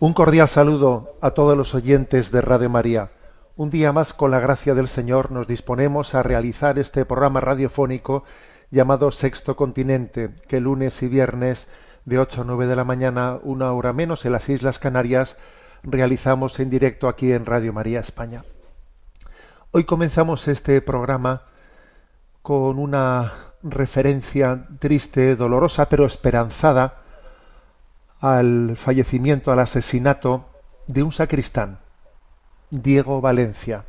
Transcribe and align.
Un 0.00 0.12
cordial 0.12 0.46
saludo 0.46 1.16
a 1.20 1.32
todos 1.32 1.56
los 1.56 1.74
oyentes 1.74 2.30
de 2.30 2.40
Radio 2.40 2.70
María. 2.70 3.10
Un 3.56 3.68
día 3.68 3.92
más, 3.92 4.12
con 4.12 4.30
la 4.30 4.38
gracia 4.38 4.76
del 4.76 4.86
Señor, 4.86 5.32
nos 5.32 5.48
disponemos 5.48 6.14
a 6.14 6.22
realizar 6.22 6.78
este 6.78 7.04
programa 7.04 7.40
radiofónico 7.40 8.22
llamado 8.70 9.10
Sexto 9.10 9.56
Continente, 9.56 10.36
que 10.46 10.60
lunes 10.60 11.02
y 11.02 11.08
viernes 11.08 11.66
de 12.04 12.20
8 12.20 12.42
a 12.42 12.44
9 12.44 12.68
de 12.68 12.76
la 12.76 12.84
mañana, 12.84 13.40
una 13.42 13.72
hora 13.72 13.92
menos 13.92 14.24
en 14.24 14.30
las 14.30 14.48
Islas 14.48 14.78
Canarias, 14.78 15.36
realizamos 15.82 16.60
en 16.60 16.70
directo 16.70 17.08
aquí 17.08 17.32
en 17.32 17.44
Radio 17.44 17.72
María 17.72 17.98
España. 17.98 18.44
Hoy 19.72 19.82
comenzamos 19.82 20.46
este 20.46 20.80
programa 20.80 21.42
con 22.42 22.78
una 22.78 23.32
referencia 23.64 24.64
triste, 24.78 25.34
dolorosa, 25.34 25.88
pero 25.88 26.06
esperanzada 26.06 27.02
al 28.20 28.76
fallecimiento, 28.76 29.52
al 29.52 29.60
asesinato 29.60 30.46
de 30.86 31.02
un 31.02 31.12
sacristán, 31.12 31.78
Diego 32.70 33.20
Valencia. 33.20 33.84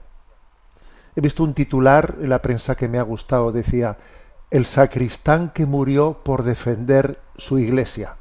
He 1.16 1.22
visto 1.22 1.44
un 1.44 1.54
titular 1.54 2.16
en 2.22 2.30
la 2.30 2.42
prensa 2.42 2.76
que 2.76 2.88
me 2.88 3.00
ha 3.00 3.04
gustado, 3.04 3.52
decía, 3.52 3.98
el 4.52 4.66
sacristán 4.66 5.50
que 5.50 5.66
murió 5.66 6.22
por 6.24 6.44
defender 6.44 7.20
su 7.38 7.60
iglesia. 7.60 8.16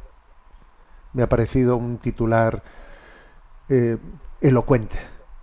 Me 1.12 1.22
ha 1.22 1.28
parecido 1.28 1.76
un 1.76 1.98
titular 1.98 2.62
eh, 3.68 3.98
elocuente. 4.40 4.98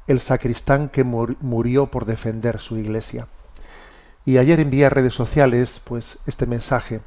El 0.08 0.20
sacristán 0.22 0.90
que 0.90 1.04
mur- 1.04 1.38
murió 1.42 1.88
por 1.88 2.06
defender 2.06 2.60
su 2.60 2.78
iglesia. 2.78 3.28
Y 4.26 4.38
ayer 4.38 4.60
envié 4.60 4.86
a 4.86 4.90
redes 4.90 5.14
sociales 5.14 5.82
pues 5.84 6.20
este 6.26 6.46
mensaje 6.46 7.02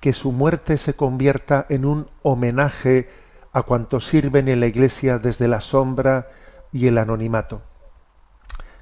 que 0.00 0.12
su 0.12 0.32
muerte 0.32 0.78
se 0.78 0.94
convierta 0.94 1.66
en 1.68 1.84
un 1.84 2.08
homenaje 2.22 3.08
a 3.52 3.62
cuantos 3.62 4.06
sirven 4.06 4.48
en 4.48 4.60
la 4.60 4.66
iglesia 4.66 5.18
desde 5.18 5.46
la 5.46 5.60
sombra 5.60 6.28
y 6.72 6.86
el 6.86 6.98
anonimato. 6.98 7.62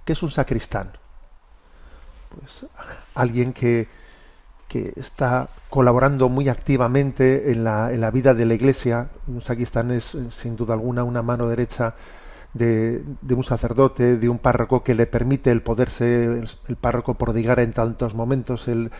¿Qué 0.05 0.13
es 0.13 0.23
un 0.23 0.31
sacristán? 0.31 0.93
Pues 2.29 2.67
alguien 3.15 3.53
que, 3.53 3.89
que 4.69 4.93
está 4.97 5.49
colaborando 5.71 6.29
muy 6.29 6.49
activamente 6.49 7.51
en 7.51 7.65
la, 7.65 7.93
en 7.93 8.01
la 8.01 8.11
vida 8.11 8.35
de 8.35 8.47
la 8.47 8.55
iglesia. 8.55 9.09
Un 9.27 9.43
sacristán 9.43 9.91
es, 9.91 10.17
sin 10.31 10.55
duda 10.55 10.75
alguna, 10.75 11.03
una 11.03 11.23
mano 11.23 11.49
derecha 11.49 11.95
de, 12.55 13.03
de 13.23 13.35
un 13.35 13.45
sacerdote, 13.45 14.19
de 14.19 14.29
un 14.29 14.39
párroco 14.39 14.85
que 14.85 14.95
le 14.95 15.07
permite 15.07 15.51
el 15.51 15.63
poderse, 15.63 16.25
el, 16.25 16.49
el 16.69 16.77
párroco 16.77 17.15
prodigar 17.15 17.59
en 17.61 17.73
tantos 17.73 18.15
momentos. 18.15 18.69
El, 18.69 18.93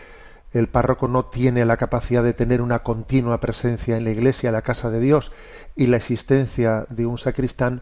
el 0.51 0.67
párroco 0.67 1.07
no 1.07 1.25
tiene 1.25 1.65
la 1.65 1.77
capacidad 1.77 2.23
de 2.23 2.33
tener 2.33 2.61
una 2.61 2.79
continua 2.79 3.39
presencia 3.39 3.97
en 3.97 4.03
la 4.03 4.11
iglesia, 4.11 4.49
en 4.49 4.53
la 4.53 4.63
casa 4.63 4.89
de 4.89 4.99
Dios, 4.99 5.31
y 5.75 5.87
la 5.87 5.97
existencia 5.97 6.85
de 6.89 7.05
un 7.05 7.17
sacristán 7.17 7.81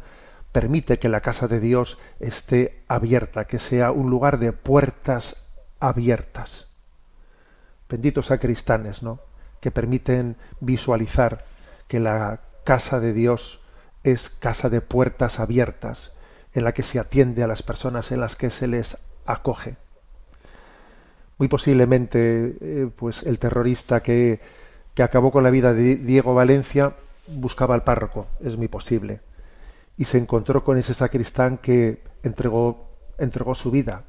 permite 0.52 1.00
que 1.00 1.10
la 1.10 1.22
casa 1.22 1.48
de 1.48 1.60
Dios 1.60 1.98
esté 2.20 2.84
abierta, 2.88 3.46
que 3.46 3.60
sea 3.60 3.92
un 3.92 4.10
lugar 4.10 4.40
de 4.40 4.54
puertas 4.54 5.38
abiertas. 5.80 6.68
Benditos 7.90 8.28
sacristanes, 8.28 9.02
¿no? 9.02 9.22
Que 9.62 9.72
permiten 9.72 10.36
visualizar 10.60 11.46
que 11.88 12.00
la 12.00 12.42
casa 12.66 13.00
de 13.00 13.14
Dios 13.14 13.62
es 14.04 14.30
casa 14.30 14.70
de 14.70 14.82
puertas 14.82 15.40
abiertas, 15.40 16.12
en 16.54 16.64
la 16.64 16.74
que 16.74 16.84
se 16.84 17.00
atiende 17.00 17.44
a 17.44 17.48
las 17.48 17.64
personas, 17.64 18.12
en 18.12 18.20
las 18.20 18.36
que 18.36 18.50
se 18.50 18.68
les 18.68 18.98
acoge. 19.26 19.78
Muy 21.38 21.48
posiblemente, 21.48 22.56
eh, 22.62 22.90
pues 22.96 23.24
el 23.24 23.40
terrorista 23.40 24.02
que, 24.02 24.40
que 24.94 25.04
acabó 25.04 25.32
con 25.32 25.44
la 25.44 25.52
vida 25.52 25.74
de 25.74 25.96
Diego 25.96 26.34
Valencia 26.34 26.94
buscaba 27.28 27.76
al 27.76 27.84
párroco, 27.84 28.28
es 28.44 28.58
muy 28.58 28.68
posible, 28.68 29.22
y 29.98 30.06
se 30.06 30.18
encontró 30.18 30.64
con 30.64 30.78
ese 30.78 30.94
sacristán 30.94 31.58
que 31.58 32.02
entregó, 32.24 32.90
entregó 33.18 33.54
su 33.54 33.70
vida, 33.70 34.04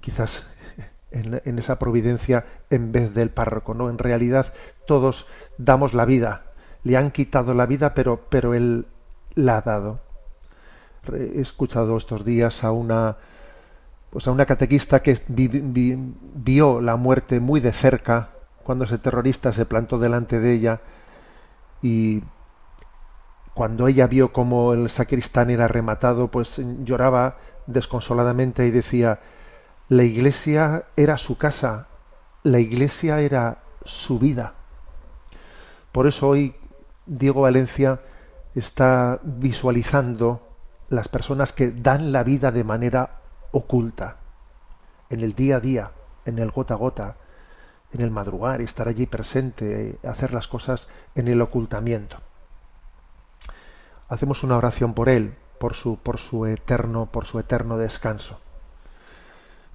quizás 0.00 0.46
en, 1.10 1.40
en 1.44 1.58
esa 1.58 1.78
providencia 1.78 2.44
en 2.70 2.92
vez 2.92 3.14
del 3.14 3.30
párroco, 3.30 3.74
¿no? 3.74 3.90
En 3.90 3.98
realidad 3.98 4.52
todos 4.86 5.26
damos 5.58 5.94
la 5.94 6.04
vida, 6.04 6.42
le 6.82 6.96
han 6.96 7.10
quitado 7.10 7.54
la 7.54 7.66
vida, 7.66 7.94
pero, 7.94 8.20
pero 8.28 8.54
él 8.54 8.86
la 9.34 9.58
ha 9.58 9.62
dado. 9.62 10.00
He 11.12 11.40
escuchado 11.40 11.96
estos 11.96 12.24
días 12.24 12.64
a 12.64 12.72
una 12.72 13.16
pues 14.14 14.28
a 14.28 14.30
una 14.30 14.46
catequista 14.46 15.02
que 15.02 15.20
vi- 15.26 15.48
vi- 15.48 15.98
vio 16.36 16.80
la 16.80 16.94
muerte 16.94 17.40
muy 17.40 17.58
de 17.58 17.72
cerca 17.72 18.28
cuando 18.62 18.84
ese 18.84 18.96
terrorista 18.98 19.52
se 19.52 19.66
plantó 19.66 19.98
delante 19.98 20.38
de 20.38 20.52
ella 20.52 20.80
y 21.82 22.22
cuando 23.54 23.88
ella 23.88 24.06
vio 24.06 24.32
cómo 24.32 24.72
el 24.72 24.88
sacristán 24.88 25.50
era 25.50 25.66
rematado, 25.66 26.28
pues 26.28 26.62
lloraba 26.84 27.38
desconsoladamente 27.66 28.64
y 28.66 28.70
decía, 28.70 29.18
la 29.88 30.04
iglesia 30.04 30.84
era 30.96 31.18
su 31.18 31.36
casa, 31.36 31.88
la 32.44 32.60
iglesia 32.60 33.20
era 33.20 33.58
su 33.84 34.20
vida. 34.20 34.54
Por 35.90 36.06
eso 36.06 36.28
hoy 36.28 36.54
Diego 37.06 37.42
Valencia 37.42 37.98
está 38.54 39.18
visualizando 39.24 40.40
las 40.88 41.08
personas 41.08 41.52
que 41.52 41.72
dan 41.72 42.12
la 42.12 42.22
vida 42.22 42.52
de 42.52 42.62
manera 42.62 43.18
oculta, 43.54 44.16
en 45.10 45.20
el 45.20 45.34
día 45.34 45.56
a 45.56 45.60
día, 45.60 45.92
en 46.24 46.38
el 46.38 46.50
gota 46.50 46.74
a 46.74 46.76
gota, 46.76 47.16
en 47.92 48.00
el 48.00 48.10
madrugar, 48.10 48.60
estar 48.60 48.88
allí 48.88 49.06
presente, 49.06 49.90
eh, 49.90 50.08
hacer 50.08 50.32
las 50.32 50.48
cosas 50.48 50.88
en 51.14 51.28
el 51.28 51.40
ocultamiento. 51.40 52.18
Hacemos 54.08 54.42
una 54.42 54.56
oración 54.56 54.92
por 54.92 55.08
él, 55.08 55.34
por 55.58 55.74
su, 55.74 55.98
por 55.98 56.18
su 56.18 56.46
eterno, 56.46 57.06
por 57.06 57.26
su 57.26 57.38
eterno 57.38 57.78
descanso. 57.78 58.40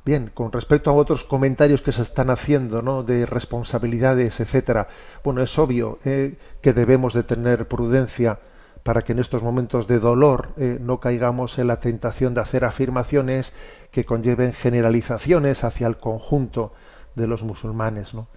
Bien, 0.06 0.30
con 0.34 0.52
respecto 0.52 0.90
a 0.90 0.94
otros 0.94 1.24
comentarios 1.24 1.82
que 1.82 1.92
se 1.92 2.02
están 2.02 2.30
haciendo, 2.30 2.82
¿no? 2.82 3.04
de 3.04 3.26
responsabilidades, 3.26 4.40
etcétera, 4.40 4.88
bueno, 5.24 5.42
es 5.42 5.58
obvio 5.58 6.00
eh, 6.04 6.38
que 6.62 6.74
debemos 6.74 7.14
de 7.14 7.24
tener 7.24 7.68
prudencia 7.68 8.40
para 8.84 9.04
que 9.04 9.12
en 9.12 9.20
estos 9.20 9.44
momentos 9.44 9.88
de 9.88 10.00
dolor 10.00 10.50
eh, 10.58 10.78
no 10.82 11.00
caigamos 11.00 11.60
en 11.60 11.68
la 11.68 11.80
tentación 11.80 12.34
de 12.34 12.42
hacer 12.42 12.66
afirmaciones 12.66 13.54
que 13.92 14.06
conlleven 14.06 14.54
generalizaciones 14.54 15.64
hacia 15.64 15.88
el 15.88 15.98
conjunto 15.98 16.74
de 17.16 17.28
los 17.28 17.44
musulmanes, 17.44 18.14
¿no? 18.14 18.28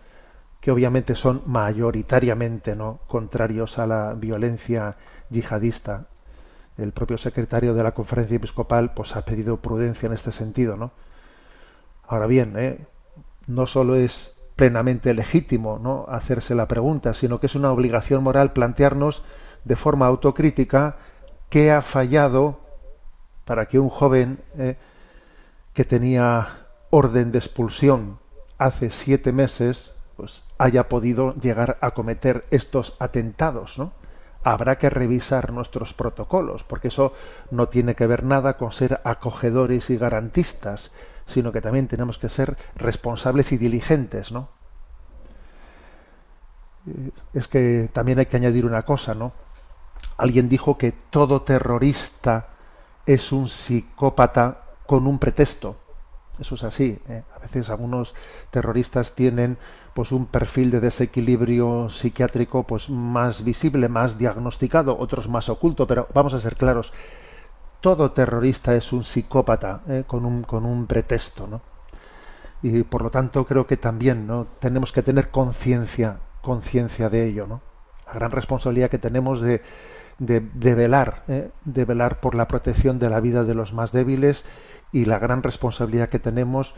que 0.60 0.70
obviamente 0.70 1.14
son 1.14 1.42
mayoritariamente 1.46 2.76
¿no? 2.76 3.00
contrarios 3.08 3.78
a 3.78 3.86
la 3.86 4.14
violencia 4.14 4.96
yihadista. 5.28 6.06
El 6.78 6.92
propio 6.92 7.18
secretario 7.18 7.74
de 7.74 7.82
la 7.82 7.92
conferencia 7.92 8.36
episcopal 8.36 8.94
pues, 8.94 9.16
ha 9.16 9.24
pedido 9.24 9.58
prudencia 9.58 10.06
en 10.06 10.12
este 10.12 10.32
sentido, 10.32 10.76
¿no? 10.76 10.92
Ahora 12.06 12.26
bien, 12.26 12.54
¿eh? 12.56 12.86
no 13.46 13.66
solo 13.66 13.96
es 13.96 14.36
plenamente 14.56 15.12
legítimo 15.14 15.78
¿no? 15.78 16.06
hacerse 16.08 16.54
la 16.54 16.68
pregunta, 16.68 17.14
sino 17.14 17.40
que 17.40 17.46
es 17.46 17.54
una 17.54 17.72
obligación 17.72 18.22
moral 18.22 18.52
plantearnos 18.52 19.22
de 19.64 19.76
forma 19.76 20.06
autocrítica 20.06 20.96
qué 21.48 21.70
ha 21.70 21.82
fallado 21.82 22.60
para 23.44 23.66
que 23.66 23.78
un 23.78 23.88
joven 23.88 24.38
eh, 24.58 24.76
que 25.74 25.84
tenía 25.84 26.66
orden 26.90 27.32
de 27.32 27.38
expulsión 27.38 28.18
hace 28.58 28.90
siete 28.90 29.32
meses, 29.32 29.92
pues 30.16 30.44
haya 30.58 30.88
podido 30.88 31.34
llegar 31.34 31.78
a 31.80 31.92
cometer 31.92 32.44
estos 32.50 32.96
atentados, 33.00 33.78
¿no? 33.78 33.92
Habrá 34.44 34.76
que 34.76 34.90
revisar 34.90 35.52
nuestros 35.52 35.94
protocolos, 35.94 36.64
porque 36.64 36.88
eso 36.88 37.12
no 37.50 37.68
tiene 37.68 37.94
que 37.94 38.06
ver 38.06 38.24
nada 38.24 38.56
con 38.56 38.72
ser 38.72 39.00
acogedores 39.04 39.88
y 39.90 39.96
garantistas, 39.96 40.90
sino 41.26 41.52
que 41.52 41.60
también 41.60 41.88
tenemos 41.88 42.18
que 42.18 42.28
ser 42.28 42.56
responsables 42.76 43.52
y 43.52 43.58
diligentes, 43.58 44.32
¿no? 44.32 44.48
Eh, 46.86 47.10
es 47.32 47.48
que 47.48 47.88
también 47.92 48.18
hay 48.18 48.26
que 48.26 48.36
añadir 48.36 48.66
una 48.66 48.82
cosa, 48.82 49.14
¿no? 49.14 49.32
Alguien 50.18 50.48
dijo 50.48 50.76
que 50.76 50.92
todo 50.92 51.42
terrorista 51.42 52.48
es 53.06 53.32
un 53.32 53.48
psicópata 53.48 54.62
con 54.92 55.06
un 55.06 55.18
pretexto. 55.18 55.76
Eso 56.38 56.54
es 56.54 56.64
así. 56.64 56.98
¿eh? 57.08 57.22
A 57.34 57.38
veces 57.38 57.70
algunos 57.70 58.14
terroristas 58.50 59.14
tienen 59.14 59.56
pues 59.94 60.12
un 60.12 60.26
perfil 60.26 60.70
de 60.70 60.80
desequilibrio 60.80 61.88
psiquiátrico 61.88 62.64
pues 62.64 62.90
más 62.90 63.42
visible, 63.42 63.88
más 63.88 64.18
diagnosticado, 64.18 64.98
otros 64.98 65.30
más 65.30 65.48
oculto, 65.48 65.86
pero 65.86 66.08
vamos 66.12 66.34
a 66.34 66.40
ser 66.40 66.56
claros. 66.56 66.92
Todo 67.80 68.10
terrorista 68.10 68.74
es 68.74 68.92
un 68.92 69.02
psicópata 69.02 69.80
¿eh? 69.88 70.04
con, 70.06 70.26
un, 70.26 70.42
con 70.42 70.66
un 70.66 70.86
pretexto, 70.86 71.46
¿no? 71.46 71.62
Y 72.62 72.82
por 72.82 73.00
lo 73.00 73.10
tanto 73.10 73.46
creo 73.46 73.66
que 73.66 73.78
también 73.78 74.26
¿no? 74.26 74.46
tenemos 74.60 74.92
que 74.92 75.02
tener 75.02 75.30
conciencia 75.30 76.18
conciencia 76.42 77.08
de 77.08 77.28
ello, 77.28 77.46
¿no? 77.46 77.62
La 78.06 78.12
gran 78.12 78.30
responsabilidad 78.30 78.90
que 78.90 78.98
tenemos 78.98 79.40
de, 79.40 79.62
de, 80.18 80.74
velar, 80.74 81.24
¿eh? 81.28 81.50
de 81.64 81.84
velar 81.84 82.20
por 82.20 82.34
la 82.34 82.46
protección 82.46 82.98
de 82.98 83.10
la 83.10 83.20
vida 83.20 83.44
de 83.44 83.54
los 83.54 83.72
más 83.72 83.92
débiles 83.92 84.44
y 84.92 85.06
la 85.06 85.18
gran 85.18 85.42
responsabilidad 85.42 86.08
que 86.08 86.18
tenemos 86.18 86.74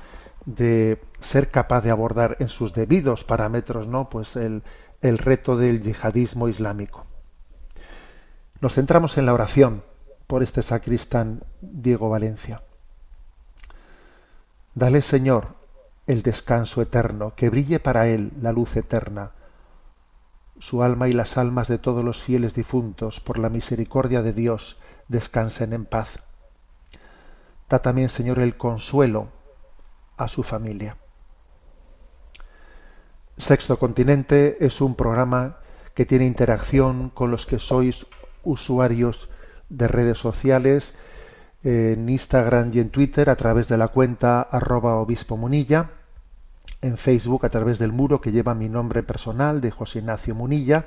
de 0.46 1.02
ser 1.20 1.50
capaz 1.50 1.82
de 1.82 1.90
abordar 1.90 2.36
en 2.38 2.48
sus 2.48 2.72
debidos 2.72 3.24
parámetros, 3.24 3.88
¿no? 3.88 4.08
Pues 4.08 4.36
el, 4.36 4.62
el 5.00 5.18
reto 5.18 5.56
del 5.56 5.82
yihadismo 5.82 6.48
islámico. 6.48 7.06
Nos 8.60 8.74
centramos 8.74 9.18
en 9.18 9.26
la 9.26 9.34
oración 9.34 9.82
por 10.26 10.42
este 10.42 10.62
sacristán 10.62 11.42
Diego 11.60 12.08
Valencia. 12.08 12.62
Dale, 14.74 15.02
Señor, 15.02 15.48
el 16.06 16.22
descanso 16.22 16.82
eterno, 16.82 17.34
que 17.34 17.50
brille 17.50 17.80
para 17.80 18.08
él 18.08 18.32
la 18.40 18.52
luz 18.52 18.76
eterna 18.76 19.32
su 20.58 20.82
alma 20.82 21.08
y 21.08 21.12
las 21.12 21.36
almas 21.36 21.68
de 21.68 21.78
todos 21.78 22.04
los 22.04 22.22
fieles 22.22 22.54
difuntos, 22.54 23.20
por 23.20 23.38
la 23.38 23.48
misericordia 23.48 24.22
de 24.22 24.32
Dios, 24.32 24.78
descansen 25.08 25.72
en 25.72 25.84
paz. 25.84 26.20
Da 27.68 27.80
también, 27.80 28.08
Señor, 28.08 28.38
el 28.38 28.56
consuelo 28.56 29.28
a 30.16 30.28
su 30.28 30.42
familia. 30.42 30.96
Sexto 33.36 33.78
Continente 33.78 34.64
es 34.64 34.80
un 34.80 34.94
programa 34.94 35.56
que 35.94 36.06
tiene 36.06 36.26
interacción 36.26 37.10
con 37.10 37.30
los 37.30 37.46
que 37.46 37.58
sois 37.58 38.06
usuarios 38.44 39.28
de 39.68 39.88
redes 39.88 40.18
sociales 40.18 40.94
en 41.64 42.08
Instagram 42.08 42.70
y 42.74 42.80
en 42.80 42.90
Twitter 42.90 43.30
a 43.30 43.36
través 43.36 43.68
de 43.68 43.78
la 43.78 43.88
cuenta 43.88 44.42
arroba 44.42 44.96
obispo 44.96 45.36
munilla 45.36 45.90
en 46.82 46.98
Facebook 46.98 47.46
a 47.46 47.48
través 47.48 47.78
del 47.78 47.92
muro 47.92 48.20
que 48.20 48.30
lleva 48.30 48.54
mi 48.54 48.68
nombre 48.68 49.02
personal 49.02 49.60
de 49.60 49.70
José 49.70 50.00
Ignacio 50.00 50.34
Munilla 50.34 50.84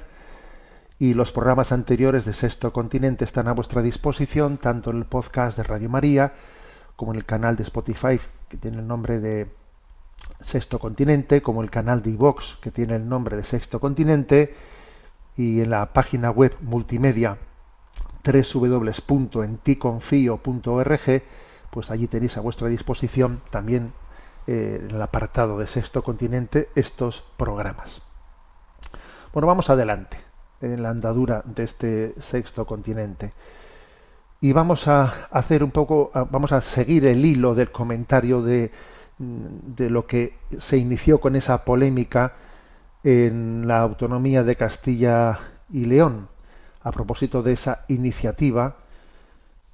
y 1.00 1.16
los 1.16 1.32
programas 1.32 1.72
anteriores 1.72 2.26
de 2.26 2.34
Sexto 2.34 2.72
Continente 2.72 3.26
están 3.26 3.48
a 3.48 3.54
vuestra 3.54 3.82
disposición 3.82 4.58
tanto 4.58 4.92
en 4.92 4.98
el 4.98 5.06
podcast 5.06 5.58
de 5.58 5.64
Radio 5.64 5.90
María 5.90 6.34
como 6.98 7.14
en 7.14 7.20
el 7.20 7.26
canal 7.26 7.56
de 7.56 7.64
Spotify 7.64 8.20
que 8.50 8.58
tiene 8.58 8.80
el 8.80 8.88
nombre 8.88 9.20
de 9.20 9.50
Sexto 10.42 10.80
Continente, 10.80 11.42
como 11.42 11.64
el 11.64 11.70
canal 11.70 12.02
de 12.02 12.10
iVox 12.10 12.58
que 12.62 12.72
tiene 12.72 12.98
el 12.98 13.08
nombre 13.08 13.38
de 13.38 13.46
Sexto 13.46 13.80
Continente 13.80 14.54
y 15.38 15.62
en 15.62 15.70
la 15.70 15.94
página 15.94 16.30
web 16.32 16.58
multimedia 16.62 17.38
www.enticonfio.org 18.26 21.24
pues 21.70 21.92
allí 21.92 22.08
tenéis 22.08 22.36
a 22.38 22.42
vuestra 22.42 22.68
disposición 22.68 23.42
también 23.52 23.94
eh, 24.48 24.82
en 24.82 24.90
el 24.96 25.02
apartado 25.02 25.60
de 25.60 25.68
Sexto 25.68 26.04
Continente 26.04 26.70
estos 26.76 27.24
programas. 27.38 28.02
Bueno, 29.34 29.48
vamos 29.48 29.70
adelante 29.70 30.18
en 30.62 30.82
la 30.82 30.90
andadura 30.90 31.44
de 31.46 31.64
este 31.64 32.16
Sexto 32.20 32.66
Continente. 32.66 33.32
Y 34.40 34.54
vamos 34.54 34.88
a 34.88 35.28
hacer 35.32 35.64
un 35.64 35.72
poco, 35.72 36.12
vamos 36.30 36.52
a 36.52 36.62
seguir 36.62 37.06
el 37.06 37.26
hilo 37.26 37.56
del 37.56 37.72
comentario 37.72 38.42
de, 38.42 38.72
de 39.18 39.90
lo 39.90 40.06
que 40.06 40.38
se 40.60 40.78
inició 40.78 41.20
con 41.20 41.36
esa 41.36 41.66
polémica 41.66 42.34
en 43.04 43.68
la 43.68 43.80
autonomía 43.80 44.44
de 44.44 44.56
Castilla 44.56 45.40
y 45.72 45.86
León, 45.86 46.28
a 46.84 46.92
propósito 46.92 47.42
de 47.42 47.54
esa 47.54 47.86
iniciativa 47.88 48.76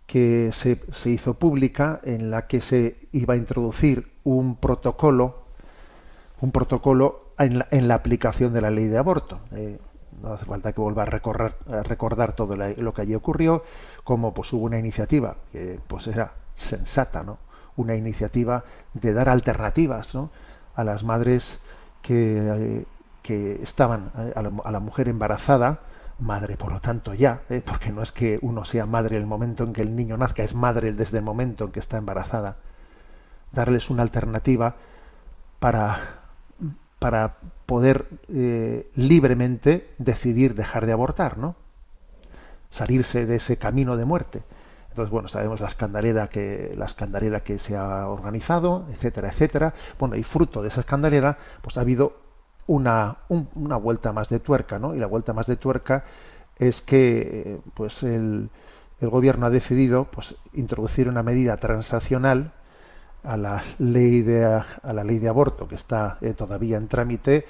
que 0.06 0.51
se, 0.54 0.80
se, 0.92 1.10
hizo 1.10 1.33
pública 1.33 2.00
en 2.04 2.30
la 2.31 2.48
que 2.48 2.62
se 2.62 2.98
iba 3.12 3.33
a 3.33 3.38
introducir 3.38 4.12
un 4.24 4.56
protocolo, 4.56 5.44
un 6.42 6.51
protocolo 6.51 7.31
en 7.38 7.60
la, 7.60 7.68
en 7.71 7.88
la 7.88 7.95
aplicación 7.95 8.54
de 8.54 8.62
la 8.62 8.69
ley 8.69 8.86
de 8.86 8.98
aborto. 8.98 9.39
Eh, 9.51 9.80
no 10.21 10.33
hace 10.33 10.45
falta 10.45 10.71
que 10.74 10.81
vuelva 10.81 11.04
a, 11.04 11.06
recorrer, 11.06 11.56
a 11.69 11.83
recordar 11.83 12.36
todo 12.36 12.56
lo 12.56 12.94
que 12.94 13.01
allí 13.01 13.15
ocurrió, 13.15 13.63
como 14.03 14.33
pues 14.33 14.51
hubo 14.53 14.65
una 14.65 14.79
iniciativa 14.79 15.35
que 15.51 15.79
pues 15.88 16.07
era 16.07 16.33
sensata, 16.55 17.23
¿no? 17.23 17.38
Una 17.75 17.95
iniciativa 17.95 18.63
de 18.94 19.13
dar 19.13 19.29
alternativas, 19.29 20.13
¿no? 20.13 20.29
A 20.75 20.83
las 20.83 21.03
madres 21.03 21.59
que, 22.01 22.38
eh, 22.38 22.85
que 23.21 23.61
estaban 23.63 24.11
a 24.35 24.41
la, 24.41 24.51
a 24.63 24.71
la 24.71 24.79
mujer 24.79 25.07
embarazada, 25.07 25.79
madre, 26.19 26.57
por 26.57 26.71
lo 26.71 26.79
tanto 26.79 27.13
ya, 27.13 27.41
¿eh? 27.50 27.61
porque 27.65 27.91
no 27.91 28.01
es 28.01 28.11
que 28.11 28.39
uno 28.41 28.65
sea 28.65 28.85
madre 28.85 29.17
el 29.17 29.25
momento 29.25 29.63
en 29.63 29.73
que 29.73 29.81
el 29.81 29.95
niño 29.95 30.17
nazca, 30.17 30.44
es 30.44 30.55
madre 30.55 30.94
desde 30.94 31.17
el 31.17 31.23
momento 31.23 31.65
en 31.65 31.71
que 31.71 31.79
está 31.79 31.97
embarazada. 31.97 32.57
Darles 33.51 33.89
una 33.89 34.03
alternativa 34.03 34.75
para, 35.59 36.21
para 37.00 37.35
poder 37.65 38.07
eh, 38.29 38.89
libremente 38.95 39.94
decidir 39.97 40.55
dejar 40.55 40.85
de 40.85 40.94
abortar, 40.94 41.38
¿no? 41.38 41.55
Salirse 42.74 43.28
de 43.28 43.36
ese 43.36 43.58
camino 43.58 43.96
de 43.96 44.06
muerte. 44.06 44.42
Entonces, 44.90 45.12
bueno, 45.12 45.28
sabemos 45.28 45.60
la 45.60 45.68
escandalera 45.68 46.28
que, 46.28 46.74
la 46.75 46.86
escandalera 46.86 47.42
que 47.42 47.60
se 47.60 47.77
ha 47.77 48.08
organizado, 48.08 48.88
etcétera, 48.92 49.30
etcétera. 49.30 49.74
Bueno, 50.00 50.15
y 50.15 50.24
fruto 50.24 50.63
de 50.63 50.70
esa 50.70 50.82
escandalera, 50.82 51.38
pues 51.62 51.77
ha 51.77 51.82
habido 51.82 52.18
una, 52.65 53.18
una 53.30 53.77
vuelta 53.77 54.12
más 54.12 54.30
de 54.30 54.39
tuerca, 54.39 54.80
¿no? 54.80 54.96
Y 54.96 54.98
la 54.98 55.06
vuelta 55.06 55.34
más 55.34 55.46
de 55.46 55.56
tuerca 55.56 56.03
es 56.58 56.82
que 56.82 57.60
pues 57.75 58.01
el, 58.01 58.50
el 59.01 59.10
gobierno 59.10 59.46
ha 59.46 59.50
decidido 59.51 60.06
pues 60.06 60.36
introducir 60.53 61.10
una 61.10 61.22
medida 61.24 61.58
transaccional 61.58 62.53
a 63.24 63.38
la 63.38 63.63
ley 63.80 64.22
de 64.22 64.46
a 64.46 64.94
la 64.94 65.03
ley 65.03 65.20
de 65.20 65.30
aborto 65.30 65.68
que 65.68 65.75
está 65.75 66.18
eh, 66.22 66.34
todavía 66.34 66.77
en 66.77 66.88
trámite 66.88 67.46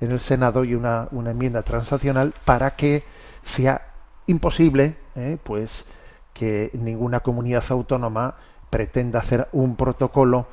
en 0.00 0.10
el 0.10 0.20
Senado 0.20 0.64
y 0.64 0.74
una, 0.74 1.08
una 1.10 1.32
enmienda 1.32 1.62
transaccional 1.62 2.32
para 2.44 2.76
que 2.76 3.04
sea 3.42 3.87
imposible 4.28 4.96
eh, 5.16 5.38
pues 5.42 5.84
que 6.32 6.70
ninguna 6.74 7.20
comunidad 7.20 7.64
autónoma 7.70 8.36
pretenda 8.70 9.18
hacer 9.18 9.48
un 9.52 9.74
protocolo 9.74 10.46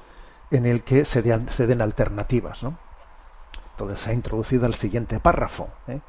en 0.49 0.65
el 0.65 0.83
que 0.83 1.05
se, 1.05 1.21
de, 1.21 1.39
se 1.51 1.67
den 1.67 1.81
alternativas, 1.81 2.63
¿no? 2.63 2.77
Entonces 3.71 3.99
se 3.99 4.11
ha 4.11 4.13
introducido 4.13 4.65
el 4.65 4.75
siguiente 4.75 5.19
párrafo. 5.19 5.69
¿eh? 5.87 5.99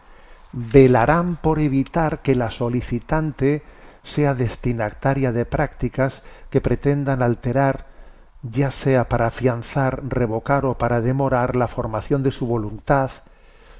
Velarán 0.52 1.36
por 1.36 1.58
evitar 1.58 2.20
que 2.20 2.36
la 2.36 2.50
solicitante 2.50 3.62
sea 4.04 4.34
destinataria 4.34 5.32
de 5.32 5.44
prácticas 5.44 6.22
que 6.48 6.60
pretendan 6.60 7.22
alterar, 7.22 7.86
ya 8.42 8.70
sea 8.70 9.08
para 9.08 9.26
afianzar, 9.26 10.00
revocar 10.08 10.64
o 10.64 10.78
para 10.78 11.00
demorar 11.00 11.56
la 11.56 11.66
formación 11.66 12.22
de 12.22 12.30
su 12.30 12.46
voluntad 12.46 13.10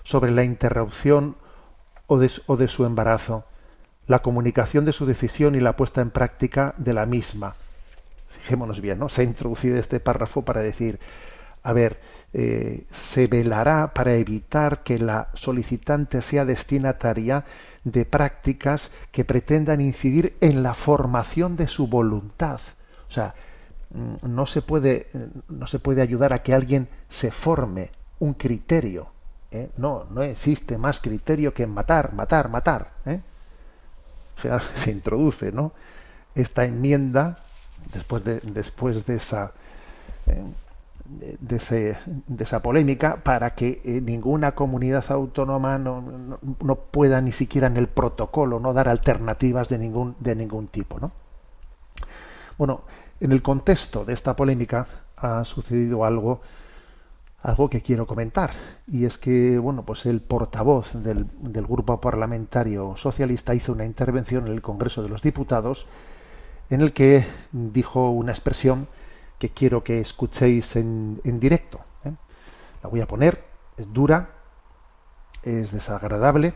sobre 0.03 0.33
la 0.33 0.43
interrupción 0.43 1.37
o 2.09 2.19
de 2.19 2.69
su 2.69 2.85
embarazo, 2.85 3.45
la 4.07 4.21
comunicación 4.21 4.85
de 4.85 4.93
su 4.93 5.07
decisión 5.07 5.55
y 5.55 5.61
la 5.61 5.77
puesta 5.77 6.01
en 6.01 6.11
práctica 6.11 6.75
de 6.77 6.93
la 6.93 7.07
misma. 7.07 7.55
Fijémonos 8.29 8.81
bien, 8.81 8.99
¿no? 8.99 9.09
Se 9.09 9.23
ha 9.23 9.25
introducido 9.25 9.77
este 9.79 10.01
párrafo 10.01 10.43
para 10.43 10.61
decir, 10.61 11.01
a 11.63 11.73
ver, 11.73 12.01
eh, 12.33 12.85
se 12.91 13.27
velará 13.27 13.93
para 13.93 14.15
evitar 14.15 14.83
que 14.83 14.99
la 14.99 15.29
solicitante 15.35 16.23
sea 16.23 16.45
destinataria 16.45 17.45
de 17.83 18.05
prácticas 18.05 18.91
que 19.11 19.25
pretendan 19.25 19.81
incidir 19.81 20.37
en 20.41 20.63
la 20.63 20.75
formación 20.75 21.57
de 21.57 21.67
su 21.67 21.89
voluntad. 21.89 22.61
O 23.09 23.13
sea, 23.13 23.35
mm, 23.91 24.35
no 24.35 24.47
se 24.47 24.63
puede, 24.63 25.09
no 25.49 25.67
se 25.67 25.79
puede 25.79 26.03
ayudar 26.03 26.33
a 26.33 26.39
que 26.39 26.55
alguien 26.55 26.89
se 27.09 27.31
forme 27.31 27.91
un 28.19 28.35
criterio. 28.35 29.09
¿eh? 29.51 29.71
No, 29.77 30.07
no 30.11 30.23
existe 30.23 30.79
más 30.79 31.01
criterio 31.01 31.55
que 31.55 31.67
matar, 31.67 32.13
matar, 32.13 32.49
matar. 32.49 32.93
¿eh? 33.07 33.21
Sea, 34.43 34.61
se 34.75 34.91
introduce 34.91 35.53
¿no? 35.53 35.73
esta 36.35 36.65
enmienda 36.65 37.39
después 37.93 38.25
de, 38.25 38.41
después 38.41 39.07
de 39.07 39.17
esa 39.17 39.53
eh, 40.27 40.43
de 41.41 41.57
ese- 41.57 41.97
de 42.27 42.45
esa 42.45 42.61
polémica 42.63 43.19
para 43.23 43.55
que 43.55 43.81
eh, 43.85 44.01
ninguna 44.01 44.55
comunidad 44.57 45.05
autónoma 45.11 45.79
no, 45.79 46.01
no- 46.03 46.39
no 46.61 46.75
pueda 46.77 47.21
ni 47.21 47.31
siquiera 47.33 47.69
en 47.69 47.77
el 47.77 47.87
protocolo 47.89 48.59
no 48.59 48.73
dar 48.73 48.89
alternativas 48.89 49.69
de 49.69 49.79
ningún 49.79 50.17
de 50.19 50.35
ningún 50.35 50.67
tipo 50.67 50.99
¿no? 50.99 51.13
bueno 52.59 52.83
en 53.21 53.33
el 53.33 53.43
contexto 53.43 54.05
de 54.05 54.13
esta 54.13 54.37
polémica 54.37 54.87
ha 55.17 55.45
sucedido 55.45 56.05
algo 56.05 56.41
algo 57.43 57.71
que 57.71 57.83
quiero 57.83 58.07
comentar 58.07 58.53
y 58.87 59.05
es 59.05 59.19
que 59.19 59.59
bueno 59.59 59.85
pues 59.85 60.07
el 60.07 60.21
portavoz 60.21 60.95
del, 60.95 61.27
del 61.41 61.67
grupo 61.67 62.01
parlamentario 62.01 62.97
socialista 62.97 63.55
hizo 63.55 63.73
una 63.73 63.85
intervención 63.85 64.47
en 64.47 64.53
el 64.53 64.63
Congreso 64.63 65.03
de 65.03 65.09
los 65.09 65.23
Diputados 65.23 65.87
en 66.71 66.81
el 66.81 66.93
que 66.93 67.27
dijo 67.53 68.11
una 68.11 68.33
expresión 68.33 68.89
que 69.39 69.51
quiero 69.51 69.85
que 69.85 70.01
escuchéis 70.01 70.77
en, 70.77 71.21
en 71.25 71.39
directo. 71.41 71.81
¿eh? 72.05 72.13
La 72.83 72.89
voy 72.89 73.01
a 73.01 73.07
poner, 73.07 73.45
es 73.77 73.93
dura, 73.93 74.31
es 75.43 75.73
desagradable, 75.73 76.55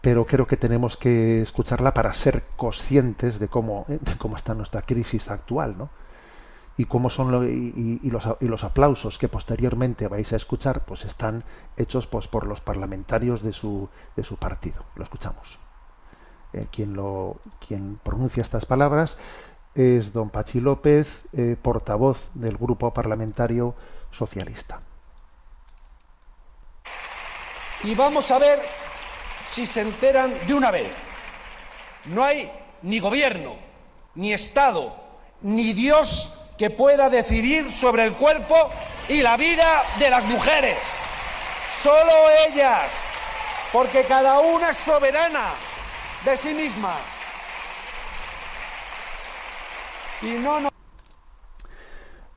pero 0.00 0.24
creo 0.24 0.46
que 0.46 0.56
tenemos 0.56 0.96
que 0.96 1.42
escucharla 1.42 1.92
para 1.92 2.12
ser 2.14 2.44
conscientes 2.56 3.38
de 3.38 3.48
cómo, 3.48 3.84
¿eh? 3.88 3.98
de 4.00 4.16
cómo 4.16 4.36
está 4.36 4.54
nuestra 4.54 4.82
crisis 4.82 5.30
actual, 5.30 5.76
¿no? 5.76 5.90
Y 6.78 6.86
cómo 6.86 7.10
son 7.10 7.46
y, 7.46 8.08
los, 8.08 8.26
y 8.40 8.46
los 8.46 8.64
aplausos 8.64 9.18
que 9.18 9.28
posteriormente 9.28 10.08
vais 10.08 10.32
a 10.32 10.36
escuchar, 10.36 10.86
pues 10.86 11.04
están 11.04 11.44
hechos 11.76 12.06
pues, 12.06 12.26
por 12.28 12.46
los 12.46 12.62
parlamentarios 12.62 13.42
de 13.42 13.52
su, 13.52 13.90
de 14.16 14.24
su 14.24 14.36
partido. 14.36 14.84
Lo 14.94 15.04
escuchamos. 15.04 15.58
Eh, 16.54 16.66
quien, 16.70 16.94
lo, 16.94 17.36
quien 17.66 18.00
pronuncia 18.02 18.40
estas 18.40 18.64
palabras 18.64 19.18
es 19.74 20.14
don 20.14 20.30
Pachi 20.30 20.60
López, 20.60 21.24
eh, 21.34 21.56
portavoz 21.60 22.30
del 22.32 22.56
Grupo 22.56 22.94
Parlamentario 22.94 23.74
Socialista. 24.10 24.80
y 27.84 27.94
vamos 27.94 28.30
a 28.30 28.38
ver 28.38 28.60
si 29.44 29.66
se 29.66 29.80
enteran 29.80 30.34
de 30.46 30.54
una 30.54 30.70
vez. 30.70 30.92
No 32.06 32.24
hay 32.24 32.50
ni 32.82 32.98
gobierno, 32.98 33.56
ni 34.14 34.32
Estado, 34.32 34.94
ni 35.42 35.72
Dios 35.72 36.34
que 36.58 36.70
pueda 36.70 37.08
decidir 37.08 37.70
sobre 37.70 38.04
el 38.04 38.14
cuerpo 38.14 38.56
y 39.08 39.22
la 39.22 39.36
vida 39.36 39.84
de 39.98 40.10
las 40.10 40.24
mujeres. 40.26 40.76
Solo 41.82 42.12
ellas, 42.48 42.92
porque 43.72 44.04
cada 44.04 44.40
una 44.40 44.70
es 44.70 44.76
soberana 44.76 45.52
de 46.24 46.36
sí 46.36 46.52
misma. 46.52 46.96
Y 50.20 50.32
no 50.32 50.68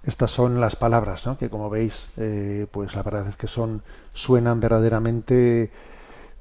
Estas 0.03 0.29
son 0.29 0.61
las 0.61 0.75
palabras, 0.75 1.25
¿no? 1.25 1.37
que 1.39 1.49
como 1.49 1.71
veis, 1.71 2.05
eh, 2.17 2.67
pues 2.69 2.93
la 2.93 3.01
verdad 3.01 3.27
es 3.27 3.35
que 3.35 3.47
son 3.47 3.83
suenan 4.13 4.59
verdaderamente 4.59 5.71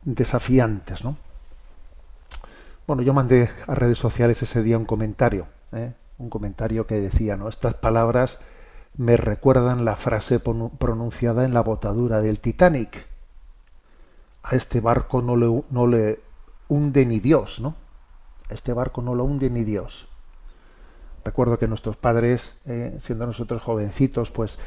desafiantes, 0.02 1.02
¿no? 1.02 1.16
Bueno, 2.86 3.02
yo 3.02 3.14
mandé 3.14 3.48
a 3.66 3.74
redes 3.74 3.98
sociales 3.98 4.42
ese 4.42 4.62
día 4.62 4.76
un 4.76 4.84
comentario, 4.84 5.46
¿eh? 5.72 5.92
Un 6.20 6.30
comentario 6.30 6.86
que 6.86 7.00
decía, 7.00 7.36
¿no? 7.36 7.48
Estas 7.48 7.74
palabras 7.74 8.38
me 8.96 9.16
recuerdan 9.16 9.84
la 9.84 9.96
frase 9.96 10.38
pronunciada 10.38 11.44
en 11.44 11.54
la 11.54 11.62
botadura 11.62 12.20
del 12.20 12.40
Titanic. 12.40 13.06
A 14.42 14.56
este 14.56 14.80
barco 14.80 15.22
no 15.22 15.36
le, 15.36 15.64
no 15.70 15.86
le 15.86 16.20
hunde 16.68 17.06
ni 17.06 17.20
Dios, 17.20 17.60
¿no? 17.60 17.74
A 18.50 18.54
este 18.54 18.72
barco 18.72 19.02
no 19.02 19.14
lo 19.14 19.24
hunde 19.24 19.48
ni 19.50 19.64
Dios. 19.64 20.08
Recuerdo 21.24 21.58
que 21.58 21.68
nuestros 21.68 21.96
padres, 21.96 22.52
eh, 22.66 22.98
siendo 23.02 23.26
nosotros 23.26 23.62
jovencitos, 23.62 24.30
pues 24.30 24.58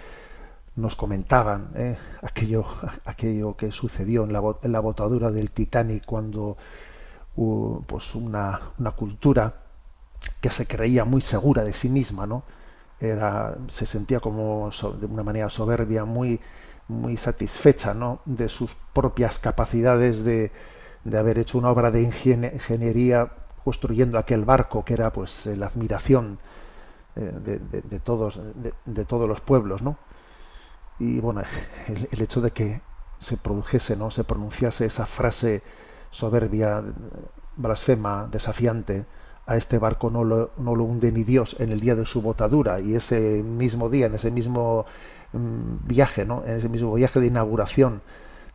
nos 0.75 0.95
comentaban 0.95 1.69
eh, 1.75 1.97
aquello, 2.21 2.65
aquello 3.05 3.55
que 3.55 3.71
sucedió 3.71 4.23
en 4.23 4.33
la, 4.33 4.41
en 4.63 4.71
la 4.71 4.79
botadura 4.79 5.31
del 5.31 5.51
Titanic 5.51 6.05
cuando 6.05 6.57
pues 7.87 8.13
una, 8.13 8.59
una 8.77 8.91
cultura 8.91 9.62
que 10.41 10.49
se 10.49 10.65
creía 10.67 11.05
muy 11.05 11.21
segura 11.21 11.63
de 11.63 11.73
sí 11.73 11.89
misma, 11.89 12.25
¿no? 12.27 12.43
Era, 12.99 13.55
se 13.69 13.85
sentía 13.85 14.19
como 14.19 14.71
so- 14.71 14.93
de 14.93 15.05
una 15.05 15.23
manera 15.23 15.49
soberbia, 15.49 16.05
muy, 16.05 16.39
muy 16.87 17.17
satisfecha, 17.17 17.93
¿no? 17.93 18.19
De 18.25 18.49
sus 18.49 18.75
propias 18.93 19.39
capacidades 19.39 20.23
de, 20.23 20.51
de 21.03 21.17
haber 21.17 21.39
hecho 21.39 21.57
una 21.57 21.69
obra 21.69 21.91
de 21.91 22.03
ingenie- 22.03 22.53
ingeniería 22.53 23.29
construyendo 23.63 24.17
aquel 24.17 24.45
barco 24.45 24.83
que 24.85 24.93
era, 24.93 25.11
pues, 25.13 25.45
eh, 25.47 25.55
la 25.55 25.67
admiración 25.67 26.39
eh, 27.15 27.31
de, 27.45 27.59
de- 27.81 27.99
todos, 27.99 28.39
de, 28.55 28.73
de 28.85 29.05
todos 29.05 29.27
los 29.29 29.41
pueblos, 29.41 29.81
¿no? 29.81 29.97
Y 30.99 31.19
bueno, 31.19 31.41
el, 31.87 32.07
el 32.11 32.21
hecho 32.21 32.41
de 32.41 32.51
que 32.51 32.81
se 33.19 33.37
produjese, 33.37 33.95
¿no? 33.95 34.11
Se 34.11 34.23
pronunciase 34.23 34.85
esa 34.85 35.05
frase 35.05 35.63
soberbia, 36.11 36.83
blasfema, 37.55 38.27
desafiante, 38.31 39.05
a 39.45 39.57
este 39.57 39.77
barco 39.77 40.09
no 40.09 40.23
lo, 40.23 40.51
no 40.57 40.75
lo 40.75 40.83
hunde 40.83 41.11
ni 41.11 41.23
Dios 41.23 41.55
en 41.59 41.71
el 41.71 41.79
día 41.79 41.95
de 41.95 42.05
su 42.05 42.21
botadura 42.21 42.79
y 42.79 42.95
ese 42.95 43.43
mismo 43.43 43.89
día, 43.89 44.05
en 44.05 44.15
ese 44.15 44.31
mismo 44.31 44.85
mm, 45.33 45.87
viaje, 45.87 46.25
¿no? 46.25 46.43
En 46.45 46.57
ese 46.57 46.69
mismo 46.69 46.93
viaje 46.93 47.19
de 47.19 47.27
inauguración 47.27 48.01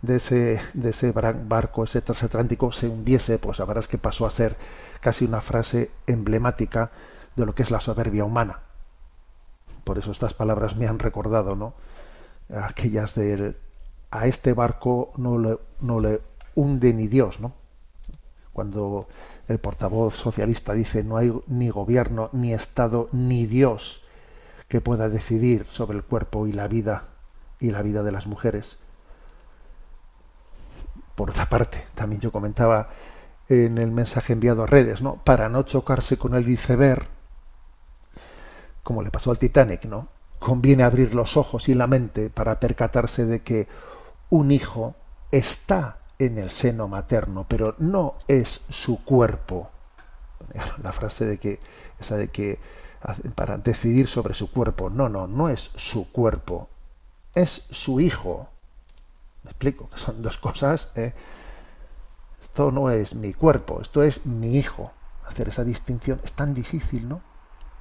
de 0.03 0.17
ese, 0.17 0.61
de 0.75 0.91
ese 0.91 1.13
barco, 1.13 1.85
ese 1.85 2.01
transatlántico, 2.01 2.73
se 2.73 2.89
hundiese, 2.89 3.39
pues 3.39 3.59
la 3.59 3.65
verdad 3.65 3.85
es 3.85 3.89
que 3.89 3.99
pasó 3.99 4.27
a 4.27 4.31
ser 4.31 4.57
casi 5.01 5.25
una 5.25 5.41
frase 5.41 5.91
emblemática 6.07 6.91
de 7.37 7.47
lo 7.47 7.55
que 7.55 7.63
es 7.63 7.71
la 7.71 7.81
soberbia 7.81 8.25
humana. 8.25 8.61
Por 9.85 9.99
eso 9.99 10.13
estas 10.13 10.35
palabras 10.35 10.77
me 10.77 10.87
han 10.87 10.99
recordado, 10.99 11.57
¿no? 11.57 11.75
Aquellas 12.51 13.15
del 13.15 13.57
a 14.11 14.27
este 14.27 14.55
barco 14.55 15.13
no 15.17 15.39
le, 15.39 15.59
no 15.81 16.01
le 16.01 16.21
hunde 16.55 16.95
ni 16.95 17.09
Dios, 17.09 17.41
¿no? 17.41 17.53
Cuando 18.53 19.07
el 19.49 19.59
portavoz 19.59 20.15
socialista 20.15 20.75
dice 20.75 21.03
no 21.03 21.17
hay 21.17 21.33
ni 21.47 21.71
gobierno, 21.71 22.29
ni 22.33 22.53
Estado, 22.53 23.09
ni 23.13 23.47
Dios 23.47 24.05
que 24.69 24.81
pueda 24.81 25.09
decidir 25.09 25.67
sobre 25.71 25.97
el 25.97 26.05
cuerpo 26.05 26.47
y 26.47 26.53
la 26.53 26.69
vida 26.69 27.05
y 27.59 27.71
la 27.71 27.83
vida 27.83 28.03
de 28.03 28.13
las 28.13 28.27
mujeres. 28.27 28.79
Por 31.15 31.31
otra 31.31 31.49
parte, 31.49 31.87
también 31.95 32.21
yo 32.21 32.31
comentaba 32.31 32.91
en 33.49 33.79
el 33.79 33.91
mensaje 33.91 34.35
enviado 34.35 34.63
a 34.63 34.67
redes, 34.67 35.01
¿no? 35.01 35.17
Para 35.25 35.49
no 35.49 35.63
chocarse 35.63 36.19
con 36.19 36.35
el 36.35 36.49
iceberg, 36.49 37.07
como 38.83 39.03
le 39.03 39.11
pasó 39.11 39.31
al 39.31 39.39
Titanic, 39.39 39.87
¿no? 39.87 40.09
Conviene 40.39 40.85
abrir 40.85 41.15
los 41.15 41.37
ojos 41.37 41.69
y 41.69 41.75
la 41.75 41.87
mente 41.87 42.31
para 42.31 42.61
percatarse 42.61 43.25
de 43.25 43.41
que 43.41 43.67
un 44.31 44.53
hijo 44.53 44.95
está 45.33 45.99
en 46.19 46.39
el 46.39 46.51
seno 46.51 46.89
materno, 46.89 47.47
pero 47.49 47.75
no 47.79 48.15
es 48.27 48.63
su 48.69 49.05
cuerpo. 49.05 49.71
La 50.83 50.93
frase 50.93 51.25
de 51.25 51.39
que 51.39 51.61
esa 51.99 52.17
de 52.17 52.29
que 52.29 52.59
para 53.35 53.59
decidir 53.59 54.09
sobre 54.09 54.35
su 54.35 54.51
cuerpo, 54.51 54.91
no, 54.91 55.09
no, 55.09 55.27
no 55.27 55.49
es 55.49 55.71
su 55.77 56.11
cuerpo, 56.11 56.69
es 57.35 57.67
su 57.71 58.01
hijo. 58.01 58.49
Me 59.45 59.51
explico, 59.51 59.89
son 59.97 60.23
dos 60.23 60.39
cosas. 60.39 60.91
¿eh? 60.97 61.15
Esto 62.43 62.73
no 62.73 62.91
es 62.91 63.15
mi 63.15 63.35
cuerpo, 63.35 63.81
esto 63.81 64.03
es 64.03 64.27
mi 64.27 64.57
hijo. 64.57 64.93
Hacer 65.27 65.49
esa 65.49 65.65
distinción 65.65 66.21
es 66.25 66.33
tan 66.33 66.55
difícil, 66.55 67.09
¿no? 67.09 67.21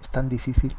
Es 0.01 0.09
tan 0.09 0.29
difícil. 0.29 0.75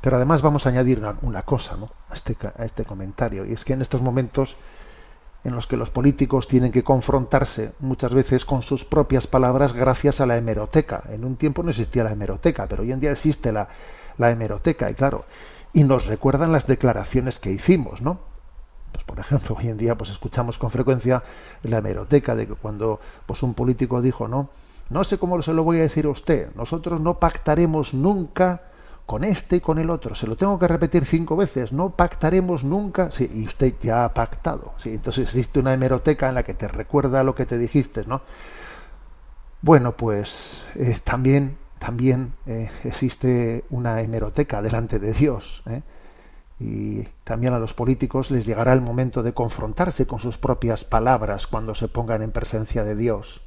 Pero 0.00 0.16
además 0.16 0.42
vamos 0.42 0.66
a 0.66 0.68
añadir 0.68 0.98
una, 0.98 1.16
una 1.22 1.42
cosa 1.42 1.76
¿no? 1.76 1.90
a, 2.10 2.14
este, 2.14 2.36
a 2.56 2.64
este 2.64 2.84
comentario, 2.84 3.46
y 3.46 3.52
es 3.52 3.64
que 3.64 3.72
en 3.72 3.82
estos 3.82 4.02
momentos 4.02 4.56
en 5.44 5.54
los 5.54 5.66
que 5.66 5.76
los 5.76 5.90
políticos 5.90 6.48
tienen 6.48 6.72
que 6.72 6.82
confrontarse 6.82 7.72
muchas 7.78 8.14
veces 8.14 8.44
con 8.44 8.62
sus 8.62 8.84
propias 8.84 9.26
palabras 9.26 9.74
gracias 9.74 10.20
a 10.20 10.26
la 10.26 10.38
hemeroteca. 10.38 11.04
En 11.10 11.24
un 11.24 11.36
tiempo 11.36 11.62
no 11.62 11.70
existía 11.70 12.02
la 12.02 12.12
hemeroteca, 12.12 12.66
pero 12.66 12.82
hoy 12.82 12.92
en 12.92 13.00
día 13.00 13.12
existe 13.12 13.52
la, 13.52 13.68
la 14.16 14.30
hemeroteca, 14.30 14.90
y 14.90 14.94
claro, 14.94 15.26
y 15.72 15.84
nos 15.84 16.06
recuerdan 16.06 16.52
las 16.52 16.66
declaraciones 16.66 17.38
que 17.38 17.52
hicimos, 17.52 18.00
¿no? 18.00 18.20
Pues 18.92 19.04
por 19.04 19.18
ejemplo, 19.18 19.56
hoy 19.58 19.68
en 19.68 19.76
día 19.76 19.96
pues 19.96 20.10
escuchamos 20.10 20.56
con 20.56 20.70
frecuencia 20.70 21.22
la 21.62 21.78
hemeroteca 21.78 22.34
de 22.34 22.46
que 22.46 22.54
cuando 22.54 23.00
pues 23.26 23.42
un 23.42 23.54
político 23.54 24.00
dijo, 24.00 24.28
no, 24.28 24.48
no 24.88 25.04
sé 25.04 25.18
cómo 25.18 25.40
se 25.42 25.52
lo 25.52 25.64
voy 25.64 25.78
a 25.78 25.82
decir 25.82 26.06
a 26.06 26.10
usted, 26.10 26.54
nosotros 26.54 27.00
no 27.00 27.18
pactaremos 27.18 27.92
nunca 27.92 28.62
con 29.06 29.24
este 29.24 29.56
y 29.56 29.60
con 29.60 29.78
el 29.78 29.90
otro. 29.90 30.14
Se 30.14 30.26
lo 30.26 30.36
tengo 30.36 30.58
que 30.58 30.68
repetir 30.68 31.04
cinco 31.04 31.36
veces. 31.36 31.72
No 31.72 31.90
pactaremos 31.90 32.64
nunca. 32.64 33.10
Sí, 33.10 33.30
y 33.32 33.46
usted 33.46 33.74
ya 33.82 34.04
ha 34.04 34.14
pactado. 34.14 34.72
Sí, 34.78 34.90
entonces 34.90 35.24
existe 35.24 35.58
una 35.60 35.74
hemeroteca 35.74 36.28
en 36.28 36.34
la 36.34 36.42
que 36.42 36.54
te 36.54 36.68
recuerda 36.68 37.24
lo 37.24 37.34
que 37.34 37.46
te 37.46 37.58
dijiste, 37.58 38.04
¿no? 38.06 38.22
Bueno, 39.60 39.96
pues 39.96 40.62
eh, 40.74 40.98
también, 41.02 41.56
también 41.78 42.34
eh, 42.46 42.70
existe 42.84 43.64
una 43.70 44.00
hemeroteca 44.02 44.60
delante 44.62 44.98
de 44.98 45.12
Dios. 45.12 45.62
¿eh? 45.66 45.82
Y 46.60 47.02
también 47.24 47.54
a 47.54 47.58
los 47.58 47.74
políticos 47.74 48.30
les 48.30 48.46
llegará 48.46 48.72
el 48.72 48.82
momento 48.82 49.22
de 49.22 49.32
confrontarse 49.32 50.06
con 50.06 50.20
sus 50.20 50.38
propias 50.38 50.84
palabras 50.84 51.46
cuando 51.46 51.74
se 51.74 51.88
pongan 51.88 52.22
en 52.22 52.30
presencia 52.30 52.84
de 52.84 52.94
Dios. 52.94 53.42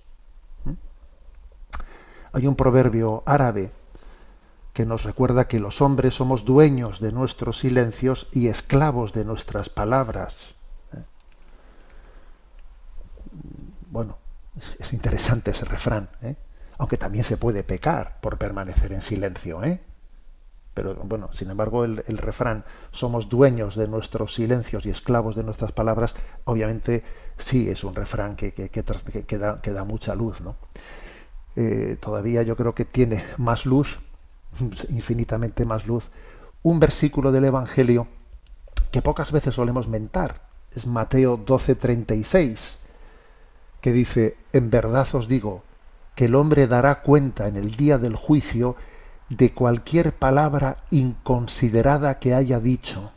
Hay 2.33 2.45
un 2.45 2.55
proverbio 2.55 3.23
árabe 3.25 3.71
que 4.77 4.85
nos 4.85 5.01
recuerda 5.01 5.47
que 5.47 5.59
los 5.59 5.81
hombres 5.81 6.13
somos 6.13 6.45
dueños 6.45 6.99
de 6.99 7.11
nuestros 7.11 7.57
silencios 7.57 8.27
y 8.31 8.47
esclavos 8.47 9.11
de 9.11 9.25
nuestras 9.25 9.69
palabras. 9.69 10.53
¿eh? 10.93 11.01
Bueno, 13.89 14.19
es 14.79 14.93
interesante 14.93 15.49
ese 15.49 15.65
refrán, 15.65 16.09
¿eh? 16.21 16.35
aunque 16.77 16.97
también 16.97 17.23
se 17.23 17.37
puede 17.37 17.63
pecar 17.63 18.19
por 18.21 18.37
permanecer 18.37 18.93
en 18.93 19.01
silencio, 19.01 19.63
¿eh? 19.63 19.81
Pero 20.75 20.93
bueno, 20.93 21.33
sin 21.33 21.49
embargo, 21.49 21.83
el, 21.83 22.17
refrán 22.19 22.63
somos 22.91 23.29
dueños 23.29 23.75
de 23.75 23.87
nuestros 23.87 24.35
silencios 24.35 24.85
y 24.85 24.91
esclavos 24.91 25.35
de 25.35 25.43
nuestras 25.43 25.71
palabras, 25.71 26.15
obviamente 26.43 27.03
sí 27.35 27.67
es 27.67 27.83
un 27.83 27.95
refrán 27.95 28.35
que, 28.35 28.51
que, 28.51 28.69
que, 28.69 29.37
da, 29.39 29.83
mucha 29.85 30.13
luz, 30.13 30.39
¿no? 30.41 30.55
Eh, 31.55 31.97
todavía 31.99 32.43
yo 32.43 32.55
creo 32.55 32.75
que 32.75 32.85
tiene 32.85 33.25
más 33.37 33.65
luz, 33.65 34.01
infinitamente 34.61 35.65
más 35.65 35.87
luz, 35.87 36.09
un 36.63 36.79
versículo 36.79 37.31
del 37.31 37.45
Evangelio 37.45 38.07
que 38.91 39.01
pocas 39.01 39.31
veces 39.31 39.55
solemos 39.55 39.87
mentar. 39.87 40.41
Es 40.75 40.85
Mateo 40.85 41.37
12:36, 41.37 42.77
que 43.81 43.91
dice, 43.91 44.37
en 44.53 44.69
verdad 44.69 45.07
os 45.13 45.27
digo, 45.27 45.63
que 46.15 46.25
el 46.25 46.35
hombre 46.35 46.67
dará 46.67 47.01
cuenta 47.01 47.47
en 47.47 47.55
el 47.55 47.75
día 47.75 47.97
del 47.97 48.15
juicio 48.15 48.75
de 49.29 49.53
cualquier 49.53 50.13
palabra 50.13 50.77
inconsiderada 50.89 52.17
que 52.19 52.33
haya 52.33 52.59
dicho. 52.59 53.11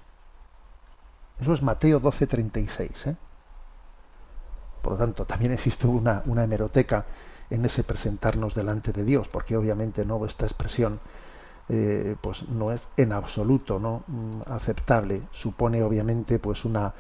Eso 1.41 1.55
es 1.55 1.63
Mateo 1.63 2.01
12:36. 2.01 3.07
¿eh? 3.07 3.17
Por 4.83 4.93
lo 4.93 4.99
tanto, 4.99 5.25
también 5.25 5.53
existe 5.53 5.87
una, 5.87 6.23
una 6.27 6.45
hemeroteca 6.45 7.07
en 7.49 7.65
ese 7.65 7.83
presentarnos 7.83 8.55
delante 8.55 8.93
de 8.93 9.05
Dios, 9.05 9.29
porque 9.29 9.57
obviamente 9.57 10.05
no 10.05 10.25
esta 10.25 10.47
expresión 10.47 11.01
eh, 11.73 12.17
pues 12.21 12.49
no 12.49 12.73
es 12.73 12.89
en 12.97 13.13
absoluto 13.13 13.79
no 13.79 14.03
mm, 14.09 14.41
aceptable. 14.51 15.23
Supone 15.31 15.85
obviamente 15.85 16.41
pues 16.41 16.65
una, 16.65 16.95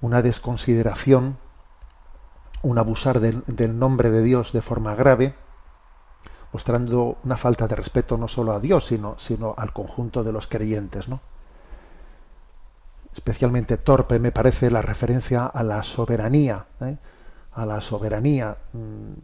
una 0.00 0.22
desconsideración, 0.22 1.38
un 2.62 2.78
abusar 2.78 3.18
del, 3.18 3.78
nombre 3.78 4.10
de 4.10 4.22
Dios 4.22 4.52
de 4.52 4.62
forma 4.62 4.94
grave 4.94 5.34
mostrando 6.52 7.18
una 7.24 7.36
falta 7.36 7.66
de 7.66 7.74
respeto 7.74 8.16
no 8.16 8.28
solo 8.28 8.52
a 8.52 8.60
Dios, 8.60 8.86
sino, 8.86 9.18
sino 9.18 9.54
al 9.58 9.72
conjunto 9.72 10.22
de 10.22 10.32
los 10.32 10.46
creyentes. 10.46 11.08
¿no? 11.08 11.20
Especialmente 13.12 13.76
torpe 13.76 14.20
me 14.20 14.30
parece 14.30 14.70
la 14.70 14.82
referencia 14.82 15.46
a 15.46 15.64
la 15.64 15.82
soberanía, 15.82 16.66
¿eh? 16.80 16.96
a 17.52 17.66
la 17.66 17.80
soberanía 17.80 18.56
mmm, 18.72 19.14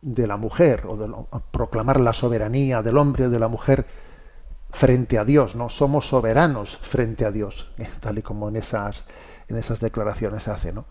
de 0.00 0.26
la 0.26 0.38
mujer, 0.38 0.86
o 0.88 0.96
de 0.96 1.12
proclamar 1.50 2.00
la 2.00 2.14
soberanía 2.14 2.82
del 2.82 2.96
hombre 2.96 3.26
o 3.26 3.30
de 3.30 3.38
la 3.38 3.48
mujer 3.48 3.86
frente 4.74 5.18
a 5.18 5.24
Dios, 5.24 5.54
¿no? 5.54 5.68
Somos 5.68 6.08
soberanos 6.08 6.78
frente 6.78 7.24
a 7.24 7.30
Dios, 7.30 7.70
tal 8.00 8.18
y 8.18 8.22
como 8.22 8.48
en 8.48 8.56
esas, 8.56 9.04
en 9.48 9.56
esas 9.56 9.80
declaraciones 9.80 10.42
se 10.42 10.50
hace, 10.50 10.72
¿no? 10.72 10.84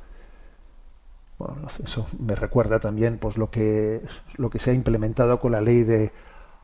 Bueno, 1.37 1.67
eso 1.83 2.07
me 2.19 2.35
recuerda 2.35 2.79
también 2.79 3.17
pues 3.17 3.37
lo 3.37 3.49
que 3.49 4.01
lo 4.35 4.49
que 4.49 4.59
se 4.59 4.71
ha 4.71 4.73
implementado 4.73 5.39
con 5.39 5.51
la 5.51 5.61
ley 5.61 5.83
de 5.83 6.11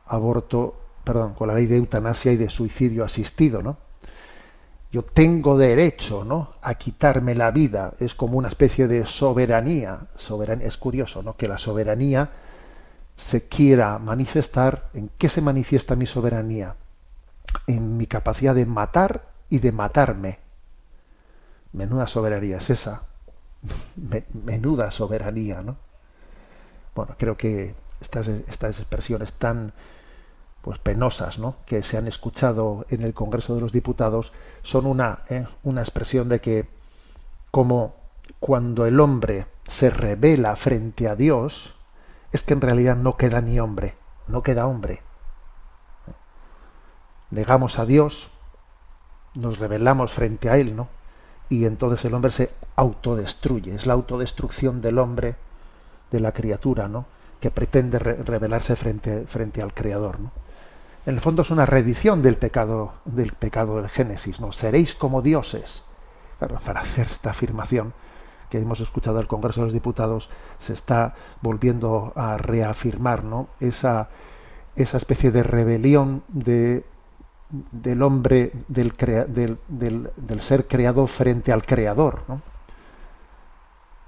aborto, 0.06 0.74
perdón, 1.04 1.34
con 1.34 1.48
la 1.48 1.54
ley 1.54 1.66
de 1.66 1.76
eutanasia 1.76 2.32
y 2.32 2.36
de 2.36 2.48
suicidio 2.48 3.04
asistido, 3.04 3.62
¿no? 3.62 3.76
Yo 4.92 5.02
tengo 5.02 5.56
derecho, 5.56 6.24
¿no? 6.24 6.54
a 6.62 6.74
quitarme 6.74 7.36
la 7.36 7.52
vida, 7.52 7.94
es 8.00 8.16
como 8.16 8.38
una 8.38 8.48
especie 8.48 8.88
de 8.88 9.06
soberanía, 9.06 10.08
soberanía, 10.16 10.66
es 10.66 10.76
curioso, 10.76 11.22
¿no? 11.22 11.36
que 11.36 11.46
la 11.46 11.58
soberanía 11.58 12.30
se 13.16 13.46
quiera 13.46 14.00
manifestar, 14.00 14.88
¿en 14.94 15.10
qué 15.16 15.28
se 15.28 15.42
manifiesta 15.42 15.94
mi 15.94 16.06
soberanía? 16.06 16.74
En 17.66 17.96
mi 17.96 18.06
capacidad 18.06 18.54
de 18.54 18.66
matar 18.66 19.28
y 19.48 19.58
de 19.58 19.72
matarme. 19.72 20.38
Menuda 21.72 22.06
soberanía 22.06 22.58
es 22.58 22.70
esa 22.70 23.02
menuda 24.44 24.90
soberanía, 24.90 25.62
¿no? 25.62 25.76
Bueno, 26.94 27.14
creo 27.18 27.36
que 27.36 27.74
estas, 28.00 28.28
estas 28.28 28.78
expresiones 28.78 29.32
tan 29.34 29.72
pues 30.62 30.78
penosas, 30.78 31.38
¿no? 31.38 31.56
que 31.64 31.82
se 31.82 31.96
han 31.96 32.06
escuchado 32.06 32.84
en 32.90 33.02
el 33.02 33.14
Congreso 33.14 33.54
de 33.54 33.62
los 33.62 33.72
Diputados 33.72 34.32
son 34.62 34.86
una, 34.86 35.20
¿eh? 35.30 35.46
una 35.62 35.80
expresión 35.80 36.28
de 36.28 36.40
que 36.40 36.68
como 37.50 37.94
cuando 38.40 38.86
el 38.86 39.00
hombre 39.00 39.46
se 39.66 39.90
revela 39.90 40.56
frente 40.56 41.08
a 41.08 41.16
Dios, 41.16 41.76
es 42.32 42.42
que 42.42 42.52
en 42.52 42.60
realidad 42.60 42.96
no 42.96 43.16
queda 43.16 43.40
ni 43.40 43.58
hombre, 43.58 43.94
no 44.28 44.42
queda 44.42 44.66
hombre. 44.66 45.02
Negamos 47.30 47.78
a 47.78 47.86
Dios, 47.86 48.30
nos 49.34 49.58
revelamos 49.58 50.12
frente 50.12 50.50
a 50.50 50.56
Él, 50.56 50.76
¿no? 50.76 50.88
y 51.50 51.66
entonces 51.66 52.02
el 52.06 52.14
hombre 52.14 52.30
se 52.30 52.50
autodestruye. 52.76 53.74
Es 53.74 53.84
la 53.84 53.92
autodestrucción 53.92 54.80
del 54.80 54.98
hombre, 54.98 55.34
de 56.10 56.20
la 56.20 56.32
criatura, 56.32 56.88
¿no? 56.88 57.04
que 57.40 57.50
pretende 57.50 57.98
re 57.98 58.14
revelarse 58.14 58.76
frente, 58.76 59.26
frente 59.26 59.60
al 59.60 59.74
Creador. 59.74 60.20
¿no? 60.20 60.30
En 61.04 61.14
el 61.14 61.20
fondo 61.20 61.42
es 61.42 61.50
una 61.50 61.66
reedición 61.66 62.22
del 62.22 62.36
pecado 62.36 62.94
del 63.04 63.32
pecado 63.32 63.76
del 63.76 63.88
Génesis. 63.88 64.40
¿no? 64.40 64.52
Seréis 64.52 64.94
como 64.94 65.22
dioses. 65.22 65.82
Claro, 66.38 66.58
para 66.64 66.80
hacer 66.80 67.06
esta 67.06 67.30
afirmación 67.30 67.92
que 68.48 68.58
hemos 68.58 68.80
escuchado 68.80 69.18
del 69.18 69.26
Congreso 69.26 69.60
de 69.60 69.66
los 69.66 69.74
Diputados, 69.74 70.30
se 70.60 70.72
está 70.72 71.14
volviendo 71.42 72.12
a 72.14 72.36
reafirmar 72.36 73.24
¿no? 73.24 73.48
esa, 73.58 74.08
esa 74.76 74.96
especie 74.96 75.32
de 75.32 75.42
rebelión 75.42 76.22
de 76.28 76.84
del 77.50 78.02
hombre, 78.02 78.52
del, 78.68 78.94
del, 78.96 80.10
del, 80.16 80.42
ser 80.42 80.68
creado 80.68 81.06
frente 81.06 81.52
al 81.52 81.66
creador, 81.66 82.22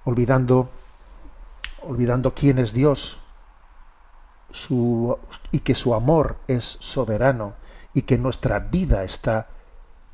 olvidando, 0.04 0.70
olvidando 1.82 2.34
quién 2.34 2.58
es 2.58 2.72
Dios 2.72 3.18
y 5.50 5.60
que 5.60 5.74
su 5.74 5.94
amor 5.94 6.36
es 6.46 6.64
soberano 6.64 7.54
y 7.94 8.02
que 8.02 8.18
nuestra 8.18 8.58
vida 8.60 9.04
está 9.04 9.48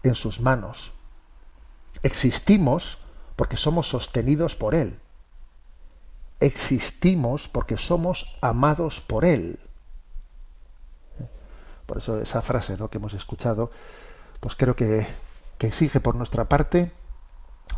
en 0.02 0.14
sus 0.14 0.40
manos. 0.40 0.92
Existimos 2.02 2.98
porque 3.36 3.56
somos 3.56 3.88
sostenidos 3.88 4.54
por 4.54 4.74
Él. 4.74 4.98
Existimos 6.40 7.48
porque 7.48 7.76
somos 7.76 8.36
amados 8.40 9.00
por 9.00 9.24
Él. 9.24 9.58
Por 11.88 11.96
eso 11.96 12.20
esa 12.20 12.42
frase 12.42 12.76
¿no? 12.76 12.90
que 12.90 12.98
hemos 12.98 13.14
escuchado, 13.14 13.70
pues 14.40 14.54
creo 14.54 14.76
que, 14.76 15.06
que 15.56 15.68
exige 15.68 16.00
por 16.00 16.16
nuestra 16.16 16.44
parte 16.44 16.92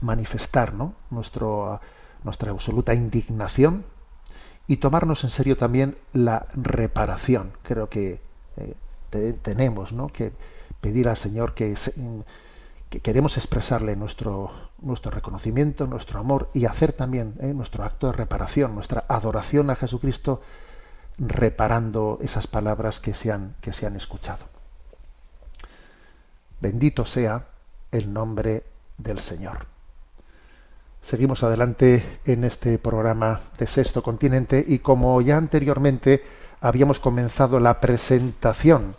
manifestar 0.01 0.75
¿no? 0.75 0.95
Nuestro, 1.11 1.81
nuestra 2.25 2.51
absoluta 2.51 2.93
indignación 2.93 3.85
y 4.67 4.79
tomarnos 4.79 5.23
en 5.23 5.31
serio 5.31 5.57
también 5.57 5.97
la 6.13 6.49
reparación. 6.55 7.53
Creo 7.63 7.89
que 7.89 8.21
eh, 8.57 8.75
te, 9.11 9.33
tenemos 9.33 9.93
¿no? 9.93 10.09
que 10.09 10.33
pedir 10.81 11.09
al 11.09 11.17
Señor 11.17 11.55
que, 11.55 11.77
que 12.89 12.99
queremos 12.99 13.37
expresarle 13.37 13.95
nuestro, 13.95 14.51
nuestro 14.83 15.13
reconocimiento, 15.13 15.87
nuestro 15.87 16.19
amor 16.19 16.51
y 16.53 16.65
hacer 16.65 16.93
también 16.93 17.35
¿eh? 17.39 17.55
nuestro 17.55 17.85
acto 17.85 18.09
de 18.09 18.15
reparación, 18.15 18.75
nuestra 18.75 19.05
adoración 19.07 19.71
a 19.71 19.77
Jesucristo 19.77 20.43
reparando 21.21 22.19
esas 22.23 22.47
palabras 22.47 22.99
que 22.99 23.13
se 23.13 23.31
han, 23.31 23.55
que 23.61 23.73
se 23.73 23.87
han 23.87 23.95
escuchado. 23.95 24.47
Bendito 26.61 27.05
sea 27.05 27.47
el 27.93 28.13
nombre 28.13 28.65
del 28.97 29.21
Señor. 29.21 29.67
Seguimos 31.03 31.43
adelante 31.43 32.21
en 32.25 32.45
este 32.45 32.79
programa 32.79 33.41
de 33.59 33.67
Sexto 33.67 34.03
Continente 34.03 34.65
y 34.67 34.79
como 34.81 35.21
ya 35.21 35.37
anteriormente 35.37 36.23
habíamos 36.61 37.01
comenzado 37.01 37.61
la 37.61 37.81
presentación 37.81 38.97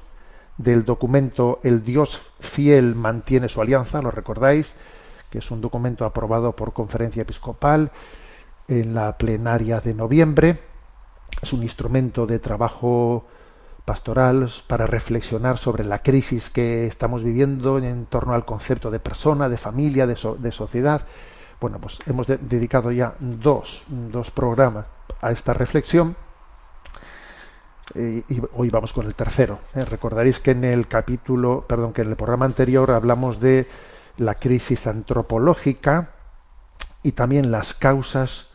del 0.58 0.86
documento 0.86 1.60
El 1.64 1.84
Dios 1.84 2.32
fiel 2.40 2.96
mantiene 2.96 3.50
su 3.50 3.62
alianza, 3.62 4.02
lo 4.02 4.12
recordáis, 4.12 4.74
que 5.30 5.40
es 5.40 5.52
un 5.52 5.62
documento 5.62 6.06
aprobado 6.06 6.56
por 6.56 6.74
conferencia 6.74 7.22
episcopal 7.22 7.92
en 8.68 8.94
la 8.94 9.18
plenaria 9.18 9.80
de 9.80 9.94
noviembre 9.94 10.71
es 11.42 11.54
un 11.54 11.64
instrumento 11.64 12.28
de 12.28 12.40
trabajo 12.40 13.26
pastoral 13.86 14.50
para 14.68 14.86
reflexionar 14.86 15.58
sobre 15.58 15.84
la 15.84 16.00
crisis 16.00 16.50
que 16.50 16.86
estamos 16.86 17.24
viviendo 17.24 17.78
en 17.80 18.06
torno 18.06 18.34
al 18.34 18.46
concepto 18.46 18.92
de 18.92 19.00
persona, 19.00 19.50
de 19.50 19.58
familia, 19.58 20.06
de, 20.06 20.16
so, 20.16 20.36
de 20.36 20.52
sociedad. 20.52 21.02
Bueno, 21.60 21.80
pues 21.80 22.00
hemos 22.06 22.28
de, 22.28 22.38
dedicado 22.38 22.92
ya 22.92 23.16
dos, 23.20 23.84
dos, 23.88 24.32
programas 24.32 24.86
a 25.22 25.32
esta 25.32 25.54
reflexión 25.54 26.16
eh, 27.96 28.24
y 28.30 28.42
hoy 28.54 28.70
vamos 28.70 28.94
con 28.94 29.08
el 29.08 29.16
tercero. 29.16 29.60
Eh, 29.74 29.84
recordaréis 29.84 30.40
que 30.40 30.52
en 30.52 30.64
el 30.64 30.88
capítulo, 30.88 31.66
perdón, 31.68 31.94
que 31.94 32.04
en 32.04 32.10
el 32.10 32.16
programa 32.16 32.46
anterior 32.46 32.92
hablamos 32.92 33.40
de 33.40 33.68
la 34.18 34.36
crisis 34.36 34.86
antropológica 34.88 36.12
y 37.04 37.14
también 37.14 37.52
las 37.52 37.74
causas 37.74 38.51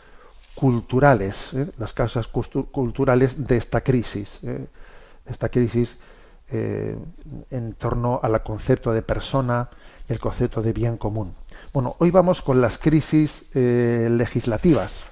culturales, 0.57 1.53
¿eh? 1.53 1.71
las 1.79 1.93
causas 1.93 2.27
culturales 2.29 3.47
de 3.47 3.59
esta 3.59 3.83
crisis, 3.83 4.41
¿eh? 4.43 4.67
esta 5.27 5.51
crisis 5.51 5.99
eh, 6.51 6.97
en 7.51 7.75
torno 7.75 8.19
al 8.23 8.43
concepto 8.43 8.91
de 8.93 9.03
persona 9.03 9.69
y 10.09 10.15
el 10.15 10.19
concepto 10.19 10.63
de 10.63 10.73
bien 10.73 10.97
común. 10.97 11.35
Bueno, 11.75 11.95
hoy 11.99 12.11
vamos 12.11 12.41
con 12.41 12.61
las 12.61 12.79
crisis 12.79 13.45
legislativas. 13.53 15.05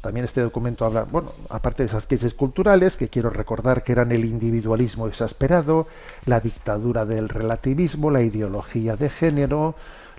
También 0.00 0.24
este 0.24 0.40
documento 0.40 0.84
habla, 0.84 1.04
bueno, 1.04 1.32
aparte 1.48 1.82
de 1.82 1.88
esas 1.88 2.06
crisis 2.06 2.34
culturales, 2.34 2.96
que 2.96 3.08
quiero 3.08 3.30
recordar 3.30 3.84
que 3.84 3.92
eran 3.92 4.10
el 4.10 4.24
individualismo 4.24 5.06
exasperado, 5.06 5.86
la 6.24 6.40
dictadura 6.40 7.04
del 7.04 7.28
relativismo, 7.28 8.10
la 8.10 8.22
ideología 8.22 8.96
de 8.96 9.10
género, 9.10 9.74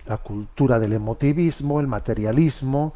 la 0.06 0.18
cultura 0.18 0.78
del 0.78 0.94
emotivismo, 0.94 1.80
el 1.80 1.86
materialismo, 1.86 2.94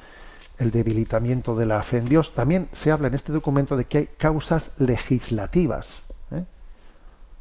el 0.62 0.70
debilitamiento 0.70 1.57
de 1.57 1.66
la 1.66 1.83
fe 1.83 1.98
en 1.98 2.09
Dios. 2.09 2.35
También 2.35 2.68
se 2.72 2.92
habla 2.92 3.09
en 3.09 3.14
este 3.14 3.33
documento 3.33 3.77
de 3.77 3.85
que 3.85 3.98
hay 3.98 4.07
causas 4.07 4.70
legislativas. 4.79 6.01
¿eh? 6.31 6.44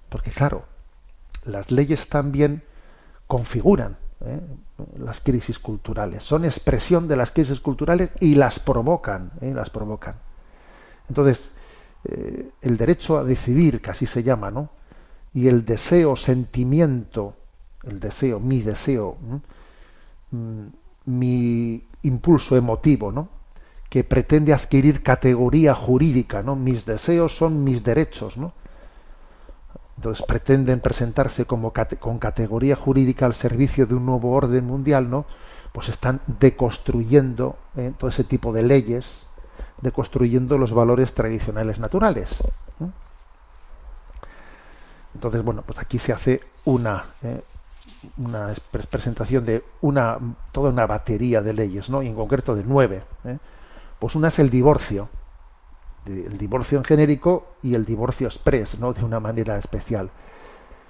Porque 0.09 0.31
claro, 0.31 0.65
las 1.45 1.69
leyes 1.71 2.09
también 2.09 2.63
configuran 3.27 3.97
¿eh? 4.25 4.39
las 4.97 5.21
crisis 5.21 5.59
culturales, 5.59 6.23
son 6.23 6.45
expresión 6.45 7.07
de 7.07 7.15
las 7.15 7.31
crisis 7.31 7.59
culturales 7.59 8.09
y 8.19 8.35
las 8.35 8.59
provocan, 8.59 9.31
¿eh? 9.39 9.53
las 9.53 9.69
provocan. 9.69 10.15
Entonces, 11.07 11.49
el 12.61 12.77
derecho 12.77 13.19
a 13.19 13.23
decidir, 13.23 13.79
que 13.79 13.91
así 13.91 14.07
se 14.07 14.23
llama, 14.23 14.49
¿no? 14.49 14.71
Y 15.35 15.47
el 15.47 15.65
deseo, 15.65 16.15
sentimiento, 16.15 17.35
el 17.83 17.99
deseo, 17.99 18.39
mi 18.39 18.61
deseo, 18.61 19.17
mm, 20.31 20.65
mi 21.05 21.83
impulso 22.03 22.55
emotivo, 22.55 23.11
¿no? 23.11 23.41
que 23.91 24.05
pretende 24.05 24.53
adquirir 24.53 25.03
categoría 25.03 25.75
jurídica, 25.75 26.41
¿no? 26.41 26.55
Mis 26.55 26.85
deseos 26.85 27.35
son 27.35 27.65
mis 27.65 27.83
derechos, 27.83 28.37
¿no? 28.37 28.53
Entonces 29.97 30.25
pretenden 30.25 30.79
presentarse 30.79 31.43
como 31.43 31.73
con 31.99 32.17
categoría 32.17 32.77
jurídica 32.77 33.25
al 33.25 33.33
servicio 33.33 33.85
de 33.85 33.95
un 33.95 34.05
nuevo 34.05 34.31
orden 34.31 34.65
mundial, 34.65 35.09
¿no? 35.09 35.25
Pues 35.73 35.89
están 35.89 36.21
deconstruyendo 36.39 37.57
¿eh? 37.75 37.91
todo 37.97 38.09
ese 38.09 38.23
tipo 38.23 38.53
de 38.53 38.63
leyes, 38.63 39.27
deconstruyendo 39.81 40.57
los 40.57 40.73
valores 40.73 41.13
tradicionales 41.13 41.77
naturales. 41.77 42.41
Entonces, 45.13 45.43
bueno, 45.43 45.63
pues 45.63 45.77
aquí 45.79 45.99
se 45.99 46.13
hace 46.13 46.39
una, 46.63 47.07
¿eh? 47.23 47.41
Una 48.17 48.53
presentación 48.89 49.45
de 49.45 49.63
una 49.81 50.17
toda 50.51 50.69
una 50.69 50.87
batería 50.87 51.41
de 51.41 51.53
leyes, 51.53 51.89
¿no? 51.89 52.01
Y 52.01 52.07
en 52.07 52.15
concreto 52.15 52.55
de 52.55 52.63
nueve. 52.63 53.03
¿eh? 53.25 53.37
Pues 53.99 54.15
una 54.15 54.29
es 54.29 54.39
el 54.39 54.49
divorcio, 54.49 55.09
el 56.05 56.37
divorcio 56.37 56.77
en 56.77 56.83
genérico 56.83 57.55
y 57.61 57.75
el 57.75 57.85
divorcio 57.85 58.27
express, 58.27 58.79
¿no? 58.79 58.93
De 58.93 59.03
una 59.03 59.19
manera 59.19 59.57
especial. 59.57 60.09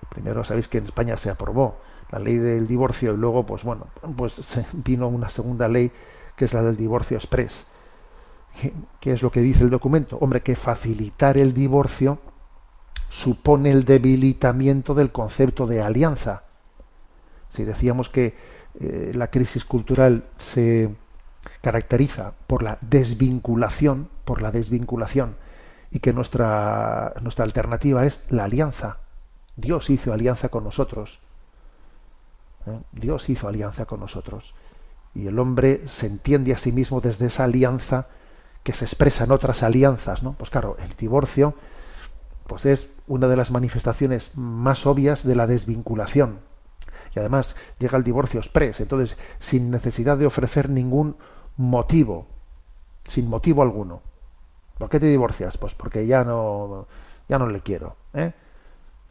Primero 0.10 0.44
sabéis 0.44 0.68
que 0.68 0.80
en 0.80 0.86
España 0.86 1.18
se 1.18 1.30
aprobó 1.30 1.78
la 2.12 2.20
ley 2.20 2.38
del 2.38 2.68
divorcio 2.68 3.14
y 3.14 3.18
luego, 3.18 3.46
pues 3.46 3.64
bueno, 3.64 3.88
pues 4.16 4.42
vino 4.74 5.08
una 5.08 5.30
segunda 5.30 5.68
ley 5.68 5.92
que 6.36 6.46
es 6.46 6.54
la 6.54 6.62
del 6.62 6.76
divorcio 6.76 7.18
express. 7.18 7.66
¿Qué, 9.00 9.14
es 9.14 9.22
lo 9.22 9.32
que 9.32 9.40
dice 9.40 9.64
el 9.64 9.70
documento? 9.70 10.18
Hombre, 10.20 10.42
que 10.42 10.56
facilitar 10.56 11.38
el 11.38 11.54
divorcio 11.54 12.20
supone 13.10 13.72
el 13.72 13.86
debilitamiento 13.86 14.94
del 14.94 15.12
concepto 15.12 15.68
de 15.68 15.82
alianza. 15.82 16.44
Si 17.54 17.64
decíamos 17.64 18.10
que 18.10 18.36
eh, 18.80 19.12
la 19.14 19.30
crisis 19.30 19.66
cultural 19.66 20.26
se 20.38 20.90
caracteriza 21.62 22.34
por 22.48 22.64
la 22.64 22.78
desvinculación, 22.82 24.10
por 24.26 24.42
la 24.42 24.52
desvinculación, 24.52 25.36
y 25.92 26.00
que 26.00 26.14
nuestra, 26.14 27.14
nuestra 27.22 27.46
alternativa 27.46 28.06
es 28.06 28.22
la 28.30 28.46
alianza. 28.46 28.98
Dios 29.56 29.90
hizo 29.90 30.14
alianza 30.14 30.50
con 30.50 30.64
nosotros. 30.64 31.20
¿eh? 32.66 32.80
Dios 32.94 33.30
hizo 33.30 33.48
alianza 33.48 33.86
con 33.86 34.00
nosotros. 34.00 34.54
Y 35.14 35.28
el 35.28 35.38
hombre 35.40 35.88
se 35.88 36.08
entiende 36.08 36.54
a 36.54 36.58
sí 36.58 36.72
mismo 36.72 37.02
desde 37.02 37.26
esa 37.28 37.44
alianza 37.44 38.08
que 38.64 38.74
se 38.74 38.86
expresa 38.86 39.26
en 39.26 39.32
otras 39.32 39.64
alianzas, 39.64 40.24
¿no? 40.24 40.34
Pues 40.34 40.50
claro, 40.50 40.78
el 40.80 40.96
divorcio 40.96 41.56
pues 42.48 42.66
es 42.66 42.88
una 43.08 43.28
de 43.28 43.36
las 43.36 43.52
manifestaciones 43.52 44.32
más 44.36 44.86
obvias 44.86 45.24
de 45.24 45.36
la 45.36 45.48
desvinculación. 45.48 46.40
Y 47.16 47.20
además 47.20 47.56
llega 47.80 47.98
el 47.98 48.04
divorcio 48.04 48.40
express, 48.40 48.80
entonces 48.80 49.18
sin 49.40 49.70
necesidad 49.70 50.18
de 50.18 50.26
ofrecer 50.26 50.70
ningún 50.70 51.16
motivo, 51.58 52.28
sin 53.08 53.28
motivo 53.28 53.62
alguno. 53.62 54.02
¿Por 54.78 54.90
qué 54.90 55.00
te 55.00 55.08
divorcias? 55.08 55.58
Pues 55.58 55.74
porque 55.76 56.08
ya 56.08 56.24
no, 56.24 56.88
ya 57.28 57.38
no 57.38 57.48
le 57.48 57.60
quiero. 57.60 57.98
¿eh? 58.14 58.32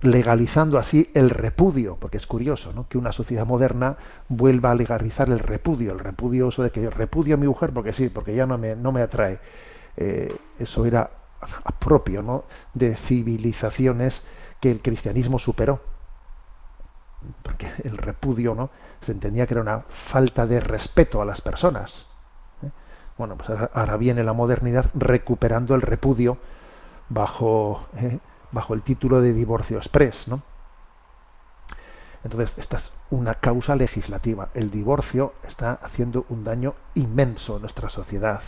Legalizando 0.01 0.79
así 0.79 1.11
el 1.15 1.31
repudio, 1.31 1.97
porque 2.01 2.17
es 2.17 2.27
curioso 2.27 2.73
¿no? 2.73 2.89
que 2.89 2.99
una 2.99 3.13
sociedad 3.13 3.47
moderna 3.47 3.97
vuelva 4.29 4.71
a 4.71 4.75
legalizar 4.75 5.29
el 5.29 5.39
repudio, 5.39 5.93
el 5.93 5.99
repudio 5.99 6.49
eso 6.49 6.63
de 6.63 6.71
que 6.71 6.89
repudio 6.89 7.35
a 7.35 7.39
mi 7.39 7.47
mujer 7.47 7.71
porque 7.73 7.93
sí, 7.93 8.09
porque 8.09 8.35
ya 8.35 8.47
no 8.47 8.57
me, 8.59 8.75
no 8.75 8.93
me 8.93 9.03
atrae. 9.03 9.39
Eh, 9.97 10.35
eso 10.59 10.87
era 10.87 11.11
propio 11.79 12.23
¿no? 12.23 12.45
de 12.75 12.97
civilizaciones 12.97 14.25
que 14.61 14.71
el 14.71 14.81
cristianismo 14.81 15.39
superó. 15.39 15.81
Porque 17.43 17.71
el 17.85 17.97
repudio 17.97 18.55
¿no? 18.55 18.71
se 19.01 19.13
entendía 19.13 19.47
que 19.47 19.55
era 19.55 19.63
una 19.63 19.81
falta 19.89 20.47
de 20.47 20.61
respeto 20.61 21.21
a 21.21 21.25
las 21.25 21.41
personas. 21.41 22.07
Bueno, 23.19 23.37
pues 23.37 23.51
ahora, 23.51 23.99
viene 23.99 24.25
la 24.25 24.33
modernidad 24.33 24.87
recuperando 24.95 25.75
el 25.75 25.83
repudio 25.83 26.39
bajo, 27.11 27.87
eh, 27.97 28.19
bajo 28.51 28.73
el 28.73 28.81
título 28.81 29.21
de 29.21 29.35
divorcio 29.35 29.77
express, 29.77 30.27
¿no? 30.27 30.41
Entonces, 32.25 32.57
esta 32.57 32.79
es 32.79 32.93
una 33.11 33.35
causa 33.35 33.77
legislativa. 33.77 34.49
El 34.55 34.71
divorcio 34.71 35.35
está 35.47 35.73
haciendo 35.83 36.27
un 36.29 36.45
daño 36.45 36.75
inmenso 36.95 37.57
en 37.57 37.63
nuestra 37.63 37.89
sociedad. 37.89 38.43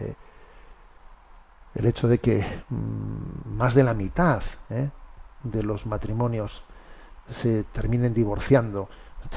Eh, 0.00 0.14
el 1.74 1.86
hecho 1.86 2.08
de 2.08 2.18
que 2.18 2.62
mm, 2.68 3.56
más 3.56 3.74
de 3.74 3.84
la 3.84 3.94
mitad 3.94 4.42
eh, 4.70 4.90
de 5.42 5.62
los 5.62 5.86
matrimonios 5.86 6.62
se 7.30 7.64
terminen 7.64 8.14
divorciando 8.14 8.88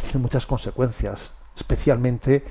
tiene 0.01 0.19
muchas 0.19 0.45
consecuencias, 0.45 1.31
especialmente 1.55 2.43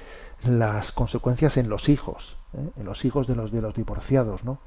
las 0.44 0.92
consecuencias 0.92 1.56
en 1.56 1.68
los 1.68 1.88
hijos, 1.88 2.36
¿eh? 2.54 2.70
en 2.76 2.84
los 2.84 3.04
hijos 3.04 3.26
de 3.26 3.34
los 3.34 3.50
de 3.50 3.60
los 3.60 3.74
divorciados, 3.74 4.44
¿no? 4.44 4.58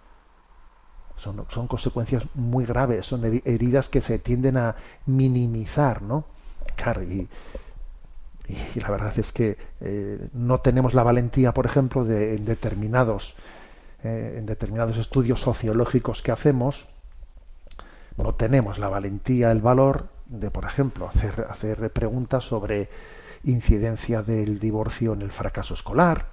Son, 1.18 1.46
son 1.50 1.68
consecuencias 1.68 2.26
muy 2.36 2.66
graves, 2.66 3.08
son 3.08 3.26
heridas 3.26 3.90
que 3.90 4.02
se 4.02 4.20
tienden 4.20 4.56
a 4.58 4.76
minimizar, 5.08 6.04
¿no? 6.04 6.26
Claro, 6.76 7.02
y, 7.02 7.28
la 8.76 8.90
verdad 8.92 9.18
es 9.18 9.32
que 9.32 9.58
eh, 9.82 10.30
no 10.34 10.60
tenemos 10.60 10.94
la 10.94 11.04
valentía, 11.04 11.54
por 11.54 11.66
ejemplo, 11.66 12.06
de 12.06 12.36
en 12.36 12.46
determinados 12.46 13.36
eh, 14.04 14.36
en 14.38 14.46
determinados 14.46 14.98
estudios 14.98 15.42
sociológicos 15.42 16.22
que 16.22 16.32
hacemos, 16.32 16.86
no 18.16 18.36
tenemos 18.36 18.78
la 18.78 18.90
valentía, 18.90 19.52
el 19.52 19.62
valor 19.62 20.10
de, 20.30 20.52
por 20.52 20.66
ejemplo, 20.66 21.08
hacer, 21.08 21.48
hacer 21.50 21.92
preguntas 21.92 22.44
sobre 22.44 22.90
incidencia 23.44 24.22
del 24.24 24.60
divorcio 24.60 25.14
en 25.14 25.22
el 25.22 25.32
fracaso 25.32 25.74
escolar, 25.74 26.28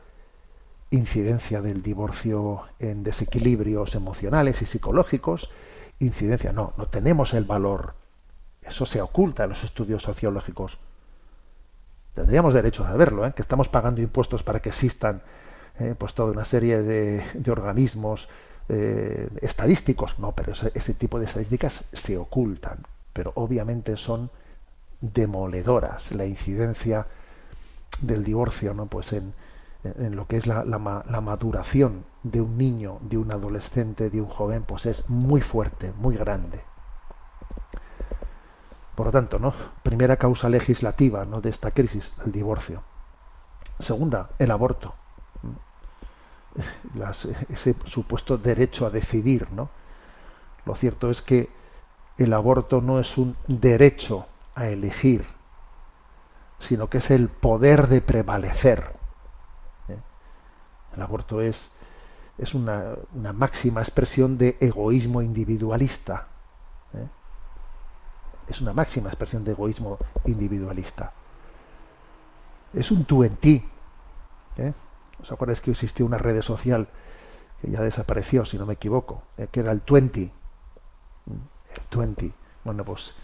incidencia 0.91 1.61
del 1.61 1.83
divorcio 1.83 2.63
en 2.79 3.03
desequilibrios 3.03 3.95
emocionales 3.95 4.63
y 4.63 4.67
psicológicos, 4.67 5.51
incidencia, 5.99 6.53
no, 6.53 6.73
no 6.77 6.87
tenemos 6.87 7.35
el 7.35 7.45
valor. 7.45 7.95
Eso 8.63 8.87
se 8.87 9.01
oculta 9.01 9.45
en 9.45 9.51
los 9.51 9.65
estudios 9.65 10.03
sociológicos. 10.03 10.79
Tendríamos 12.15 12.55
derecho 12.55 12.85
a 12.85 12.89
saberlo, 12.89 13.27
¿eh? 13.27 13.33
que 13.35 13.43
estamos 13.43 13.69
pagando 13.69 14.01
impuestos 14.01 14.43
para 14.43 14.61
que 14.61 14.69
existan 14.71 15.23
eh, 15.81 15.95
pues 15.99 16.15
toda 16.15 16.31
una 16.31 16.45
serie 16.45 16.83
de, 16.83 17.51
organismos 17.51 18.29
eh, 18.69 19.29
estadísticos. 19.43 20.19
No, 20.19 20.33
pero 20.33 20.53
ese 20.53 20.95
tipo 20.95 21.19
de 21.19 21.27
estadísticas 21.27 21.85
se 21.93 22.17
ocultan, 22.17 22.79
pero 23.15 23.33
obviamente 23.37 23.97
son 23.97 24.31
demoledoras. 25.01 26.13
La 26.13 26.27
incidencia 26.27 27.07
del 28.03 28.23
divorcio 28.23 28.75
no 28.75 28.87
pues 28.87 29.15
en, 29.15 29.33
lo 30.15 30.27
que 30.27 30.37
es 30.37 30.47
la, 30.47 30.65
la, 30.65 30.79
maduración 30.79 32.05
de 32.23 32.41
un 32.41 32.59
niño 32.59 32.99
de 33.03 33.19
un 33.19 33.31
adolescente 33.31 34.09
de 34.11 34.21
un 34.21 34.29
joven 34.29 34.65
pues 34.65 34.87
es 34.87 35.09
muy 35.09 35.41
fuerte 35.41 35.93
muy 35.97 36.17
grande. 36.17 36.61
Por 38.95 39.07
lo 39.07 39.13
tanto 39.13 39.39
no 39.39 39.55
primera 39.83 40.17
causa 40.17 40.49
legislativa 40.49 41.25
no 41.25 41.41
de 41.41 41.51
esta 41.51 41.71
crisis 41.71 42.13
el 42.25 42.33
divorcio. 42.33 42.83
Segunda 43.79 44.31
el 44.39 44.51
aborto. 44.51 44.95
Ese 47.49 47.75
supuesto 47.85 48.39
derecho 48.39 48.87
a 48.87 48.91
decidir 48.91 49.51
no 49.53 49.69
lo 50.67 50.75
cierto 50.75 51.11
es 51.11 51.23
que 51.23 51.49
el 52.19 52.33
aborto 52.33 52.81
no 52.81 53.01
es 53.01 53.19
un 53.19 53.37
derecho 53.49 54.27
a 54.55 54.67
elegir, 54.69 55.25
sino 56.59 56.89
que 56.89 56.99
es 56.99 57.11
el 57.11 57.29
poder 57.29 57.89
de 57.89 58.01
prevalecer. 58.01 58.93
¿eh? 59.89 59.99
El 60.95 61.03
aborto 61.03 61.41
es, 61.41 61.71
es 62.39 62.55
una, 62.55 62.95
máxima 63.35 63.81
expresión 63.81 64.39
de 64.39 64.57
egoísmo 64.61 65.23
individualista. 65.23 66.29
¿eh? 66.95 67.09
es 68.49 68.61
una 68.61 68.73
máxima 68.73 69.09
expresión 69.09 69.45
de 69.45 69.53
egoísmo 69.53 69.99
individualista. 70.27 71.13
Es 72.73 72.91
un 72.91 73.05
tú 73.05 73.25
en 73.25 73.37
ti. 73.37 73.69
¿eh? 74.59 74.73
¿Os 75.21 75.33
acordáis 75.33 75.61
que 75.61 75.73
existió 75.73 76.07
una 76.07 76.19
red 76.19 76.41
social 76.43 76.87
que 77.61 77.71
ya 77.71 77.81
desapareció, 77.81 78.45
si 78.45 78.59
no 78.59 78.67
me 78.67 78.75
equivoco, 78.75 79.23
que 79.51 79.61
era 79.61 79.73
el 79.73 79.81
20? 79.81 80.44
El 81.91 81.99
20. 81.99 82.33
Bueno, 82.65 82.85
pues 82.85 83.15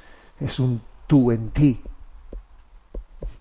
es 0.41 0.59
un 0.59 0.81
tú 1.07 1.31
en 1.31 1.51
ti. 1.51 1.81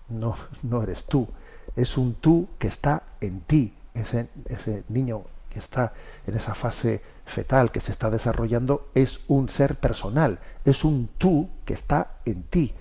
No, 0.08 0.34
no 0.62 0.82
eres 0.82 1.04
tú. 1.04 1.28
Es 1.76 1.96
un 1.96 2.14
tú 2.14 2.48
que 2.58 2.68
está 2.68 3.02
en 3.20 3.40
ti. 3.42 3.74
Ese, 3.94 4.28
ese 4.46 4.84
niño 4.88 5.22
que 5.50 5.58
está 5.58 5.92
en 6.26 6.36
esa 6.36 6.54
fase 6.54 7.02
fetal 7.26 7.70
que 7.70 7.80
se 7.80 7.92
está 7.92 8.10
desarrollando 8.10 8.88
es 8.94 9.20
un 9.28 9.48
ser 9.48 9.76
personal, 9.76 10.38
es 10.64 10.84
un 10.84 11.10
tú 11.18 11.48
que 11.64 11.74
está 11.74 12.18
en 12.24 12.44
ti. 12.44 12.72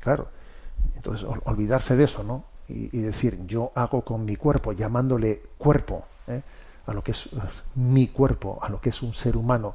Claro, 0.00 0.28
entonces 0.96 1.26
olvidarse 1.44 1.96
de 1.96 2.04
eso, 2.04 2.22
¿no? 2.22 2.44
Y, 2.68 2.96
y 2.96 3.00
decir, 3.00 3.46
yo 3.46 3.72
hago 3.74 4.02
con 4.02 4.24
mi 4.24 4.36
cuerpo, 4.36 4.72
llamándole 4.72 5.42
cuerpo, 5.58 6.04
¿eh? 6.28 6.42
a 6.86 6.92
lo 6.92 7.02
que 7.02 7.12
es 7.12 7.28
mi 7.74 8.08
cuerpo, 8.08 8.58
a 8.62 8.68
lo 8.68 8.80
que 8.80 8.90
es 8.90 9.02
un 9.02 9.14
ser 9.14 9.36
humano 9.36 9.74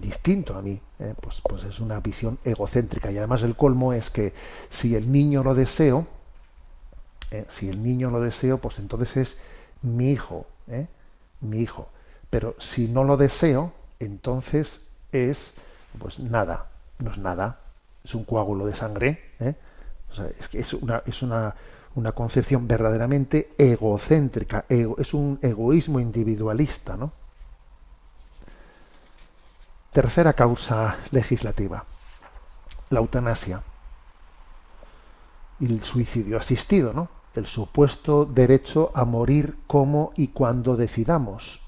distinto 0.00 0.54
a 0.56 0.62
mí, 0.62 0.80
¿eh? 0.98 1.14
pues, 1.20 1.40
pues 1.42 1.64
es 1.64 1.80
una 1.80 2.00
visión 2.00 2.38
egocéntrica. 2.44 3.10
Y 3.10 3.18
además 3.18 3.42
el 3.42 3.56
colmo 3.56 3.92
es 3.92 4.10
que 4.10 4.32
si 4.70 4.94
el 4.94 5.10
niño 5.12 5.42
lo 5.42 5.54
deseo, 5.54 6.06
¿eh? 7.30 7.44
si 7.48 7.68
el 7.68 7.82
niño 7.82 8.10
lo 8.10 8.20
deseo, 8.20 8.58
pues 8.58 8.78
entonces 8.78 9.16
es 9.16 9.38
mi 9.82 10.10
hijo, 10.10 10.46
¿eh? 10.68 10.86
mi 11.40 11.58
hijo. 11.60 11.88
Pero 12.30 12.54
si 12.58 12.88
no 12.88 13.04
lo 13.04 13.16
deseo, 13.16 13.72
entonces 13.98 14.82
es, 15.12 15.54
pues 15.98 16.18
nada, 16.18 16.68
no 16.98 17.10
es 17.10 17.18
nada, 17.18 17.60
es 18.04 18.14
un 18.14 18.24
coágulo 18.24 18.66
de 18.66 18.74
sangre. 18.74 19.20
¿eh? 19.40 19.54
O 20.10 20.14
sea, 20.14 20.26
es 20.38 20.48
que 20.48 20.58
es 20.60 20.72
una, 20.74 21.02
es 21.06 21.22
una, 21.22 21.54
una 21.94 22.12
concepción 22.12 22.66
verdaderamente 22.68 23.50
egocéntrica, 23.58 24.64
ego- 24.68 24.96
es 24.98 25.14
un 25.14 25.38
egoísmo 25.42 26.00
individualista, 26.00 26.96
¿no? 26.96 27.12
Tercera 29.92 30.34
causa 30.34 30.98
legislativa, 31.10 31.84
la 32.90 33.00
eutanasia 33.00 33.62
y 35.58 35.66
el 35.66 35.82
suicidio 35.82 36.38
asistido, 36.38 36.92
¿no? 36.92 37.08
El 37.34 37.46
supuesto 37.46 38.24
derecho 38.24 38.92
a 38.94 39.04
morir 39.04 39.58
como 39.66 40.12
y 40.16 40.28
cuando 40.28 40.76
decidamos. 40.76 41.60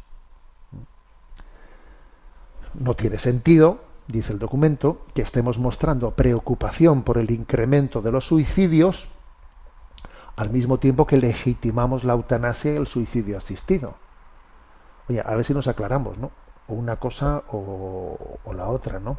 No 2.74 2.94
tiene 2.94 3.18
sentido, 3.18 3.80
dice 4.06 4.32
el 4.32 4.38
documento, 4.38 5.04
que 5.14 5.22
estemos 5.22 5.58
mostrando 5.58 6.12
preocupación 6.12 7.02
por 7.02 7.18
el 7.18 7.30
incremento 7.32 8.02
de 8.02 8.12
los 8.12 8.26
suicidios 8.26 9.08
al 10.36 10.50
mismo 10.50 10.78
tiempo 10.78 11.08
que 11.08 11.16
legitimamos 11.16 12.04
la 12.04 12.12
eutanasia 12.12 12.72
y 12.72 12.76
el 12.76 12.86
suicidio 12.86 13.36
asistido. 13.36 13.94
Oye, 15.08 15.20
a 15.20 15.34
ver 15.34 15.44
si 15.44 15.54
nos 15.54 15.66
aclaramos, 15.66 16.18
¿no? 16.18 16.30
O 16.68 16.74
una 16.74 16.96
cosa 16.96 17.42
o, 17.52 18.38
la 18.54 18.68
otra, 18.68 19.00
¿no? 19.00 19.16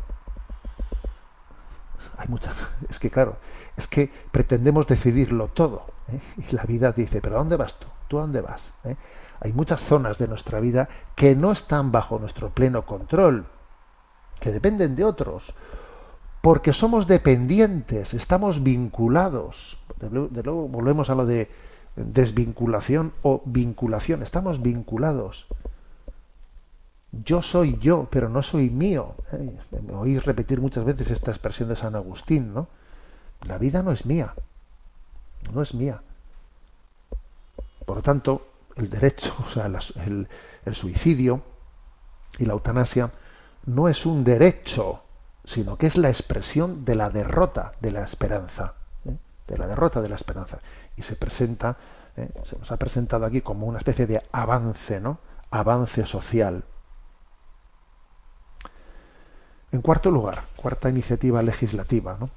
Hay 2.17 2.27
muchas. 2.27 2.55
Es 2.89 2.99
que 2.99 3.09
claro, 3.09 3.37
es 3.75 3.87
que 3.87 4.11
pretendemos 4.31 4.87
decidirlo 4.87 5.47
todo. 5.47 5.85
¿eh? 6.09 6.19
Y 6.37 6.55
la 6.55 6.63
vida 6.63 6.91
dice, 6.91 7.21
pero 7.21 7.35
¿a 7.35 7.39
dónde 7.39 7.55
vas 7.55 7.79
tú? 7.79 7.87
¿Tú 8.07 8.17
a 8.17 8.21
dónde 8.21 8.41
vas? 8.41 8.73
¿Eh? 8.83 8.95
Hay 9.39 9.51
muchas 9.53 9.81
zonas 9.81 10.17
de 10.17 10.27
nuestra 10.27 10.59
vida 10.59 10.87
que 11.15 11.35
no 11.35 11.51
están 11.51 11.91
bajo 11.91 12.19
nuestro 12.19 12.49
pleno 12.49 12.85
control, 12.85 13.45
que 14.39 14.51
dependen 14.51 14.95
de 14.95 15.03
otros, 15.03 15.53
porque 16.41 16.73
somos 16.73 17.07
dependientes, 17.07 18.13
estamos 18.13 18.63
vinculados. 18.63 19.81
De 19.99 20.09
de 20.09 20.43
luego 20.43 20.67
volvemos 20.67 21.09
a 21.09 21.15
lo 21.15 21.25
de 21.25 21.49
desvinculación 21.95 23.13
o 23.21 23.41
vinculación, 23.45 24.23
estamos 24.23 24.61
vinculados. 24.61 25.47
Yo 27.21 27.43
soy 27.43 27.77
yo, 27.77 28.07
pero 28.09 28.27
no 28.27 28.41
soy 28.41 28.71
mío. 28.71 29.15
¿eh? 29.33 29.55
Me 29.81 29.93
oís 29.93 30.25
repetir 30.25 30.59
muchas 30.59 30.83
veces 30.83 31.11
esta 31.11 31.29
expresión 31.29 31.69
de 31.69 31.75
San 31.75 31.95
Agustín, 31.95 32.53
¿no? 32.53 32.67
La 33.43 33.59
vida 33.59 33.83
no 33.83 33.91
es 33.91 34.05
mía, 34.05 34.33
no 35.51 35.61
es 35.61 35.75
mía. 35.75 36.01
Por 37.85 37.97
lo 37.97 38.01
tanto, 38.01 38.47
el 38.75 38.89
derecho, 38.89 39.35
o 39.45 39.49
sea, 39.49 39.67
el, 39.67 40.27
el 40.65 40.75
suicidio 40.75 41.43
y 42.39 42.45
la 42.45 42.53
eutanasia 42.53 43.11
no 43.67 43.87
es 43.87 44.07
un 44.07 44.23
derecho, 44.23 45.03
sino 45.45 45.77
que 45.77 45.87
es 45.87 45.97
la 45.97 46.09
expresión 46.09 46.83
de 46.83 46.95
la 46.95 47.11
derrota 47.11 47.73
de 47.79 47.91
la 47.91 48.03
esperanza, 48.03 48.73
¿eh? 49.05 49.15
de 49.47 49.57
la 49.59 49.67
derrota 49.67 50.01
de 50.01 50.09
la 50.09 50.15
esperanza. 50.15 50.57
Y 50.97 51.03
se 51.03 51.15
presenta, 51.15 51.77
¿eh? 52.17 52.29
se 52.49 52.57
nos 52.57 52.71
ha 52.71 52.77
presentado 52.77 53.27
aquí 53.27 53.41
como 53.41 53.67
una 53.67 53.77
especie 53.77 54.07
de 54.07 54.23
avance, 54.31 54.99
¿no? 54.99 55.19
Avance 55.51 56.07
social. 56.07 56.63
En 59.73 59.81
cuarto 59.81 60.09
lugar, 60.11 60.43
cuarta 60.55 60.87
iniciativa 60.89 61.41
legislativa 61.41 62.15
¿no? 62.19 62.29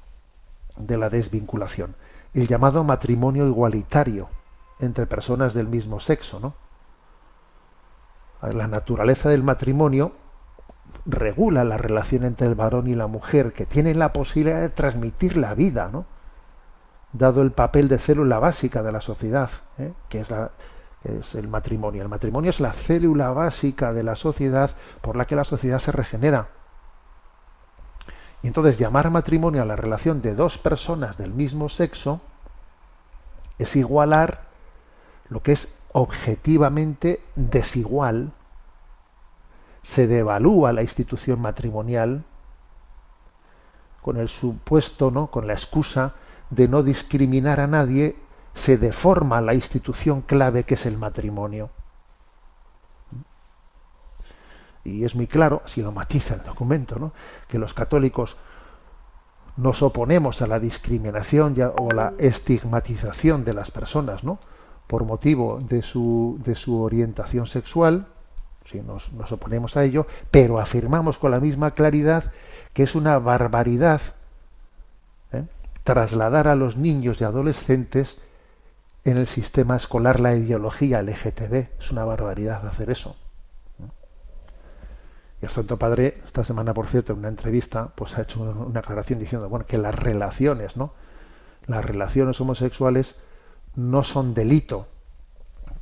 de 0.79 0.97
la 0.97 1.11
desvinculación, 1.11 1.95
el 2.35 2.49
llamado 2.49 2.83
matrimonio 2.83 3.47
igualitario 3.47 4.29
entre 4.81 5.07
personas 5.07 5.55
del 5.55 5.69
mismo 5.69 6.01
sexo. 6.01 6.41
¿no? 6.41 6.55
La 8.53 8.67
naturaleza 8.69 9.29
del 9.29 9.43
matrimonio 9.43 10.13
regula 11.05 11.63
la 11.65 11.77
relación 11.77 12.25
entre 12.25 12.47
el 12.47 12.55
varón 12.55 12.87
y 12.89 12.95
la 12.95 13.07
mujer, 13.07 13.53
que 13.53 13.67
tienen 13.67 13.99
la 13.99 14.13
posibilidad 14.13 14.61
de 14.61 14.71
transmitir 14.71 15.37
la 15.37 15.55
vida, 15.55 15.91
¿no? 15.93 16.07
dado 17.13 17.43
el 17.43 17.53
papel 17.53 17.89
de 17.89 17.99
célula 17.99 18.39
básica 18.39 18.83
de 18.83 18.93
la 18.93 19.01
sociedad, 19.01 19.51
¿eh? 19.79 19.93
que 20.09 20.21
es, 20.21 20.31
la- 20.31 20.51
es 21.05 21.35
el 21.35 21.49
matrimonio. 21.49 22.01
El 22.03 22.09
matrimonio 22.09 22.49
es 22.51 22.61
la 22.61 22.73
célula 22.73 23.31
básica 23.31 23.93
de 23.93 24.03
la 24.03 24.17
sociedad 24.17 24.71
por 25.03 25.17
la 25.17 25.27
que 25.27 25.37
la 25.37 25.45
sociedad 25.45 25.79
se 25.79 25.93
regenera. 25.93 26.49
Y 28.43 28.49
entonces 28.49 28.79
llamar 28.79 29.11
matrimonio 29.11 29.63
a 29.63 29.67
la 29.67 29.77
relación 29.77 30.23
de 30.23 30.35
dos 30.35 30.59
personas 30.59 31.17
del 31.17 31.33
mismo 31.33 31.69
sexo 31.69 32.21
es 33.59 33.77
igualar 33.77 34.43
lo 35.29 35.43
que 35.43 35.53
es 35.53 35.75
objetivamente 35.93 37.23
desigual, 37.35 38.33
se 39.83 40.07
devalúa 40.07 40.73
la 40.73 40.83
institución 40.83 41.41
matrimonial 41.41 42.25
con 44.03 44.19
el 44.19 44.29
supuesto, 44.29 45.11
¿no? 45.11 45.29
con 45.29 45.47
la 45.47 45.55
excusa 45.55 46.15
de 46.51 46.69
no 46.69 46.83
discriminar 46.83 47.61
a 47.61 47.67
nadie, 47.67 48.17
se 48.55 48.79
deforma 48.79 49.41
la 49.41 49.55
institución 49.55 50.23
clave 50.23 50.65
que 50.65 50.75
es 50.75 50.87
el 50.87 50.97
matrimonio. 50.97 51.71
Y 54.87 55.05
es 55.05 55.15
muy 55.17 55.27
claro, 55.27 55.63
así 55.65 55.83
lo 55.83 55.91
matiza 55.91 56.35
el 56.35 56.43
documento, 56.45 56.99
¿no? 56.99 57.13
que 57.49 57.59
los 57.59 57.75
católicos 57.75 58.37
nos 59.57 59.83
oponemos 59.83 60.43
a 60.43 60.47
la 60.47 60.61
discriminación 60.61 61.55
ya- 61.55 61.71
o 61.79 61.91
la 61.91 62.13
estigmatización 62.19 63.45
de 63.45 63.55
las 63.55 63.71
personas, 63.71 64.23
¿no? 64.23 64.39
por 64.87 65.05
motivo 65.05 65.59
de 65.61 65.83
su, 65.83 66.39
de 66.45 66.55
su 66.55 66.81
orientación 66.81 67.47
sexual, 67.49 68.07
sí, 68.71 68.81
nos, 68.81 69.13
nos 69.13 69.33
oponemos 69.33 69.77
a 69.77 69.83
ello, 69.83 70.07
pero 70.31 70.61
afirmamos 70.61 71.19
con 71.19 71.33
la 71.33 71.41
misma 71.41 71.73
claridad 71.73 72.31
que 72.73 72.85
es 72.85 72.95
una 72.95 73.19
barbaridad 73.19 74.01
¿eh? 75.33 75.45
trasladar 75.83 76.47
a 76.47 76.55
los 76.55 76.77
niños 76.77 77.21
y 77.21 77.25
adolescentes 77.25 78.19
en 79.05 79.17
el 79.17 79.27
sistema 79.27 79.77
escolar 79.77 80.21
la 80.21 80.37
ideología 80.37 81.03
LGTB. 81.03 81.69
Es 81.81 81.91
una 81.91 82.05
barbaridad 82.05 82.65
hacer 82.67 82.91
eso. 82.91 83.17
Y 85.41 85.45
el 85.45 85.51
Santo 85.51 85.77
Padre, 85.77 86.23
esta 86.25 86.45
semana, 86.45 86.73
por 86.73 86.87
cierto, 86.87 87.13
en 87.13 87.21
una 87.21 87.29
entrevista, 87.29 87.91
pues 87.95 88.17
ha 88.17 88.23
hecho 88.23 88.41
una 88.43 88.81
aclaración 88.81 89.19
diciendo, 89.19 89.49
bueno, 89.49 89.67
que 89.67 89.79
las 89.79 89.95
relaciones, 89.95 90.77
¿no? 90.77 90.93
Las 91.67 91.85
relaciones 91.85 92.41
homosexuales 92.41 93.17
no 93.75 94.03
son 94.03 94.35
delito, 94.35 94.87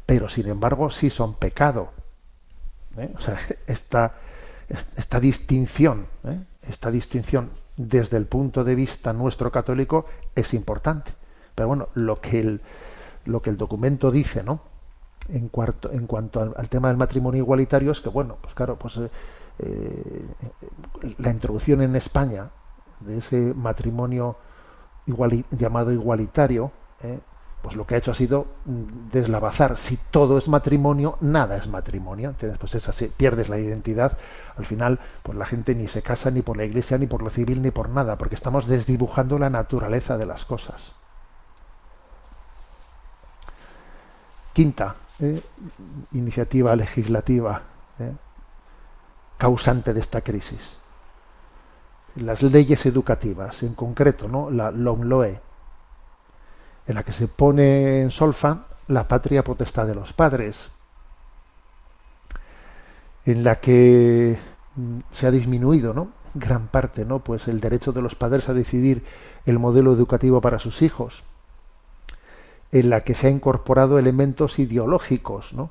pero 0.07 0.29
sin 0.29 0.49
embargo 0.49 0.91
sí 0.91 1.11
son 1.11 1.35
pecado. 1.35 1.91
¿eh? 2.97 3.13
Esta, 3.67 4.15
esta 4.69 5.21
distinción, 5.21 6.07
¿eh? 6.25 6.41
esta 6.63 6.91
distinción 6.91 7.51
desde 7.77 8.17
el 8.17 8.27
punto 8.27 8.65
de 8.65 8.75
vista 8.75 9.13
nuestro 9.13 9.51
católico 9.51 10.07
es 10.35 10.55
importante. 10.55 11.13
Pero 11.55 11.69
bueno, 11.69 11.89
lo 11.95 12.21
que 12.21 12.41
el, 12.41 12.61
lo 13.25 13.43
que 13.43 13.51
el 13.51 13.57
documento 13.57 14.11
dice, 14.11 14.43
¿no? 14.43 14.61
En, 15.29 15.49
cuarto, 15.49 15.91
en 15.91 16.07
cuanto 16.07 16.41
al, 16.41 16.55
al 16.57 16.69
tema 16.69 16.89
del 16.89 16.97
matrimonio 16.97 17.43
igualitario 17.43 17.93
es 17.93 18.01
que, 18.01 18.11
bueno, 18.11 18.37
pues 18.43 18.55
claro, 18.55 18.77
pues 18.77 18.97
eh, 18.99 19.11
eh, 19.59 20.25
la 21.19 21.31
introducción 21.31 21.83
en 21.83 21.97
España 21.97 22.51
de 23.01 23.19
ese 23.19 23.55
matrimonio 23.55 24.37
llamado 25.51 25.93
igualitario, 25.93 26.73
¿eh? 27.03 27.19
pues 27.63 27.77
lo 27.77 27.87
que 27.87 27.95
ha 27.95 27.99
hecho 27.99 28.11
ha 28.11 28.15
sido 28.15 28.47
mm, 28.65 29.11
deslavazar. 29.13 29.77
Si 29.77 29.97
todo 30.11 30.39
es 30.39 30.49
matrimonio, 30.49 31.17
nada 31.21 31.57
es 31.57 31.67
matrimonio. 31.69 32.31
Entonces, 32.31 32.59
pues 32.59 32.75
es 32.75 32.89
así, 32.89 33.11
pierdes 33.15 33.49
la 33.49 33.59
identidad. 33.59 34.19
Al 34.57 34.67
final, 34.67 34.99
pues 35.23 35.37
la 35.39 35.47
gente 35.47 35.75
ni 35.75 35.89
se 35.89 36.03
casa 36.03 36.31
ni 36.31 36.43
por 36.43 36.57
la 36.57 36.65
iglesia, 36.65 36.99
ni 36.99 37.07
por 37.07 37.23
lo 37.23 37.31
civil, 37.31 37.63
ni 37.63 37.71
por 37.71 37.89
nada, 37.89 38.19
porque 38.19 38.35
estamos 38.35 38.67
desdibujando 38.67 39.39
la 39.39 39.51
naturaleza 39.51 40.19
de 40.19 40.27
las 40.27 40.45
cosas. 40.45 40.93
Quinta 44.53 44.97
eh, 45.21 45.41
iniciativa 46.13 46.77
legislativa 46.77 47.63
causante 49.39 49.93
de 49.93 50.01
esta 50.01 50.21
crisis. 50.21 50.77
Las 52.17 52.43
leyes 52.43 52.87
educativas, 52.87 53.63
en 53.63 53.75
concreto, 53.75 54.29
¿no? 54.29 54.51
la 54.51 54.71
LOMLOE, 54.71 55.41
en 56.87 56.95
la 56.95 57.03
que 57.03 57.13
se 57.13 57.29
pone 57.29 58.03
en 58.03 58.11
solfa 58.11 58.67
la 58.89 59.09
patria 59.09 59.43
potestad 59.43 59.87
de 59.87 59.95
los 59.95 60.13
padres, 60.13 60.71
en 63.25 63.43
la 63.43 63.57
que 63.57 64.39
mm, 64.77 64.99
se 65.11 65.27
ha 65.27 65.31
disminuido, 65.31 65.95
¿no? 65.95 66.09
gran 66.35 66.67
parte, 66.67 67.05
¿no? 67.05 67.21
Pues 67.21 67.49
el 67.49 67.61
derecho 67.61 67.93
de 67.93 68.03
los 68.03 68.17
padres 68.17 68.49
a 68.49 68.55
decidir 68.55 69.05
el 69.47 69.59
modelo 69.59 69.93
educativo 69.93 70.41
para 70.41 70.59
sus 70.59 70.83
hijos, 70.83 71.25
en 72.73 72.91
la 72.91 73.03
que 73.03 73.15
se 73.15 73.29
ha 73.29 73.31
incorporado 73.31 73.99
elementos 73.99 74.59
ideológicos, 74.59 75.53
¿no? 75.55 75.71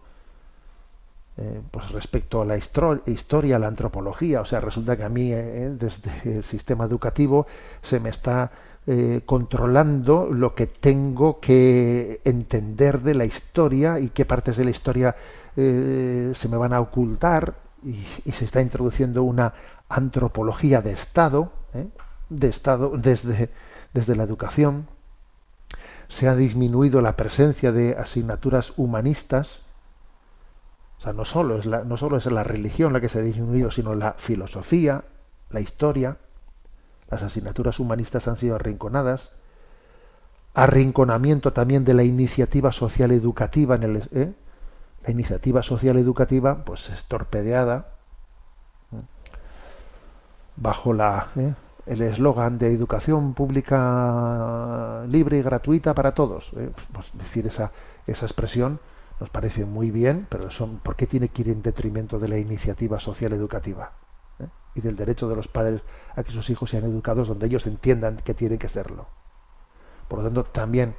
Eh, 1.35 1.61
pues 1.71 1.89
respecto 1.91 2.43
a 2.43 2.45
la 2.45 2.57
historia, 2.57 3.55
a 3.55 3.59
la 3.59 3.67
antropología, 3.67 4.41
o 4.41 4.45
sea, 4.45 4.59
resulta 4.59 4.95
que 4.95 5.03
a 5.03 5.09
mí 5.09 5.31
eh, 5.31 5.75
desde 5.79 6.37
el 6.37 6.43
sistema 6.43 6.85
educativo 6.85 7.47
se 7.81 7.99
me 7.99 8.09
está 8.09 8.51
eh, 8.85 9.21
controlando 9.25 10.27
lo 10.29 10.55
que 10.55 10.67
tengo 10.67 11.39
que 11.39 12.19
entender 12.25 12.99
de 12.99 13.13
la 13.13 13.23
historia 13.23 13.97
y 14.01 14.09
qué 14.09 14.25
partes 14.25 14.57
de 14.57 14.65
la 14.65 14.71
historia 14.71 15.15
eh, 15.55 16.33
se 16.35 16.49
me 16.49 16.57
van 16.57 16.73
a 16.73 16.81
ocultar 16.81 17.53
y, 17.81 18.03
se 18.33 18.43
está 18.43 18.59
introduciendo 18.59 19.23
una 19.23 19.53
antropología 19.87 20.81
de 20.81 20.91
Estado, 20.91 21.53
¿eh? 21.73 21.87
de 22.27 22.49
Estado 22.49 22.97
desde, 22.97 23.49
desde 23.93 24.17
la 24.17 24.23
educación. 24.23 24.87
Se 26.09 26.27
ha 26.27 26.35
disminuido 26.35 26.99
la 26.99 27.15
presencia 27.15 27.71
de 27.71 27.95
asignaturas 27.95 28.73
humanistas. 28.75 29.61
O 31.03 31.05
sea, 31.05 31.11
no 31.11 31.25
solo 31.25 31.57
es 31.57 31.65
la, 31.65 31.83
no 31.83 31.97
solo 31.97 32.15
es 32.15 32.25
la 32.27 32.45
religión 32.45 32.93
la 32.93 33.01
que 33.01 33.09
se 33.09 33.19
ha 33.19 33.21
disminuido, 33.21 33.69
sino 33.71 33.93
la 33.93 34.13
filosofía, 34.13 35.03
la 35.49 35.59
historia. 35.59 36.15
Las 37.11 37.23
asignaturas 37.23 37.77
humanistas 37.81 38.29
han 38.29 38.37
sido 38.37 38.55
arrinconadas. 38.55 39.31
Arrinconamiento 40.53 41.51
también 41.51 41.83
de 41.83 41.93
la 41.93 42.05
iniciativa 42.05 42.71
social 42.71 43.11
educativa 43.11 43.75
en 43.75 43.83
el 43.83 43.97
¿eh? 44.13 44.33
la 45.05 45.11
iniciativa 45.11 45.61
social 45.61 45.97
educativa 45.97 46.63
pues 46.63 46.89
es 46.89 47.03
torpedeada 47.03 47.87
bajo 50.55 50.93
la 50.93 51.27
¿eh? 51.35 51.53
el 51.85 52.01
eslogan 52.01 52.57
de 52.57 52.71
educación 52.71 53.33
pública 53.33 55.03
libre 55.09 55.39
y 55.39 55.41
gratuita 55.41 55.93
para 55.93 56.13
todos. 56.13 56.53
¿eh? 56.55 56.71
Pues 56.93 57.07
decir 57.11 57.45
esa, 57.45 57.73
esa 58.07 58.25
expresión 58.25 58.79
nos 59.19 59.29
parece 59.29 59.65
muy 59.65 59.91
bien, 59.91 60.27
pero 60.29 60.51
son, 60.51 60.79
¿por 60.79 60.95
qué 60.95 61.07
tiene 61.07 61.29
que 61.29 61.43
ir 61.43 61.49
en 61.49 61.61
detrimento 61.61 62.19
de 62.19 62.27
la 62.27 62.37
iniciativa 62.37 62.99
social 62.99 63.33
educativa? 63.33 63.93
y 64.75 64.81
del 64.81 64.95
derecho 64.95 65.29
de 65.29 65.35
los 65.35 65.47
padres 65.47 65.81
a 66.15 66.23
que 66.23 66.31
sus 66.31 66.49
hijos 66.49 66.69
sean 66.69 66.83
educados 66.83 67.27
donde 67.27 67.47
ellos 67.47 67.67
entiendan 67.67 68.17
que 68.17 68.33
tienen 68.33 68.57
que 68.57 68.69
serlo. 68.69 69.07
Por 70.07 70.19
lo 70.19 70.25
tanto, 70.25 70.43
también 70.45 70.95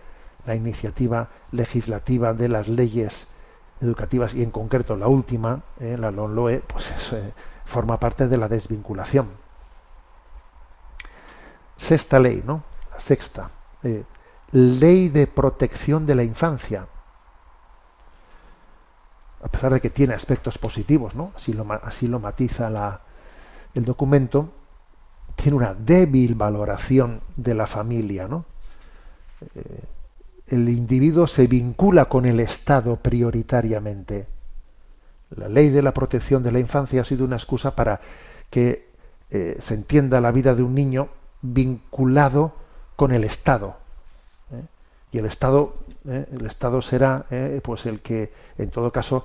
la 0.46 0.54
iniciativa 0.54 1.28
legislativa 1.52 2.34
de 2.34 2.48
las 2.48 2.68
leyes 2.68 3.26
educativas 3.80 4.34
y 4.34 4.42
en 4.42 4.50
concreto 4.50 4.96
la 4.96 5.08
última, 5.08 5.62
eh, 5.80 5.96
la 5.98 6.10
LONLOE, 6.10 6.60
pues 6.60 6.92
eh, 7.12 7.32
forma 7.64 7.98
parte 7.98 8.28
de 8.28 8.36
la 8.36 8.48
desvinculación. 8.48 9.28
Sexta 11.76 12.18
ley, 12.20 12.42
¿no? 12.46 12.62
La 12.92 13.00
sexta. 13.00 13.50
Eh, 13.82 14.04
ley 14.52 15.08
de 15.08 15.26
protección 15.26 16.06
de 16.06 16.14
la 16.14 16.22
infancia. 16.22 16.86
A 19.44 19.48
pesar 19.48 19.72
de 19.72 19.80
que 19.80 19.90
tiene 19.90 20.14
aspectos 20.14 20.58
positivos, 20.58 21.14
¿no? 21.14 21.32
Así 21.36 21.52
lo, 21.52 22.18
matiza 22.18 23.00
el 23.74 23.84
documento 23.84 24.50
tiene 25.36 25.56
una 25.56 25.74
débil 25.74 26.34
valoración 26.34 27.20
de 27.36 27.54
la 27.54 27.66
familia, 27.66 28.26
¿no? 28.28 28.44
Eh, 29.54 29.82
el 30.48 30.68
individuo 30.68 31.26
se 31.26 31.46
vincula 31.46 32.06
con 32.06 32.26
el 32.26 32.40
Estado 32.40 32.96
prioritariamente. 32.96 34.26
La 35.36 35.48
ley 35.48 35.70
de 35.70 35.82
la 35.82 35.92
protección 35.92 36.42
de 36.42 36.52
la 36.52 36.60
infancia 36.60 37.00
ha 37.00 37.04
sido 37.04 37.24
una 37.24 37.36
excusa 37.36 37.74
para 37.74 38.00
que 38.50 38.88
eh, 39.30 39.56
se 39.60 39.74
entienda 39.74 40.20
la 40.20 40.32
vida 40.32 40.54
de 40.54 40.62
un 40.62 40.74
niño 40.74 41.08
vinculado 41.40 42.52
con 42.94 43.12
el 43.12 43.24
Estado. 43.24 43.76
¿eh? 44.52 44.62
Y 45.12 45.18
el 45.18 45.26
Estado, 45.26 45.74
el 46.04 46.46
Estado 46.46 46.82
será 46.82 47.26
pues 47.62 47.86
el 47.86 48.00
que, 48.00 48.32
en 48.58 48.70
todo 48.70 48.92
caso, 48.92 49.24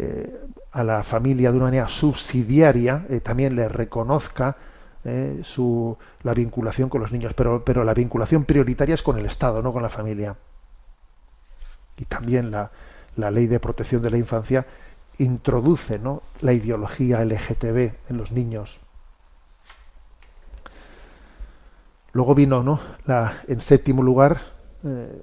eh, 0.00 0.44
a 0.70 0.84
la 0.84 1.02
familia 1.02 1.50
de 1.50 1.56
una 1.56 1.66
manera 1.66 1.88
subsidiaria 1.88 3.04
eh, 3.08 3.18
también 3.18 3.56
le 3.56 3.68
reconozca 3.68 4.56
eh, 5.02 5.40
su, 5.42 5.96
la 6.22 6.34
vinculación 6.34 6.88
con 6.88 7.00
los 7.00 7.10
niños, 7.10 7.34
pero, 7.34 7.64
pero 7.64 7.82
la 7.82 7.94
vinculación 7.94 8.44
prioritaria 8.44 8.94
es 8.94 9.02
con 9.02 9.18
el 9.18 9.26
Estado, 9.26 9.60
no 9.60 9.72
con 9.72 9.82
la 9.82 9.88
familia. 9.88 10.36
Y 11.96 12.04
también 12.04 12.52
la, 12.52 12.70
la 13.16 13.32
ley 13.32 13.48
de 13.48 13.58
protección 13.58 14.00
de 14.00 14.10
la 14.10 14.18
infancia 14.18 14.66
introduce 15.18 15.98
¿no? 15.98 16.22
la 16.42 16.52
ideología 16.52 17.24
LGTB 17.24 18.10
en 18.10 18.16
los 18.16 18.30
niños. 18.30 18.78
Luego 22.12 22.36
vino, 22.36 22.62
¿no? 22.62 22.80
La, 23.04 23.42
en 23.48 23.60
séptimo 23.60 24.02
lugar, 24.02 24.57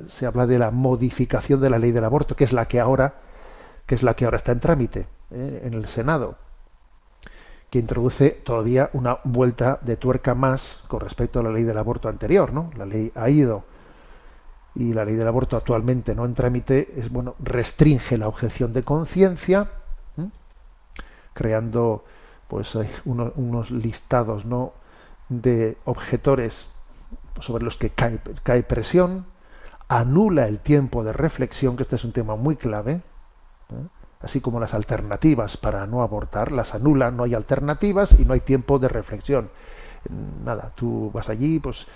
se 0.07 0.25
habla 0.25 0.47
de 0.47 0.59
la 0.59 0.71
modificación 0.71 1.61
de 1.61 1.69
la 1.69 1.79
ley 1.79 1.91
del 1.91 2.05
aborto, 2.05 2.35
que 2.35 2.43
es 2.43 2.53
la 2.53 2.67
que 2.67 2.79
ahora 2.79 3.15
que 3.85 3.95
es 3.95 4.03
la 4.03 4.15
que 4.15 4.25
ahora 4.25 4.37
está 4.37 4.51
en 4.51 4.59
trámite 4.59 5.07
eh, 5.31 5.61
en 5.65 5.73
el 5.73 5.87
Senado, 5.87 6.35
que 7.69 7.79
introduce 7.79 8.31
todavía 8.31 8.89
una 8.93 9.19
vuelta 9.23 9.79
de 9.81 9.97
tuerca 9.97 10.33
más 10.33 10.83
con 10.87 11.01
respecto 11.01 11.39
a 11.39 11.43
la 11.43 11.51
ley 11.51 11.63
del 11.63 11.77
aborto 11.77 12.09
anterior, 12.09 12.53
¿no? 12.53 12.71
La 12.77 12.85
ley 12.85 13.11
ha 13.15 13.29
ido 13.29 13.63
y 14.75 14.93
la 14.93 15.05
ley 15.05 15.15
del 15.15 15.27
aborto 15.27 15.55
actualmente 15.55 16.13
no 16.15 16.25
en 16.25 16.35
trámite 16.35 16.93
es 16.97 17.09
bueno 17.09 17.35
restringe 17.39 18.17
la 18.17 18.27
objeción 18.27 18.73
de 18.73 18.83
conciencia, 18.83 19.69
creando 21.33 22.03
pues 22.47 22.77
unos 23.05 23.71
listados 23.71 24.45
no 24.45 24.73
de 25.29 25.77
objetores 25.85 26.67
sobre 27.39 27.63
los 27.63 27.77
que 27.77 27.89
cae, 27.89 28.19
cae 28.43 28.63
presión, 28.63 29.25
anula 29.87 30.47
el 30.47 30.59
tiempo 30.59 31.03
de 31.03 31.13
reflexión, 31.13 31.75
que 31.75 31.83
este 31.83 31.95
es 31.95 32.05
un 32.05 32.11
tema 32.11 32.35
muy 32.35 32.55
clave, 32.55 32.93
¿eh? 32.93 33.87
así 34.21 34.41
como 34.41 34.59
las 34.59 34.73
alternativas 34.73 35.57
para 35.57 35.85
no 35.85 36.01
abortar, 36.01 36.51
las 36.51 36.73
anulan, 36.73 37.15
no 37.15 37.23
hay 37.23 37.33
alternativas 37.33 38.19
y 38.19 38.25
no 38.25 38.33
hay 38.33 38.39
tiempo 38.39 38.79
de 38.79 38.87
reflexión. 38.87 39.49
Nada, 40.43 40.71
tú 40.75 41.11
vas 41.13 41.29
allí, 41.29 41.59
pues 41.59 41.87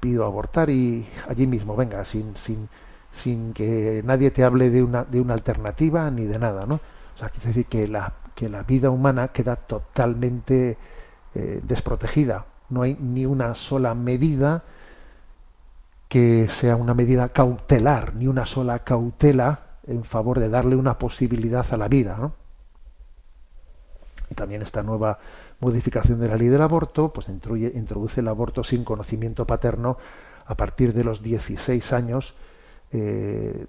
pido 0.00 0.24
abortar 0.24 0.70
y 0.70 1.06
allí 1.28 1.46
mismo, 1.46 1.76
venga, 1.76 2.04
sin, 2.04 2.36
sin, 2.36 2.68
sin 3.12 3.52
que 3.52 4.02
nadie 4.04 4.30
te 4.30 4.44
hable 4.44 4.70
de 4.70 4.82
una, 4.82 5.04
de 5.04 5.20
una 5.20 5.34
alternativa 5.34 6.10
ni 6.10 6.24
de 6.24 6.38
nada, 6.38 6.66
¿no? 6.66 6.76
O 6.76 7.18
sea, 7.18 7.28
quiere 7.28 7.48
decir 7.48 7.66
que 7.66 7.86
la, 7.86 8.14
que 8.34 8.48
la 8.48 8.62
vida 8.62 8.90
humana 8.90 9.28
queda 9.28 9.56
totalmente 9.56 10.78
eh, 11.34 11.60
desprotegida. 11.62 12.46
No 12.70 12.82
hay 12.82 12.96
ni 12.98 13.26
una 13.26 13.54
sola 13.54 13.94
medida 13.94 14.62
que 16.10 16.48
sea 16.48 16.74
una 16.74 16.92
medida 16.92 17.28
cautelar, 17.28 18.16
ni 18.16 18.26
una 18.26 18.44
sola 18.44 18.80
cautela 18.80 19.78
en 19.86 20.02
favor 20.02 20.40
de 20.40 20.48
darle 20.48 20.74
una 20.74 20.98
posibilidad 20.98 21.64
a 21.70 21.76
la 21.76 21.86
vida. 21.86 22.32
También 24.34 24.60
esta 24.62 24.82
nueva 24.82 25.20
modificación 25.60 26.18
de 26.18 26.26
la 26.26 26.36
ley 26.36 26.48
del 26.48 26.62
aborto, 26.62 27.12
pues 27.12 27.28
introduce 27.28 28.18
el 28.18 28.26
aborto 28.26 28.64
sin 28.64 28.82
conocimiento 28.82 29.46
paterno 29.46 29.98
a 30.46 30.56
partir 30.56 30.94
de 30.94 31.04
los 31.04 31.22
16 31.22 31.92
años 31.92 32.34
eh, 32.90 33.66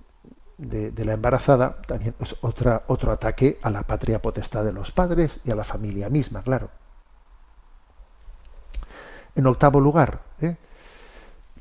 de, 0.57 1.05
la 1.05 1.13
embarazada, 1.13 1.79
también 1.83 2.15
es 2.19 2.35
otro 2.41 3.11
ataque 3.11 3.59
a 3.61 3.69
la 3.69 3.83
patria 3.83 4.19
potestad 4.19 4.63
de 4.65 4.73
los 4.73 4.91
padres 4.91 5.39
y 5.43 5.51
a 5.51 5.55
la 5.55 5.63
familia 5.63 6.09
misma, 6.09 6.41
claro. 6.41 6.71
En 9.35 9.45
octavo 9.45 9.79
lugar. 9.79 10.30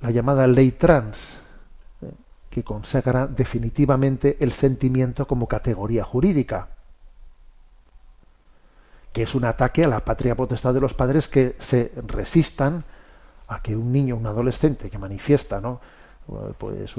La 0.01 0.11
llamada 0.11 0.47
ley 0.47 0.73
trans, 0.73 1.39
que 2.51 2.65
consagra 2.65 3.27
definitivamente 3.27 4.37
el 4.41 4.53
sentimiento 4.53 5.27
como 5.27 5.47
categoría 5.47 6.05
jurídica, 6.05 6.69
que 9.13 9.23
es 9.23 9.35
un 9.35 9.45
ataque 9.45 9.85
a 9.85 9.89
la 9.89 10.05
patria 10.05 10.35
potestad 10.35 10.75
de 10.75 10.81
los 10.81 10.95
padres 10.95 11.29
que 11.29 11.57
se 11.59 11.93
resistan 12.07 12.85
a 13.49 13.61
que 13.63 13.77
un 13.77 13.93
niño, 13.93 14.17
un 14.17 14.27
adolescente 14.27 14.91
que 14.91 14.99
manifiesta 14.99 15.61
¿no? 15.61 15.81
pues 16.59 16.95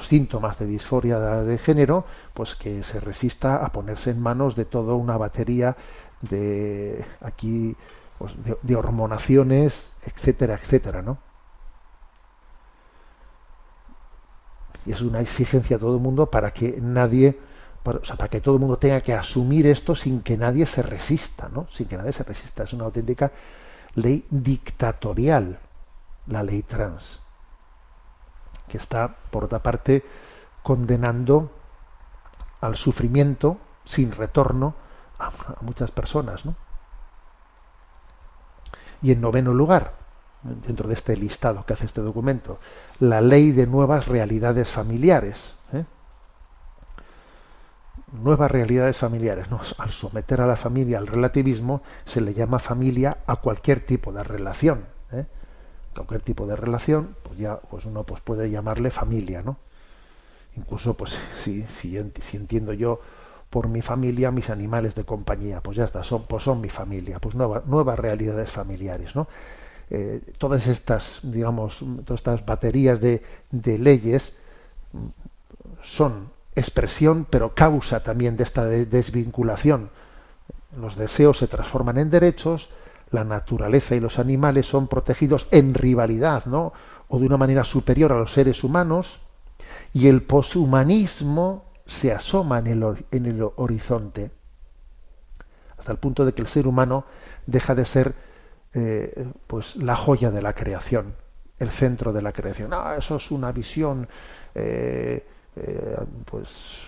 síntomas 0.00 0.58
de 0.58 0.66
disforia 0.66 1.18
de 1.18 1.58
género 1.58 2.06
pues 2.32 2.54
que 2.54 2.82
se 2.82 3.00
resista 3.00 3.56
a 3.56 3.72
ponerse 3.72 4.10
en 4.10 4.20
manos 4.20 4.56
de 4.56 4.64
toda 4.64 4.94
una 4.94 5.18
batería 5.18 5.76
de 6.22 7.04
aquí 7.20 7.76
pues, 8.18 8.34
de, 8.62 8.76
hormonaciones 8.76 9.90
etcétera 10.04 10.54
etcétera 10.54 11.02
no 11.02 11.18
y 14.84 14.92
es 14.92 15.00
una 15.00 15.20
exigencia 15.20 15.76
a 15.76 15.80
todo 15.80 15.94
el 15.94 16.02
mundo 16.02 16.26
para 16.26 16.52
que 16.52 16.78
nadie 16.80 17.38
para, 17.82 17.98
o 17.98 18.04
sea, 18.04 18.16
para 18.16 18.30
que 18.30 18.40
todo 18.40 18.54
el 18.54 18.60
mundo 18.60 18.78
tenga 18.78 19.00
que 19.00 19.14
asumir 19.14 19.66
esto 19.66 19.94
sin 19.94 20.22
que 20.22 20.36
nadie 20.36 20.66
se 20.66 20.82
resista 20.82 21.48
no 21.48 21.66
sin 21.70 21.86
que 21.86 21.96
nadie 21.96 22.12
se 22.12 22.24
resista 22.24 22.64
es 22.64 22.72
una 22.72 22.84
auténtica 22.84 23.32
ley 23.94 24.26
dictatorial 24.30 25.58
la 26.26 26.42
ley 26.42 26.62
trans 26.62 27.22
que 28.72 28.78
está, 28.78 29.14
por 29.30 29.44
otra 29.44 29.58
parte, 29.58 30.02
condenando 30.62 31.50
al 32.62 32.76
sufrimiento 32.76 33.58
sin 33.84 34.12
retorno 34.12 34.74
a, 35.18 35.26
a 35.26 35.62
muchas 35.62 35.90
personas. 35.90 36.46
¿no? 36.46 36.54
Y 39.02 39.12
en 39.12 39.20
noveno 39.20 39.52
lugar, 39.52 39.94
dentro 40.42 40.88
de 40.88 40.94
este 40.94 41.16
listado 41.16 41.64
que 41.66 41.74
hace 41.74 41.86
este 41.86 42.00
documento, 42.00 42.58
la 43.00 43.20
ley 43.20 43.52
de 43.52 43.66
nuevas 43.66 44.06
realidades 44.06 44.68
familiares. 44.68 45.54
¿eh? 45.72 45.84
Nuevas 48.12 48.50
realidades 48.50 48.96
familiares. 48.96 49.50
¿no? 49.50 49.60
Al 49.78 49.90
someter 49.90 50.40
a 50.40 50.46
la 50.46 50.56
familia 50.56 50.98
al 50.98 51.06
relativismo, 51.06 51.82
se 52.06 52.20
le 52.20 52.34
llama 52.34 52.58
familia 52.58 53.18
a 53.26 53.36
cualquier 53.36 53.84
tipo 53.84 54.12
de 54.12 54.22
relación. 54.22 54.86
¿eh? 55.12 55.26
cualquier 55.94 56.22
tipo 56.22 56.46
de 56.46 56.56
relación, 56.56 57.16
pues 57.22 57.38
ya 57.38 57.56
pues 57.56 57.84
uno 57.84 58.04
pues 58.04 58.20
puede 58.22 58.50
llamarle 58.50 58.90
familia, 58.90 59.42
¿no? 59.42 59.58
Incluso 60.56 60.94
pues 60.94 61.18
si, 61.38 61.62
si, 61.62 61.98
si 62.20 62.36
entiendo 62.36 62.72
yo 62.72 63.00
por 63.52 63.68
mi 63.68 63.82
familia 63.82 64.30
mis 64.30 64.48
animales 64.48 64.94
de 64.94 65.04
compañía, 65.04 65.60
pues 65.60 65.76
ya 65.76 65.84
está, 65.84 66.02
son, 66.02 66.22
pues 66.22 66.42
son 66.42 66.62
mi 66.62 66.70
familia, 66.70 67.18
pues 67.18 67.34
nueva, 67.34 67.62
nuevas 67.66 67.98
realidades 67.98 68.50
familiares, 68.50 69.14
¿no? 69.14 69.28
Eh, 69.90 70.22
todas 70.38 70.66
estas, 70.66 71.20
digamos, 71.22 71.84
todas 72.06 72.20
estas 72.20 72.46
baterías 72.46 72.98
de, 72.98 73.22
de 73.50 73.78
leyes 73.78 74.32
son 75.82 76.30
expresión, 76.56 77.26
pero 77.28 77.54
causa 77.54 78.02
también 78.02 78.38
de 78.38 78.44
esta 78.44 78.64
desvinculación. 78.64 79.90
Los 80.80 80.96
deseos 80.96 81.36
se 81.36 81.46
transforman 81.46 81.98
en 81.98 82.08
derechos, 82.08 82.70
la 83.10 83.22
naturaleza 83.22 83.94
y 83.94 84.00
los 84.00 84.18
animales 84.18 84.64
son 84.64 84.88
protegidos 84.88 85.46
en 85.50 85.74
rivalidad, 85.74 86.46
¿no? 86.46 86.72
O 87.08 87.18
de 87.18 87.26
una 87.26 87.36
manera 87.36 87.64
superior 87.64 88.12
a 88.12 88.18
los 88.18 88.32
seres 88.32 88.64
humanos, 88.64 89.20
y 89.92 90.08
el 90.08 90.22
poshumanismo 90.22 91.66
se 91.92 92.12
asoma 92.12 92.58
en 92.58 92.66
el, 93.26 93.42
horizonte, 93.56 94.30
hasta 95.78 95.92
el 95.92 95.98
punto 95.98 96.24
de 96.24 96.32
que 96.32 96.42
el 96.42 96.48
ser 96.48 96.66
humano 96.66 97.04
deja 97.46 97.74
de 97.74 97.84
ser 97.84 98.14
eh, 98.72 99.26
pues 99.46 99.76
la 99.76 99.94
joya 99.96 100.30
de 100.30 100.40
la 100.40 100.54
creación, 100.54 101.14
el 101.58 101.70
centro 101.70 102.12
de 102.12 102.22
la 102.22 102.32
creación. 102.32 102.72
Ah, 102.72 102.96
eso 102.98 103.16
es 103.16 103.30
una 103.30 103.52
visión 103.52 104.08
eh, 104.54 105.26
eh, 105.56 105.96
pues 106.24 106.78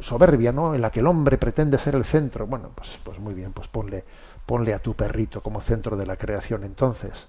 soberbia, 0.00 0.52
¿no? 0.52 0.74
En 0.74 0.80
la 0.80 0.90
que 0.90 1.00
el 1.00 1.06
hombre 1.06 1.36
pretende 1.36 1.76
ser 1.76 1.96
el 1.96 2.04
centro. 2.04 2.46
Bueno, 2.46 2.70
pues, 2.74 2.98
pues 3.04 3.18
muy 3.18 3.34
bien, 3.34 3.52
pues 3.52 3.68
ponle 3.68 4.04
ponle 4.46 4.72
a 4.72 4.78
tu 4.78 4.94
perrito 4.94 5.42
como 5.42 5.60
centro 5.60 5.94
de 5.98 6.06
la 6.06 6.16
creación 6.16 6.64
entonces. 6.64 7.28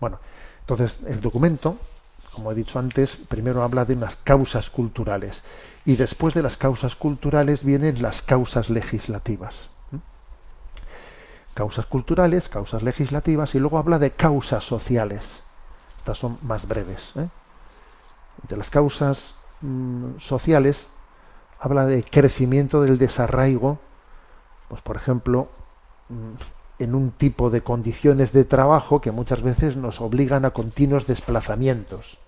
Bueno, 0.00 0.18
entonces 0.60 1.00
el 1.06 1.20
documento, 1.20 1.76
como 2.36 2.52
he 2.52 2.54
dicho 2.54 2.78
antes, 2.78 3.16
primero 3.16 3.64
habla 3.64 3.84
de 3.84 3.94
unas 3.94 4.14
causas 4.16 4.70
culturales 4.70 5.42
y 5.84 5.96
después 5.96 6.34
de 6.34 6.42
las 6.42 6.56
causas 6.56 6.94
culturales 6.94 7.64
vienen 7.64 8.00
las 8.00 8.22
causas 8.22 8.70
legislativas. 8.70 9.68
¿eh? 9.92 9.98
Causas 11.54 11.86
culturales, 11.86 12.48
causas 12.48 12.82
legislativas 12.82 13.54
y 13.54 13.58
luego 13.58 13.78
habla 13.78 13.98
de 13.98 14.12
causas 14.12 14.64
sociales. 14.64 15.42
Estas 15.98 16.18
son 16.18 16.38
más 16.42 16.68
breves. 16.68 17.12
¿eh? 17.16 17.28
De 18.48 18.56
las 18.56 18.70
causas 18.70 19.34
mm, 19.62 20.18
sociales 20.18 20.86
habla 21.58 21.86
de 21.86 22.04
crecimiento 22.04 22.82
del 22.82 22.98
desarraigo, 22.98 23.80
pues 24.68 24.82
por 24.82 24.96
ejemplo, 24.96 25.48
Mm, 26.08 26.34
en 26.78 26.94
un 26.94 27.10
tipo 27.10 27.48
de 27.48 27.62
condiciones 27.62 28.32
de 28.32 28.44
trabajo 28.44 29.00
que 29.00 29.10
muchas 29.10 29.40
veces 29.42 29.76
nos 29.76 30.02
obligan 30.02 30.44
a 30.44 30.50
continuos 30.50 31.06
desplazamientos. 31.06 32.18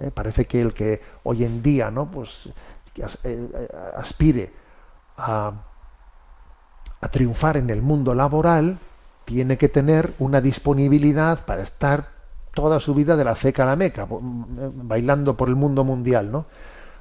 ¿Eh? 0.00 0.10
Parece 0.12 0.46
que 0.46 0.60
el 0.60 0.72
que 0.72 1.00
hoy 1.24 1.44
en 1.44 1.62
día 1.62 1.90
¿no? 1.90 2.10
pues, 2.10 2.48
eh, 3.24 3.68
aspire 3.96 4.52
a, 5.16 5.52
triunfar 7.10 7.56
en 7.56 7.70
el 7.70 7.80
mundo 7.80 8.14
laboral 8.14 8.78
tiene 9.24 9.56
que 9.56 9.68
tener 9.68 10.14
una 10.18 10.40
disponibilidad 10.40 11.44
para 11.44 11.62
estar 11.62 12.08
toda 12.54 12.80
su 12.80 12.94
vida 12.94 13.16
de 13.16 13.24
la 13.24 13.34
ceca 13.34 13.62
a 13.62 13.66
la 13.66 13.76
meca, 13.76 14.06
mm, 14.06 14.88
bailando 14.88 15.36
por 15.36 15.48
el 15.48 15.54
mundo 15.54 15.84
mundial, 15.84 16.32
¿no? 16.32 16.46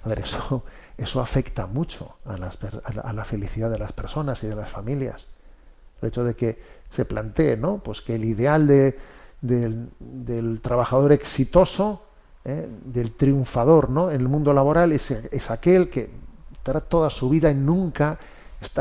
A 0.03 0.09
ver, 0.09 0.19
eso, 0.19 0.63
eso 0.97 1.21
afecta 1.21 1.65
mucho 1.65 2.17
a, 2.25 2.37
las, 2.37 2.57
a 3.03 3.13
la 3.13 3.25
felicidad 3.25 3.69
de 3.69 3.79
las 3.79 3.91
personas 3.91 4.43
y 4.43 4.47
de 4.47 4.55
las 4.55 4.69
familias 4.69 5.25
el 6.01 6.07
hecho 6.09 6.23
de 6.23 6.35
que 6.35 6.59
se 6.91 7.05
plantee 7.05 7.57
¿no? 7.57 7.79
pues 7.79 8.01
que 8.01 8.15
el 8.15 8.25
ideal 8.25 8.67
de, 8.67 8.97
del, 9.41 10.61
trabajador 10.61 11.11
exitoso, 11.11 12.03
¿eh? 12.47 12.67
del 12.85 13.11
triunfador 13.11 13.91
¿no? 13.91 14.09
en 14.09 14.21
el 14.21 14.27
mundo 14.27 14.53
laboral, 14.53 14.91
es, 14.91 15.11
es 15.11 15.51
aquel 15.51 15.89
que 15.89 16.09
estará 16.53 16.81
toda 16.81 17.11
su 17.11 17.29
vida 17.29 17.51
y 17.51 17.55
nunca 17.55 18.17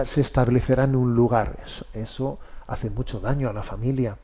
se 0.06 0.22
establecerá 0.22 0.84
en 0.84 0.96
un 0.96 1.14
lugar. 1.14 1.58
Eso, 1.92 2.38
hace 2.66 2.88
mucho 2.88 3.20
daño 3.20 3.50
a 3.50 3.52
la 3.52 3.62
familia. 3.62 4.16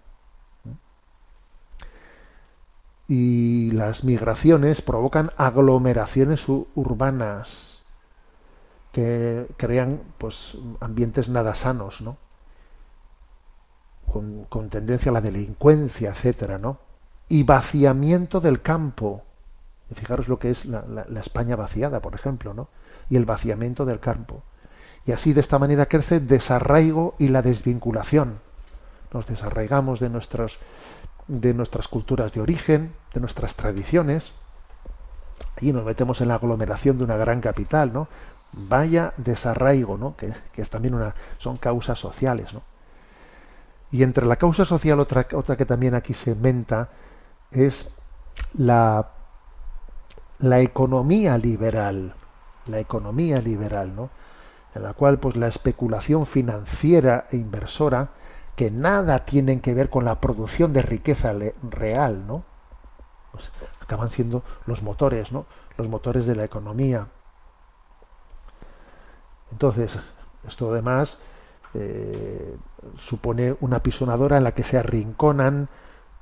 Y 3.06 3.72
las 3.72 4.04
migraciones 4.04 4.80
provocan 4.80 5.30
aglomeraciones 5.36 6.48
urbanas 6.48 7.82
que 8.92 9.46
crean 9.58 10.00
pues 10.16 10.56
ambientes 10.80 11.28
nada 11.28 11.54
sanos, 11.54 12.00
¿no? 12.00 12.16
con, 14.48 14.68
tendencia 14.68 15.10
a 15.10 15.14
la 15.14 15.20
delincuencia, 15.20 16.10
etcétera, 16.10 16.58
¿no? 16.58 16.78
Y 17.28 17.44
vaciamiento 17.44 18.40
del 18.40 18.60
campo. 18.60 19.22
Fijaros 19.94 20.28
lo 20.28 20.38
que 20.38 20.50
es 20.50 20.64
la, 20.64 21.06
España 21.20 21.56
vaciada, 21.56 22.00
por 22.00 22.14
ejemplo, 22.14 22.54
¿no? 22.54 22.68
Y 23.10 23.16
el 23.16 23.24
vaciamiento 23.24 23.84
del 23.84 24.00
campo. 24.00 24.42
Y 25.04 25.12
así 25.12 25.32
de 25.32 25.40
esta 25.40 25.58
manera 25.58 25.86
crece 25.86 26.20
desarraigo 26.20 27.14
y 27.18 27.28
la 27.28 27.42
desvinculación. 27.42 28.40
Nos 29.12 29.26
desarraigamos 29.26 30.00
de 30.00 30.08
nuestros 30.08 30.58
de 31.28 31.54
nuestras 31.54 31.86
culturas 31.88 32.32
de 32.32 32.40
origen, 32.40 32.94
de 33.14 33.20
nuestras 33.20 33.54
tradiciones, 33.54 34.32
y 35.60 35.72
nos 35.72 35.84
metemos 35.84 36.20
en 36.20 36.28
la 36.28 36.34
aglomeración 36.34 36.98
de 36.98 37.04
una 37.04 37.16
gran 37.16 37.40
capital, 37.40 37.92
¿no? 37.92 38.08
Vaya 38.52 39.14
desarraigo, 39.16 39.96
¿no? 39.96 40.16
Que, 40.16 40.32
que 40.52 40.62
es 40.62 40.70
también 40.70 40.94
una, 40.94 41.14
son 41.38 41.56
causas 41.56 41.98
sociales, 41.98 42.52
¿no? 42.52 42.62
Y 43.92 44.02
entre 44.02 44.26
la 44.26 44.36
causa 44.36 44.64
social, 44.64 44.98
otra, 45.00 45.26
otra 45.34 45.56
que 45.56 45.66
también 45.66 45.94
aquí 45.94 46.14
se 46.14 46.30
inventa, 46.30 46.88
es 47.50 47.88
la, 48.54 49.10
la 50.42 50.60
economía 50.60 51.38
liberal. 51.38 52.14
La 52.66 52.78
economía 52.78 53.40
liberal, 53.40 53.96
¿no? 53.96 54.10
En 54.74 54.82
la 54.82 54.92
cual, 54.92 55.18
pues, 55.18 55.36
la 55.36 55.48
especulación 55.48 56.26
financiera 56.26 57.26
e 57.30 57.36
inversora, 57.36 58.10
que 58.56 58.70
nada 58.70 59.24
tienen 59.24 59.60
que 59.60 59.74
ver 59.74 59.88
con 59.88 60.04
la 60.04 60.20
producción 60.20 60.72
de 60.72 60.82
riqueza 60.82 61.32
real, 61.62 62.26
¿no? 62.26 62.44
Pues, 63.30 63.50
acaban 63.80 64.10
siendo 64.10 64.42
los 64.66 64.82
motores, 64.82 65.32
¿no? 65.32 65.46
Los 65.78 65.88
motores 65.88 66.26
de 66.26 66.34
la 66.34 66.44
economía. 66.44 67.06
Entonces, 69.52 69.98
esto 70.46 70.70
además 70.70 71.18
eh, 71.74 72.56
supone 72.98 73.56
una 73.60 73.80
pisonadora 73.80 74.38
en 74.38 74.44
la 74.44 74.52
que 74.52 74.64
se 74.64 74.78
arrinconan 74.78 75.68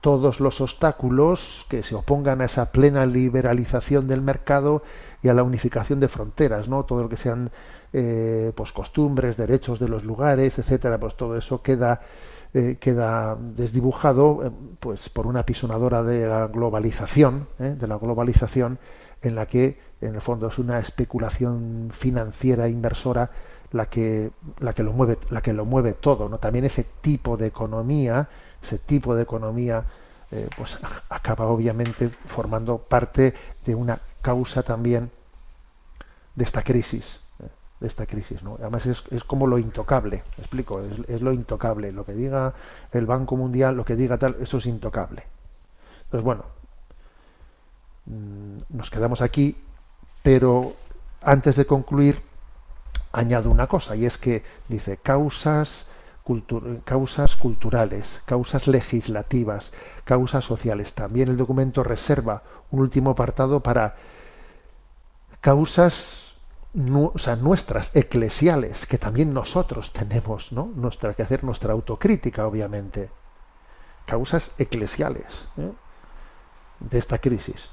todos 0.01 0.41
los 0.41 0.61
obstáculos 0.61 1.67
que 1.69 1.83
se 1.83 1.95
opongan 1.95 2.41
a 2.41 2.47
esa 2.47 2.73
plena 2.73 3.05
liberalización 3.07 4.07
del 4.07 4.23
mercado 4.23 4.83
y 5.23 5.29
a 5.29 5.35
la 5.35 5.43
unificación 5.43 6.01
de 6.01 6.09
fronteras, 6.09 6.69
¿no? 6.69 6.85
Todo 6.85 7.03
lo 7.03 7.09
que 7.09 7.17
sean 7.17 7.51
eh, 7.93 8.53
pues 8.55 8.73
costumbres, 8.73 9.37
derechos 9.37 9.79
de 9.79 9.89
los 9.89 10.05
lugares, 10.05 10.59
etcétera, 10.59 10.99
pues 10.99 11.17
todo 11.17 11.37
eso 11.37 11.63
queda 11.63 12.01
eh, 12.53 12.79
queda 12.81 13.37
desdibujado 13.39 14.45
eh, 14.45 14.51
pues 14.81 15.09
por 15.09 15.27
una 15.27 15.45
pisonadora 15.45 16.03
de 16.03 16.27
la 16.27 16.49
globalización, 16.49 17.47
de 17.59 17.87
la 17.87 17.97
globalización 17.97 18.79
en 19.23 19.35
la 19.35 19.47
que 19.47 19.79
en 20.01 20.15
el 20.15 20.21
fondo 20.21 20.49
es 20.49 20.59
una 20.59 20.79
especulación 20.79 21.91
financiera 21.93 22.69
inversora 22.69 23.31
la 23.73 23.87
que, 23.87 24.31
la 24.59 24.73
que 24.73 24.83
lo 24.83 24.93
mueve, 24.93 25.19
la 25.31 25.43
que 25.43 25.53
lo 25.53 25.65
mueve 25.65 25.93
todo, 25.93 26.29
¿no? 26.29 26.39
También 26.39 26.65
ese 26.65 26.87
tipo 27.01 27.37
de 27.37 27.47
economía, 27.47 28.29
ese 28.63 28.79
tipo 28.79 29.15
de 29.15 29.23
economía 29.23 29.85
eh, 30.31 30.49
pues 30.57 30.79
acaba 31.09 31.47
obviamente 31.47 32.09
formando 32.09 32.79
parte 32.79 33.35
de 33.65 33.75
una 33.75 33.99
causa 34.23 34.63
también 34.63 35.11
de 36.35 36.45
esta 36.45 36.63
crisis 36.63 37.21
eh, 37.41 37.49
de 37.81 37.87
esta 37.89 38.07
crisis 38.07 38.43
¿no? 38.43 38.57
además 38.61 38.87
es, 38.87 39.03
es 39.11 39.25
como 39.25 39.47
lo 39.47 39.59
intocable 39.59 40.23
¿me 40.37 40.45
explico 40.45 40.81
es, 40.81 41.09
es, 41.09 41.21
lo 41.21 41.33
intocable 41.33 41.93
lo 41.93 42.05
que 42.05 42.13
diga 42.13 42.55
el 42.93 43.07
Banco 43.07 43.37
Mundial 43.37 43.77
lo 43.77 43.85
que 43.85 43.97
diga 43.97 44.19
tal 44.19 44.37
eso 44.41 44.59
es 44.59 44.67
intocable 44.67 45.25
entonces 46.05 46.25
bueno 46.25 46.45
mm, 48.07 48.77
nos 48.77 48.91
quedamos 48.91 49.23
aquí 49.23 49.57
pero 50.23 50.75
antes 51.23 51.57
de 51.57 51.67
concluir 51.67 52.23
añado 53.13 53.51
una 53.51 53.67
cosa 53.67 53.97
y 53.97 54.07
es 54.07 54.19
que 54.19 54.45
dice 54.69 54.99
causas 54.99 55.87
causas 56.85 57.37
culturales, 57.37 58.23
causas 58.25 58.67
legislativas, 58.67 59.73
causas 60.05 60.45
sociales. 60.45 60.95
También 60.95 61.29
el 61.29 61.37
documento 61.37 61.83
reserva 61.83 62.43
un 62.71 62.81
último 62.81 63.11
apartado 63.11 63.61
para 63.61 63.97
causas 65.41 66.37
nuestras, 66.73 67.95
eclesiales, 67.97 68.87
que 68.87 68.99
también 68.99 69.35
nosotros 69.35 69.93
tenemos, 69.93 70.53
¿no? 70.53 70.71
Nuestra, 70.77 71.15
que 71.15 71.23
hacer 71.23 71.43
nuestra 71.43 71.73
autocrítica, 71.73 72.47
obviamente. 72.47 73.11
Causas 74.07 74.51
eclesiales 74.59 75.27
¿eh? 75.57 75.73
de 76.79 76.99
esta 76.99 77.19
crisis. 77.19 77.71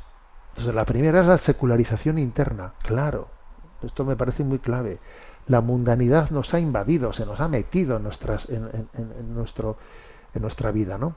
Entonces, 0.49 0.73
la 0.73 0.85
primera 0.85 1.21
es 1.21 1.27
la 1.27 1.37
secularización 1.37 2.17
interna, 2.17 2.73
claro. 2.81 3.29
Esto 3.83 4.03
me 4.03 4.15
parece 4.15 4.43
muy 4.43 4.57
clave 4.57 4.99
la 5.47 5.61
mundanidad 5.61 6.29
nos 6.31 6.53
ha 6.53 6.59
invadido, 6.59 7.13
se 7.13 7.25
nos 7.25 7.39
ha 7.39 7.47
metido 7.47 7.97
en, 7.97 8.03
nuestras, 8.03 8.49
en, 8.49 8.89
nuestro, 9.33 9.77
en 10.33 10.41
nuestra 10.41 10.71
vida, 10.71 10.97
¿no? 10.97 11.15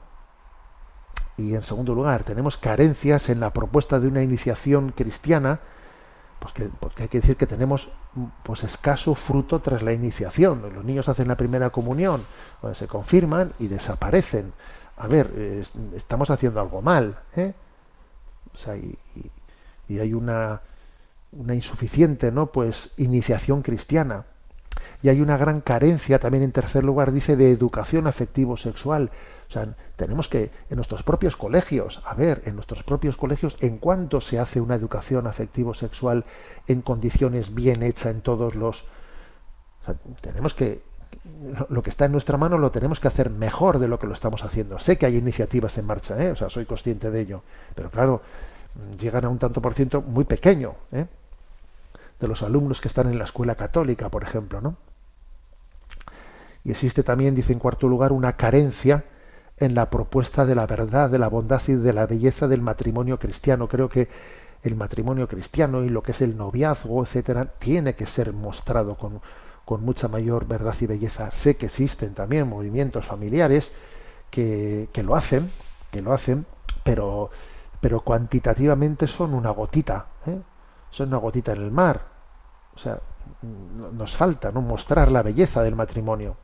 Y 1.37 1.55
en 1.55 1.63
segundo 1.63 1.95
lugar, 1.95 2.23
tenemos 2.23 2.57
carencias 2.57 3.29
en 3.29 3.39
la 3.39 3.51
propuesta 3.51 3.99
de 3.99 4.07
una 4.07 4.21
iniciación 4.21 4.91
cristiana, 4.91 5.59
pues 6.39 6.53
que, 6.53 6.69
porque 6.79 7.03
hay 7.03 7.09
que 7.09 7.19
decir 7.19 7.35
que 7.35 7.47
tenemos 7.47 7.89
pues 8.43 8.63
escaso 8.63 9.15
fruto 9.15 9.59
tras 9.59 9.81
la 9.81 9.93
iniciación. 9.93 10.61
Los 10.73 10.83
niños 10.83 11.09
hacen 11.09 11.27
la 11.27 11.37
primera 11.37 11.69
comunión, 11.69 12.21
se 12.73 12.87
confirman 12.87 13.53
y 13.59 13.67
desaparecen. 13.67 14.53
A 14.97 15.07
ver, 15.07 15.65
estamos 15.95 16.29
haciendo 16.29 16.61
algo 16.61 16.81
mal, 16.81 17.19
¿eh? 17.35 17.53
O 18.53 18.57
sea, 18.57 18.75
y 18.75 19.99
hay 19.99 20.13
una 20.13 20.61
una 21.31 21.55
insuficiente 21.55 22.31
no 22.31 22.51
pues 22.51 22.91
iniciación 22.97 23.61
cristiana. 23.61 24.25
Y 25.03 25.09
hay 25.09 25.21
una 25.21 25.37
gran 25.37 25.61
carencia 25.61 26.19
también 26.19 26.43
en 26.43 26.51
tercer 26.51 26.83
lugar 26.83 27.11
dice 27.11 27.35
de 27.35 27.51
educación 27.51 28.07
afectivo 28.07 28.57
sexual. 28.57 29.11
O 29.47 29.51
sea 29.51 29.75
tenemos 30.01 30.27
que 30.27 30.49
en 30.69 30.77
nuestros 30.77 31.03
propios 31.03 31.37
colegios 31.37 32.01
a 32.05 32.15
ver 32.15 32.41
en 32.45 32.55
nuestros 32.55 32.81
propios 32.83 33.17
colegios 33.17 33.55
en 33.59 33.77
cuánto 33.77 34.19
se 34.19 34.39
hace 34.39 34.59
una 34.59 34.73
educación 34.73 35.27
afectivo 35.27 35.75
sexual 35.75 36.25
en 36.67 36.81
condiciones 36.81 37.53
bien 37.53 37.83
hecha 37.83 38.09
en 38.09 38.21
todos 38.21 38.55
los 38.55 38.85
tenemos 40.21 40.55
que 40.55 40.81
lo 41.69 41.83
que 41.83 41.91
está 41.91 42.05
en 42.05 42.13
nuestra 42.13 42.37
mano 42.37 42.57
lo 42.57 42.71
tenemos 42.71 42.99
que 42.99 43.09
hacer 43.09 43.29
mejor 43.29 43.77
de 43.77 43.87
lo 43.87 43.99
que 43.99 44.07
lo 44.07 44.13
estamos 44.13 44.43
haciendo. 44.43 44.79
Sé 44.79 44.97
que 44.97 45.05
hay 45.05 45.17
iniciativas 45.17 45.77
en 45.77 45.85
marcha 45.85 46.19
¿eh? 46.23 46.31
o 46.31 46.35
sea 46.35 46.49
soy 46.49 46.65
consciente 46.65 47.11
de 47.11 47.21
ello. 47.21 47.43
Pero 47.75 47.91
claro 47.91 48.21
llegan 48.99 49.25
a 49.25 49.29
un 49.29 49.37
tanto 49.37 49.61
por 49.61 49.75
ciento 49.75 50.01
muy 50.01 50.23
pequeño 50.23 50.75
¿eh? 50.93 51.05
De 52.21 52.27
los 52.27 52.43
alumnos 52.43 52.79
que 52.79 52.87
están 52.87 53.07
en 53.07 53.17
la 53.17 53.25
escuela 53.25 53.55
católica, 53.55 54.09
por 54.09 54.23
ejemplo, 54.23 54.61
¿no? 54.61 54.77
Y 56.63 56.71
existe 56.71 57.01
también, 57.03 57.33
dice 57.33 57.53
en 57.53 57.59
cuarto 57.59 57.87
lugar, 57.87 58.11
una 58.11 58.37
carencia 58.37 59.05
en 59.57 59.73
la 59.75 59.89
propuesta 59.89 60.45
de 60.45 60.55
la 60.55 60.67
verdad, 60.67 61.09
de 61.09 61.19
la 61.19 61.27
bondad 61.27 61.61
y 61.67 61.73
de 61.73 61.93
la 61.93 62.05
belleza 62.05 62.47
del 62.47 62.61
matrimonio 62.61 63.17
cristiano. 63.17 63.67
Creo 63.67 63.89
que 63.89 64.07
el 64.63 64.75
matrimonio 64.75 65.27
cristiano 65.27 65.83
y 65.83 65.89
lo 65.89 66.03
que 66.03 66.11
es 66.11 66.21
el 66.21 66.37
noviazgo, 66.37 67.03
etcétera, 67.03 67.45
tiene 67.57 67.95
que 67.95 68.05
ser 68.05 68.31
mostrado 68.31 68.95
con, 68.95 69.21
con 69.65 69.83
mucha 69.83 70.07
mayor 70.07 70.47
verdad 70.47 70.75
y 70.79 70.85
belleza. 70.85 71.31
Sé 71.31 71.57
que 71.57 71.65
existen 71.65 72.13
también 72.13 72.47
movimientos 72.47 73.05
familiares 73.05 73.71
que, 74.29 74.89
que 74.93 75.01
lo 75.01 75.15
hacen, 75.15 75.51
que 75.89 76.01
lo 76.01 76.13
hacen, 76.13 76.45
pero, 76.83 77.31
pero 77.79 78.01
cuantitativamente 78.01 79.07
son 79.07 79.33
una 79.33 79.49
gotita, 79.49 80.07
¿eh? 80.27 80.39
son 80.91 81.09
una 81.09 81.17
gotita 81.17 81.53
en 81.53 81.63
el 81.63 81.71
mar. 81.71 82.10
O 82.75 82.79
sea, 82.79 82.99
nos 83.93 84.15
falta 84.15 84.51
¿no? 84.51 84.61
mostrar 84.61 85.11
la 85.11 85.23
belleza 85.23 85.63
del 85.63 85.75
matrimonio. 85.75 86.37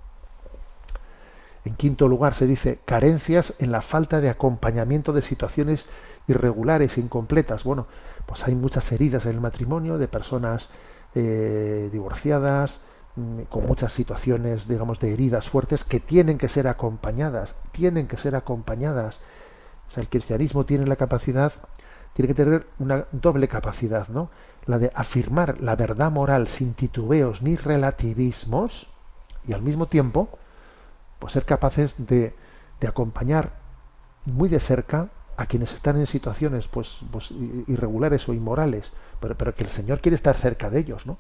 En 1.66 1.76
quinto 1.76 2.08
lugar 2.08 2.34
se 2.34 2.48
dice 2.48 2.80
carencias 2.86 3.54
en 3.60 3.72
la 3.72 3.82
falta 3.82 4.22
de 4.22 4.30
acompañamiento 4.30 5.12
de 5.12 5.22
situaciones 5.22 5.86
irregulares, 6.28 6.98
incompletas. 6.98 7.64
Bueno, 7.64 7.88
pues 8.26 8.48
hay 8.48 8.56
muchas 8.56 8.92
heridas 8.92 9.26
en 9.26 9.34
el 9.34 9.42
matrimonio 9.42 9.98
de 9.98 10.08
personas 10.08 10.70
eh, 11.14 11.90
divorciadas, 11.92 12.80
mm, 13.16 13.42
con 13.50 13.66
muchas 13.66 13.92
situaciones, 13.92 14.68
digamos, 14.68 15.00
de 15.00 15.14
heridas 15.14 15.50
fuertes 15.50 15.84
que 15.84 16.00
tienen 16.00 16.38
que 16.38 16.48
ser 16.48 16.68
acompañadas, 16.68 17.56
tienen 17.72 18.08
que 18.08 18.18
ser 18.18 18.36
acompañadas. 18.36 19.20
O 19.90 19.92
sea, 19.92 20.02
el 20.02 20.10
cristianismo 20.10 20.66
tiene 20.66 20.86
la 20.86 20.96
capacidad, 20.96 21.54
tiene 22.14 22.28
que 22.28 22.34
tener 22.34 22.68
una 22.80 23.06
doble 23.12 23.48
capacidad, 23.48 24.08
¿no? 24.08 24.30
La 24.68 24.78
de 24.80 24.92
afirmar 24.94 25.62
la 25.62 25.76
verdad 25.76 26.12
moral 26.12 26.48
sin 26.48 26.74
titubeos 26.74 27.42
ni 27.42 27.56
relativismos 27.56 28.88
y 29.48 29.54
al 29.54 29.62
mismo 29.62 29.88
tiempo 29.88 30.30
pues 31.20 31.34
ser 31.34 31.46
capaces 31.46 31.96
de, 31.98 32.36
de 32.80 32.88
acompañar 32.88 33.54
muy 34.26 34.50
de 34.50 34.60
cerca 34.60 35.10
a 35.38 35.46
quienes 35.46 35.72
están 35.72 35.98
en 35.98 36.08
situaciones 36.08 36.68
pues, 36.68 37.00
pues 37.12 37.32
irregulares 37.68 38.28
o 38.28 38.34
inmorales, 38.34 38.92
pero, 39.20 39.38
pero, 39.38 39.54
que 39.54 39.64
el 39.64 39.70
Señor 39.70 40.02
quiere 40.02 40.16
estar 40.16 40.36
cerca 40.36 40.70
de 40.70 40.80
ellos, 40.80 41.06
¿no? 41.06 41.14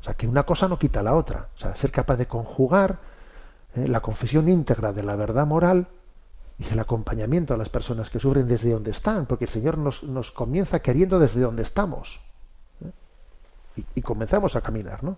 O 0.00 0.04
sea, 0.04 0.14
que 0.14 0.26
una 0.26 0.44
cosa 0.44 0.66
no 0.66 0.78
quita 0.78 1.02
la 1.02 1.14
otra. 1.14 1.48
O 1.56 1.58
sea, 1.58 1.76
ser 1.76 1.90
capaz 1.90 2.16
de 2.16 2.26
conjugar 2.26 2.98
eh, 3.74 3.86
la 3.86 4.00
confesión 4.00 4.48
íntegra 4.48 4.92
de 4.92 5.02
la 5.02 5.16
verdad 5.16 5.46
moral 5.46 5.88
y 6.58 6.72
el 6.72 6.78
acompañamiento 6.78 7.54
a 7.54 7.56
las 7.56 7.68
personas 7.68 8.10
que 8.10 8.20
sufren 8.20 8.48
desde 8.48 8.70
donde 8.70 8.90
están, 8.90 9.26
porque 9.26 9.44
el 9.44 9.50
Señor 9.50 9.76
nos, 9.76 10.02
nos 10.02 10.30
comienza 10.30 10.80
queriendo 10.80 11.18
desde 11.18 11.40
donde 11.40 11.62
estamos 11.62 12.20
y, 13.76 14.02
comenzamos 14.02 14.56
a 14.56 14.60
caminar, 14.60 15.02
¿no? 15.02 15.16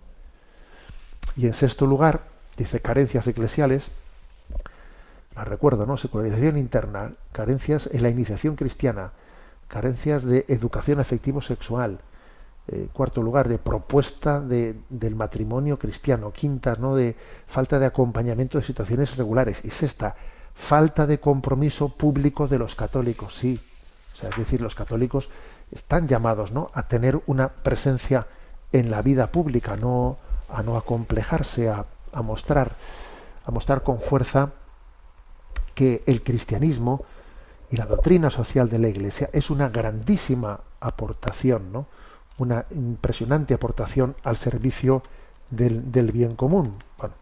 Y 1.35 1.45
en 1.45 1.53
sexto 1.53 1.85
lugar, 1.85 2.21
dice 2.57 2.79
carencias 2.81 3.27
eclesiales, 3.27 3.89
la 5.35 5.43
recuerdo, 5.43 5.85
¿no? 5.85 5.97
Secularización 5.97 6.57
interna, 6.57 7.11
carencias 7.31 7.89
en 7.91 8.01
la 8.01 8.09
iniciación 8.09 8.55
cristiana, 8.55 9.11
carencias 9.67 10.23
de 10.23 10.45
educación 10.47 10.99
afectivo 10.99 11.41
sexual, 11.41 11.99
eh, 12.69 12.89
cuarto 12.91 13.21
lugar, 13.21 13.47
de 13.47 13.59
propuesta 13.59 14.41
de, 14.41 14.75
del 14.89 15.15
matrimonio 15.15 15.79
cristiano, 15.79 16.33
quinta, 16.33 16.75
¿no? 16.77 16.95
de 16.95 17.15
falta 17.47 17.79
de 17.79 17.85
acompañamiento 17.85 18.57
de 18.57 18.63
situaciones 18.65 19.15
regulares, 19.15 19.63
y 19.63 19.69
sexta, 19.69 20.15
falta 20.53 21.07
de 21.07 21.19
compromiso 21.19 21.89
público 21.89 22.47
de 22.47 22.59
los 22.59 22.75
católicos, 22.75 23.35
sí. 23.35 23.59
O 24.13 24.17
sea, 24.17 24.31
es 24.31 24.37
decir, 24.37 24.59
los 24.59 24.75
católicos 24.75 25.29
están 25.71 26.07
llamados 26.07 26.51
¿no? 26.51 26.71
a 26.73 26.87
tener 26.87 27.21
una 27.27 27.49
presencia 27.49 28.27
en 28.71 28.91
la 28.91 29.01
vida 29.01 29.31
pública, 29.31 29.75
no, 29.75 30.17
a 30.49 30.61
no 30.63 30.77
acomplejarse, 30.77 31.69
a, 31.69 31.85
a 32.11 32.21
mostrar, 32.21 32.75
a 33.45 33.51
mostrar 33.51 33.83
con 33.83 33.99
fuerza 34.01 34.51
que 35.73 36.01
el 36.05 36.23
cristianismo 36.23 37.05
y 37.69 37.77
la 37.77 37.85
doctrina 37.85 38.29
social 38.29 38.69
de 38.69 38.79
la 38.79 38.87
Iglesia 38.87 39.29
es 39.33 39.49
una 39.49 39.69
grandísima 39.69 40.59
aportación, 40.79 41.71
¿no? 41.71 41.85
una 42.37 42.65
impresionante 42.71 43.53
aportación 43.53 44.15
al 44.23 44.37
servicio 44.37 45.01
del, 45.49 45.91
del 45.91 46.11
bien 46.11 46.35
común. 46.35 46.75
Bueno, 46.97 47.15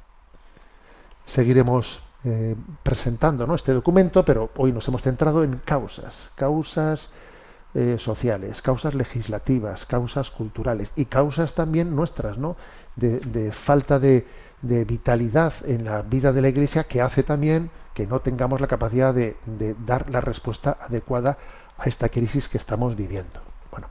seguiremos 1.25 2.01
eh, 2.23 2.55
presentando 2.83 3.47
¿no? 3.47 3.55
este 3.55 3.73
documento, 3.73 4.23
pero 4.25 4.49
hoy 4.57 4.71
nos 4.71 4.87
hemos 4.87 5.01
centrado 5.01 5.43
en 5.43 5.57
causas, 5.63 6.31
causas 6.35 7.09
eh, 7.77 7.97
sociales, 7.99 8.61
causas 8.61 8.93
legislativas, 8.93 9.85
causas 9.85 10.31
culturales 10.31 10.93
y 10.95 11.07
causas 11.07 11.55
también 11.55 11.93
nuestras, 11.93 12.37
¿no? 12.37 12.55
De, 12.95 13.51
falta 13.51 13.99
de, 13.99 14.25
vitalidad 14.61 15.51
en 15.65 15.83
la 15.83 16.01
vida 16.01 16.31
de 16.31 16.41
la 16.41 16.47
Iglesia 16.47 16.85
que 16.85 17.01
hace 17.01 17.21
también 17.21 17.69
que 17.93 18.07
no 18.07 18.21
tengamos 18.21 18.61
la 18.61 18.67
capacidad 18.67 19.13
de, 19.13 19.35
dar 19.85 20.09
la 20.09 20.21
respuesta 20.21 20.77
adecuada 20.79 21.37
a 21.77 21.89
esta 21.89 22.07
crisis 22.07 22.47
que 22.47 22.57
estamos 22.57 22.95
viviendo. 22.95 23.41
Bueno, 23.71 23.89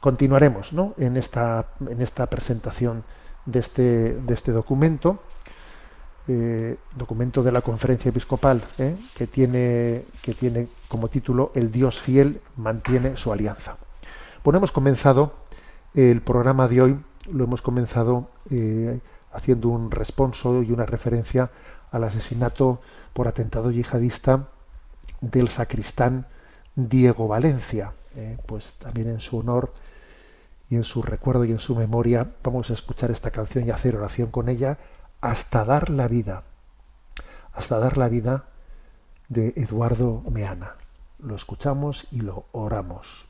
continuaremos, 0.00 0.72
¿no? 0.72 0.94
En 0.98 1.16
esta 1.16 1.66
en 1.88 2.02
esta 2.02 2.26
presentación 2.26 3.04
de 3.46 3.60
este 3.60 4.14
de 4.14 4.34
este 4.34 4.50
documento 4.50 5.22
eh, 6.28 6.76
documento 6.96 7.42
de 7.42 7.52
la 7.52 7.62
conferencia 7.62 8.10
episcopal 8.10 8.62
eh, 8.78 8.96
que 9.16 9.26
tiene 9.26 10.04
que 10.22 10.34
tiene 10.34 10.68
como 10.88 11.08
título 11.08 11.52
El 11.54 11.72
Dios 11.72 11.98
fiel 11.98 12.40
mantiene 12.56 13.16
su 13.16 13.32
alianza. 13.32 13.76
Bueno, 14.44 14.58
hemos 14.58 14.72
comenzado 14.72 15.32
el 15.94 16.20
programa 16.20 16.68
de 16.68 16.82
hoy, 16.82 17.00
lo 17.30 17.44
hemos 17.44 17.62
comenzado 17.62 18.30
eh, 18.50 19.00
haciendo 19.32 19.68
un 19.68 19.90
responso 19.90 20.62
y 20.62 20.70
una 20.70 20.86
referencia 20.86 21.50
al 21.90 22.04
asesinato 22.04 22.80
por 23.12 23.28
atentado 23.28 23.70
yihadista 23.70 24.48
del 25.20 25.48
sacristán 25.48 26.26
Diego 26.76 27.28
Valencia. 27.28 27.92
Eh, 28.16 28.38
pues 28.46 28.74
también 28.74 29.08
en 29.08 29.20
su 29.20 29.38
honor 29.38 29.72
y 30.70 30.76
en 30.76 30.84
su 30.84 31.02
recuerdo 31.02 31.44
y 31.44 31.50
en 31.50 31.60
su 31.60 31.76
memoria 31.76 32.26
vamos 32.42 32.70
a 32.70 32.72
escuchar 32.72 33.10
esta 33.10 33.30
canción 33.30 33.66
y 33.66 33.70
hacer 33.70 33.96
oración 33.96 34.30
con 34.30 34.48
ella 34.48 34.78
hasta 35.20 35.64
dar 35.64 35.90
la 35.90 36.08
vida, 36.08 36.44
hasta 37.52 37.78
dar 37.78 37.98
la 37.98 38.08
vida 38.08 38.44
de 39.28 39.52
Eduardo 39.56 40.22
Meana. 40.30 40.76
Lo 41.18 41.34
escuchamos 41.34 42.06
y 42.10 42.20
lo 42.20 42.46
oramos. 42.52 43.26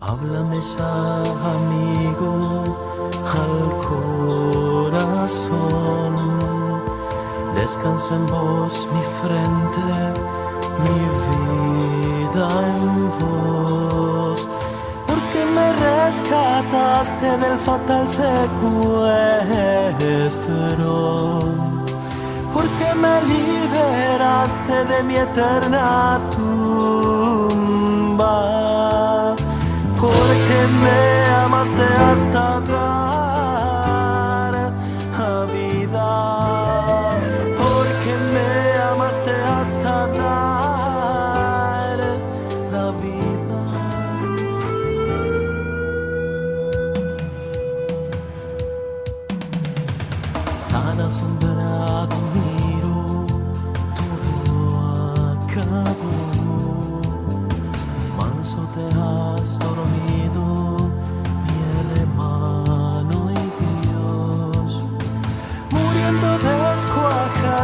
Háblame 0.00 0.58
amigo, 1.54 2.30
al 3.24 3.86
corazón. 5.24 6.12
Descansa 7.56 8.14
en 8.14 8.26
vos 8.26 8.86
mi 8.92 9.02
frente, 9.20 9.84
mi 10.82 10.98
vida 11.28 12.48
en 12.76 13.10
vos. 13.18 14.38
Porque 15.06 15.40
me 15.46 15.66
rescataste 15.72 17.28
del 17.38 17.58
fatal 17.58 18.06
secuestro. 18.08 18.34
Porque 22.52 22.88
me 22.94 23.22
liberaste 23.22 24.76
de 24.84 25.02
mi 25.04 25.16
eterna 25.16 26.20
tumba 26.36 27.94
porque 30.00 30.58
me 30.82 31.00
amaste 31.44 31.84
hasta 32.10 32.60
dar 32.60 33.03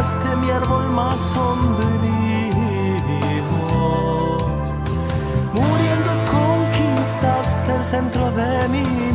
descuajaste 0.00 0.36
mi 0.36 0.50
árbol 0.50 0.90
más 0.92 1.20
sombrío. 1.20 2.60
Muriendo 5.52 6.12
conquistaste 6.32 7.76
el 7.76 7.84
centro 7.84 8.30
de 8.32 8.68
mí 8.68 9.09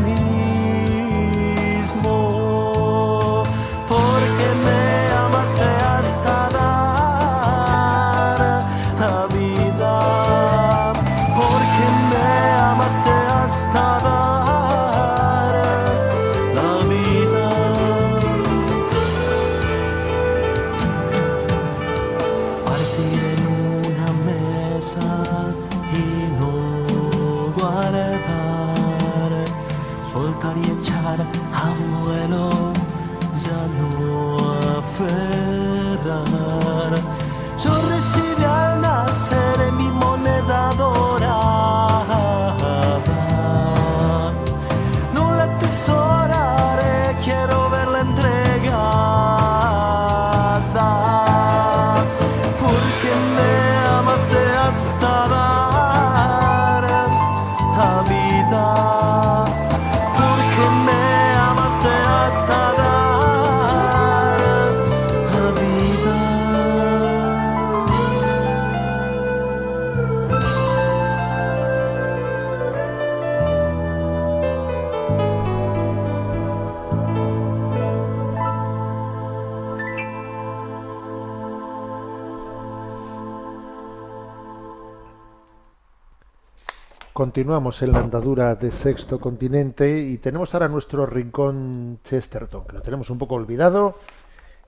Continuamos 87.36 87.82
en 87.82 87.92
la 87.92 88.00
andadura 88.00 88.56
de 88.56 88.72
Sexto 88.72 89.20
Continente 89.20 90.00
y 90.00 90.20
tenemos 90.20 90.54
ahora 90.54 90.70
nuestro 90.70 91.06
rincón 91.06 92.00
Chesterton, 92.06 92.64
que 92.66 92.72
lo 92.72 92.82
tenemos 92.82 93.10
un 93.10 93.18
poco 93.18 93.36
olvidado 93.36 94.00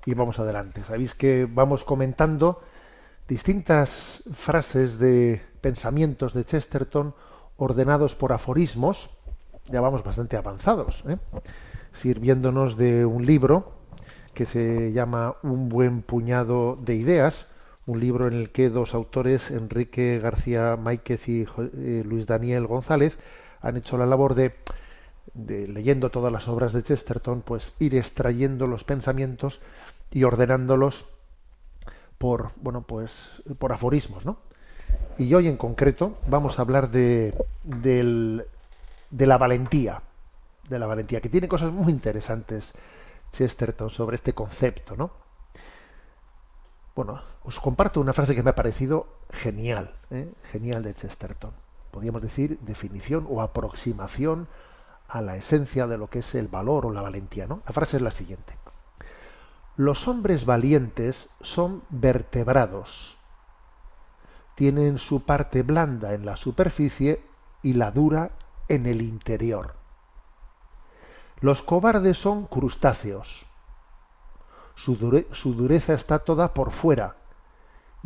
y 0.06 0.14
vamos 0.14 0.38
adelante. 0.38 0.84
Sabéis 0.84 1.16
que 1.16 1.48
vamos 1.50 1.86
comentando 1.86 2.62
distintas 3.26 4.22
frases 4.34 5.00
de 5.00 5.42
pensamientos 5.62 6.34
de 6.34 6.44
Chesterton 6.44 7.16
ordenados 7.56 8.16
por 8.16 8.34
aforismos, 8.34 9.12
ya 9.68 9.80
vamos 9.80 10.04
bastante 10.04 10.36
avanzados, 10.36 11.06
¿eh? 11.08 11.16
sirviéndonos 11.94 12.76
de 12.76 13.06
un 13.06 13.26
libro 13.26 13.72
que 14.34 14.46
se 14.46 14.92
llama 14.92 15.38
Un 15.42 15.70
buen 15.70 16.02
puñado 16.02 16.76
de 16.76 16.96
ideas, 16.96 17.48
un 17.88 18.00
libro 18.02 18.28
en 18.28 18.34
el 18.34 18.52
que 18.52 18.70
dos 18.70 18.94
autores, 18.94 19.50
Enrique 19.50 20.20
García 20.20 20.78
Máiquez 20.78 21.28
y 21.30 21.42
eh, 21.42 22.04
Luis 22.06 22.28
Daniel 22.28 22.68
González, 22.68 23.18
han 23.62 23.78
hecho 23.78 23.98
la 23.98 24.06
labor 24.06 24.36
de, 24.36 24.54
de, 25.34 25.68
leyendo 25.68 26.12
todas 26.12 26.32
las 26.32 26.48
obras 26.50 26.74
de 26.74 26.84
Chesterton, 26.84 27.42
pues 27.42 27.76
ir 27.80 27.96
extrayendo 27.96 28.68
los 28.68 28.84
pensamientos 28.84 29.62
y 30.12 30.24
ordenándolos 30.26 31.08
por, 32.18 32.52
bueno, 32.58 32.82
pues 32.82 33.30
por 33.58 33.72
aforismos, 33.72 34.26
¿no? 34.26 34.38
Y 35.18 35.34
hoy 35.34 35.48
en 35.48 35.58
concreto 35.58 36.18
vamos 36.28 36.60
a 36.60 36.64
hablar 36.64 36.92
de, 36.92 37.34
de 37.64 39.26
la 39.26 39.38
valentía, 39.38 40.02
de 40.70 40.80
la 40.80 40.88
valentía, 40.88 41.22
que 41.22 41.30
tiene 41.30 41.48
cosas 41.48 41.72
muy 41.72 41.92
interesantes 41.92 42.74
Chesterton 43.32 43.90
sobre 43.90 44.16
este 44.16 44.34
concepto, 44.34 44.96
¿no? 44.96 45.12
Bueno, 46.96 47.22
os 47.48 47.62
comparto 47.62 48.02
una 48.02 48.12
frase 48.12 48.36
que 48.36 48.44
me 48.44 48.50
ha 48.50 48.56
parecido 48.56 49.08
genial, 49.32 49.96
¿eh? 50.12 50.30
genial 50.52 50.84
de 50.84 50.94
Chesterton. 50.94 51.54
Podríamos 51.92 52.22
decir 52.22 52.60
definición 52.60 53.26
o 53.30 53.42
aproximación 53.42 54.50
a 55.08 55.22
la 55.22 55.38
esencia 55.38 55.88
de 55.88 55.98
lo 55.98 56.10
que 56.10 56.20
es 56.20 56.36
el 56.36 56.50
valor 56.50 56.86
o 56.86 56.92
la 56.92 57.02
valentía. 57.02 57.48
La 57.48 57.72
frase 57.72 57.96
es 57.96 58.04
la 58.04 58.12
siguiente. 58.12 58.58
Los 59.78 60.10
hombres 60.10 60.46
valientes 60.46 61.30
son 61.40 61.84
vertebrados. 61.90 63.16
Tienen 64.56 64.98
su 64.98 65.24
parte 65.24 65.64
blanda 65.64 66.14
en 66.14 66.26
la 66.26 66.36
superficie 66.36 67.24
y 67.64 67.74
la 67.74 67.92
dura 67.92 68.32
en 68.68 68.88
el 68.88 69.02
interior. 69.02 69.76
Los 71.40 71.62
cobardes 71.62 72.18
son 72.18 72.46
crustáceos. 72.46 73.46
Su 74.76 74.98
dureza 74.98 75.94
está 75.94 76.20
toda 76.20 76.54
por 76.54 76.72
fuera 76.72 77.16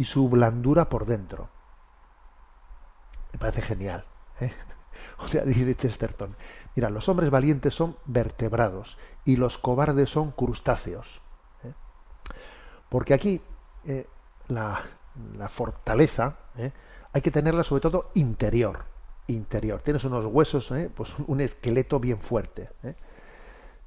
y 0.01 0.05
su 0.05 0.27
blandura 0.29 0.89
por 0.89 1.05
dentro. 1.05 1.47
Me 3.31 3.37
parece 3.37 3.61
genial. 3.61 4.03
¿eh? 4.39 4.51
O 5.19 5.27
sea, 5.27 5.43
dice 5.43 5.75
Chesterton, 5.75 6.35
mira, 6.75 6.89
los 6.89 7.07
hombres 7.07 7.29
valientes 7.29 7.75
son 7.75 7.95
vertebrados 8.05 8.97
y 9.25 9.35
los 9.35 9.59
cobardes 9.59 10.09
son 10.09 10.31
crustáceos. 10.31 11.21
¿eh? 11.63 11.73
Porque 12.89 13.13
aquí 13.13 13.41
eh, 13.85 14.07
la, 14.47 14.81
la 15.37 15.49
fortaleza, 15.49 16.37
¿eh? 16.57 16.71
hay 17.13 17.21
que 17.21 17.29
tenerla 17.29 17.63
sobre 17.63 17.81
todo 17.81 18.09
interior. 18.15 18.85
Interior. 19.27 19.81
Tienes 19.81 20.03
unos 20.03 20.25
huesos, 20.25 20.73
pues 20.95 21.13
un 21.19 21.41
esqueleto 21.41 21.99
bien 21.99 22.19
fuerte. 22.19 22.69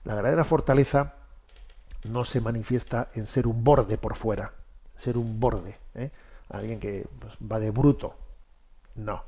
La 0.04 0.14
verdadera 0.14 0.44
fortaleza 0.44 1.14
no 2.04 2.24
se 2.24 2.40
manifiesta 2.40 3.10
en 3.14 3.26
ser 3.26 3.48
un 3.48 3.64
borde 3.64 3.98
por 3.98 4.14
fuera, 4.14 4.52
ser 5.04 5.18
un 5.18 5.38
borde, 5.40 5.76
¿eh? 5.94 6.10
alguien 6.48 6.80
que 6.80 7.06
pues, 7.18 7.34
va 7.40 7.58
de 7.58 7.70
bruto. 7.70 8.14
No. 8.94 9.22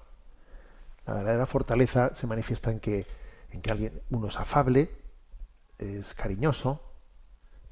La 1.06 1.14
verdadera 1.14 1.46
fortaleza 1.46 2.14
se 2.14 2.26
manifiesta 2.26 2.70
en 2.70 2.80
que, 2.80 3.06
en 3.52 3.62
que 3.62 3.70
alguien, 3.70 4.02
uno 4.10 4.28
es 4.28 4.38
afable, 4.38 4.90
es 5.78 6.14
cariñoso, 6.14 6.80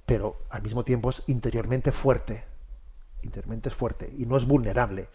pero 0.07 0.37
al 0.51 0.63
mismo 0.63 0.85
tiempo 0.85 1.11
es 1.11 1.23
interiormente 1.27 1.93
fuerte. 1.93 2.45
Interiormente 3.23 3.71
es 3.71 3.75
fuerte 3.75 4.13
y 4.17 4.27
no 4.27 4.37
es 4.37 4.47
vulnerable. 4.47 5.09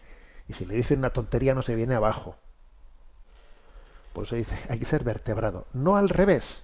Y 0.48 0.54
si 0.54 0.66
le 0.66 0.74
dicen 0.74 0.98
una 0.98 1.10
tontería 1.10 1.54
no 1.54 1.62
se 1.62 1.74
viene 1.74 1.94
abajo. 1.94 2.36
Por 4.12 4.24
eso 4.24 4.34
dice, 4.34 4.58
hay 4.68 4.78
que 4.78 4.84
ser 4.84 5.04
vertebrado. 5.04 5.66
No 5.72 5.96
al 5.96 6.08
revés. 6.08 6.62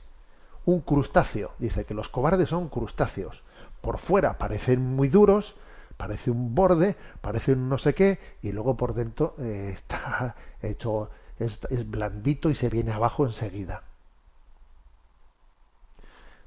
Un 0.65 0.81
crustáceo. 0.81 1.53
Dice 1.59 1.85
que 1.85 1.95
los 1.95 2.09
cobardes 2.09 2.49
son 2.49 2.69
crustáceos. 2.69 3.45
Por 3.81 3.99
fuera 3.99 4.39
parecen 4.39 4.81
muy 4.81 5.09
duros, 5.09 5.55
parece 5.97 6.31
un 6.31 6.55
borde, 6.55 6.97
parece 7.21 7.53
un 7.53 7.69
no 7.69 7.79
sé 7.79 7.95
qué, 7.95 8.19
y 8.43 8.53
luego 8.53 8.77
por 8.77 8.95
dentro 8.95 9.35
eh, 9.39 9.71
está 9.75 10.37
hecho, 10.63 11.11
es, 11.39 11.61
blandito 11.91 12.51
y 12.51 12.55
se 12.55 12.69
viene 12.69 12.93
abajo 12.93 13.27
enseguida. 13.27 13.83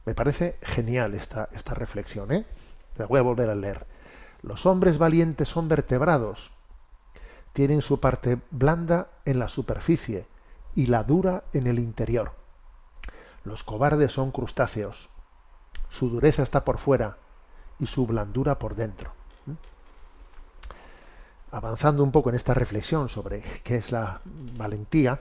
Me 0.05 0.15
parece 0.15 0.57
genial 0.61 1.13
esta, 1.13 1.49
esta 1.51 1.73
reflexión, 1.73 2.31
¿eh? 2.31 2.45
La 2.97 3.05
voy 3.05 3.19
a 3.19 3.23
volver 3.23 3.49
a 3.49 3.55
leer. 3.55 3.85
Los 4.41 4.65
hombres 4.65 4.97
valientes 4.97 5.49
son 5.49 5.67
vertebrados. 5.67 6.51
Tienen 7.53 7.81
su 7.81 7.99
parte 7.99 8.39
blanda 8.51 9.09
en 9.25 9.39
la 9.39 9.49
superficie 9.49 10.25
y 10.75 10.87
la 10.87 11.03
dura 11.03 11.43
en 11.53 11.67
el 11.67 11.79
interior. 11.79 12.33
Los 13.43 13.63
cobardes 13.63 14.11
son 14.13 14.31
crustáceos. 14.31 15.09
Su 15.89 16.09
dureza 16.09 16.43
está 16.43 16.63
por 16.63 16.77
fuera 16.77 17.17
y 17.79 17.85
su 17.85 18.05
blandura 18.05 18.59
por 18.59 18.75
dentro. 18.75 19.18
Avanzando 21.51 22.03
un 22.03 22.11
poco 22.11 22.29
en 22.29 22.35
esta 22.35 22.53
reflexión 22.53 23.09
sobre 23.09 23.41
qué 23.63 23.77
es 23.77 23.91
la 23.91 24.21
valentía, 24.25 25.19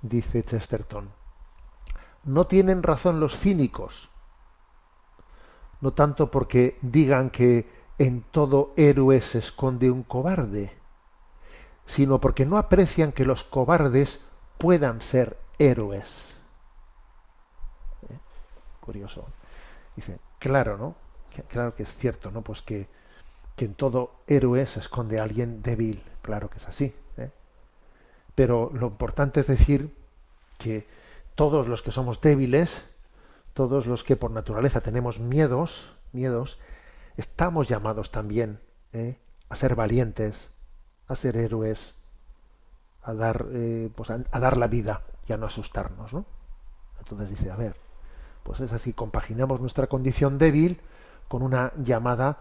dice 0.00 0.44
Chesterton, 0.44 1.10
no 2.24 2.46
tienen 2.46 2.82
razón 2.82 3.20
los 3.20 3.38
cínicos, 3.38 4.10
no 5.80 5.92
tanto 5.92 6.30
porque 6.30 6.78
digan 6.82 7.30
que 7.30 7.68
en 7.98 8.22
todo 8.22 8.72
héroe 8.76 9.20
se 9.20 9.38
esconde 9.38 9.90
un 9.90 10.02
cobarde, 10.02 10.72
sino 11.86 12.20
porque 12.20 12.46
no 12.46 12.56
aprecian 12.56 13.12
que 13.12 13.24
los 13.24 13.44
cobardes 13.44 14.20
puedan 14.58 15.00
ser 15.00 15.38
héroes. 15.58 16.36
¿Eh? 18.08 18.18
Curioso. 18.80 19.26
Dice, 19.96 20.18
claro, 20.38 20.76
¿no? 20.76 20.94
Claro 21.48 21.74
que 21.74 21.84
es 21.84 21.96
cierto, 21.96 22.30
¿no? 22.30 22.42
Pues 22.42 22.62
que, 22.62 22.88
que 23.58 23.64
en 23.64 23.74
todo 23.74 24.12
héroe 24.28 24.64
se 24.66 24.78
esconde 24.78 25.18
alguien 25.18 25.62
débil, 25.62 26.00
claro 26.22 26.48
que 26.48 26.58
es 26.58 26.68
así. 26.68 26.94
¿eh? 27.16 27.30
Pero 28.36 28.70
lo 28.72 28.86
importante 28.86 29.40
es 29.40 29.48
decir 29.48 29.92
que 30.58 30.86
todos 31.34 31.66
los 31.66 31.82
que 31.82 31.90
somos 31.90 32.20
débiles, 32.20 32.82
todos 33.54 33.86
los 33.86 34.04
que 34.04 34.14
por 34.14 34.30
naturaleza 34.30 34.80
tenemos 34.80 35.18
miedos, 35.18 35.92
miedos, 36.12 36.58
estamos 37.16 37.66
llamados 37.66 38.12
también 38.12 38.60
¿eh? 38.92 39.18
a 39.48 39.56
ser 39.56 39.74
valientes, 39.74 40.50
a 41.08 41.16
ser 41.16 41.36
héroes, 41.36 41.94
a 43.02 43.12
dar, 43.12 43.44
eh, 43.50 43.90
pues 43.92 44.10
a, 44.10 44.20
a, 44.30 44.38
dar 44.38 44.56
la 44.56 44.68
vida 44.68 45.02
y 45.26 45.32
a 45.32 45.36
no 45.36 45.46
asustarnos, 45.46 46.12
¿no? 46.12 46.24
Entonces 47.00 47.30
dice, 47.30 47.50
a 47.50 47.56
ver, 47.56 47.74
pues 48.44 48.60
es 48.60 48.72
así, 48.72 48.92
compaginamos 48.92 49.60
nuestra 49.60 49.88
condición 49.88 50.38
débil 50.38 50.80
con 51.26 51.42
una 51.42 51.72
llamada 51.76 52.38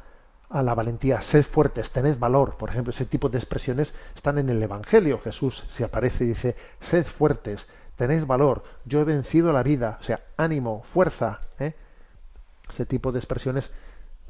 a 0.50 0.64
la 0.64 0.74
valentía, 0.76 1.22
sed 1.22 1.44
fuertes, 1.44 1.92
tened 1.92 2.18
valor. 2.18 2.56
Por 2.56 2.70
ejemplo, 2.70 2.92
ese 2.92 3.06
tipo 3.06 3.30
de 3.30 3.38
expresiones 3.38 3.94
están 4.16 4.38
en 4.38 4.50
el 4.50 4.62
Evangelio. 4.64 5.20
Jesús 5.20 5.66
se 5.70 5.84
aparece 5.84 6.24
y 6.24 6.28
dice, 6.30 6.56
sed 6.82 7.06
fuertes, 7.06 7.68
tened 7.98 8.26
valor, 8.26 8.64
yo 8.86 9.02
he 9.02 9.04
vencido 9.04 9.52
la 9.52 9.64
vida, 9.64 9.98
o 10.00 10.04
sea, 10.04 10.22
ánimo, 10.38 10.84
fuerza. 10.84 11.42
¿eh? 11.60 11.74
Ese 12.70 12.86
tipo 12.86 13.12
de 13.12 13.20
expresiones 13.20 13.72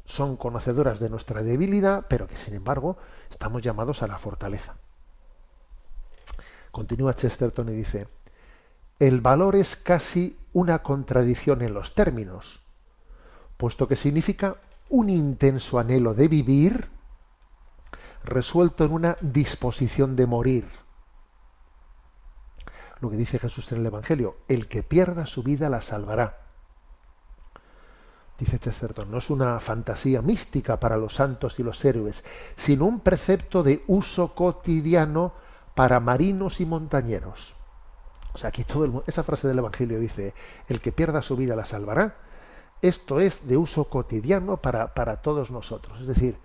son 0.06 0.36
conocedoras 0.36 1.00
de 1.00 1.10
nuestra 1.10 1.42
debilidad, 1.42 2.06
pero 2.08 2.26
que 2.26 2.36
sin 2.36 2.54
embargo 2.54 2.96
estamos 3.30 3.62
llamados 3.62 4.02
a 4.02 4.06
la 4.06 4.18
fortaleza. 4.18 4.74
Continúa 6.72 7.14
Chesterton 7.14 7.68
y 7.68 7.72
dice, 7.72 8.08
el 8.98 9.20
valor 9.20 9.54
es 9.54 9.76
casi 9.76 10.36
una 10.52 10.82
contradicción 10.82 11.62
en 11.62 11.74
los 11.74 11.94
términos, 11.94 12.62
puesto 13.56 13.86
que 13.86 13.96
significa 13.96 14.56
un 14.88 15.10
intenso 15.10 15.78
anhelo 15.78 16.14
de 16.14 16.28
vivir 16.28 16.90
resuelto 18.24 18.84
en 18.84 18.92
una 18.92 19.16
disposición 19.20 20.16
de 20.16 20.26
morir. 20.26 20.68
Lo 23.00 23.10
que 23.10 23.16
dice 23.16 23.38
Jesús 23.38 23.70
en 23.72 23.78
el 23.78 23.86
Evangelio, 23.86 24.38
el 24.48 24.68
que 24.68 24.82
pierda 24.82 25.26
su 25.26 25.42
vida 25.42 25.68
la 25.68 25.80
salvará. 25.80 26.40
Dice 28.38 28.58
Chesterton, 28.58 29.10
no 29.10 29.18
es 29.18 29.30
una 29.30 29.58
fantasía 29.58 30.22
mística 30.22 30.78
para 30.78 30.96
los 30.96 31.14
santos 31.14 31.58
y 31.58 31.64
los 31.64 31.84
héroes, 31.84 32.24
sino 32.56 32.86
un 32.86 33.00
precepto 33.00 33.62
de 33.62 33.82
uso 33.88 34.34
cotidiano 34.34 35.32
para 35.74 35.98
marinos 35.98 36.60
y 36.60 36.66
montañeros. 36.66 37.56
O 38.32 38.38
sea, 38.38 38.48
aquí 38.48 38.62
todo 38.62 38.84
el, 38.84 38.92
esa 39.06 39.24
frase 39.24 39.48
del 39.48 39.58
Evangelio 39.58 39.98
dice, 39.98 40.34
el 40.68 40.80
que 40.80 40.92
pierda 40.92 41.22
su 41.22 41.36
vida 41.36 41.56
la 41.56 41.64
salvará. 41.64 42.16
Esto 42.80 43.20
es 43.20 43.46
de 43.46 43.56
uso 43.56 43.84
cotidiano 43.84 44.58
para, 44.58 44.94
para 44.94 45.16
todos 45.16 45.50
nosotros. 45.50 46.00
Es 46.00 46.06
decir, 46.06 46.36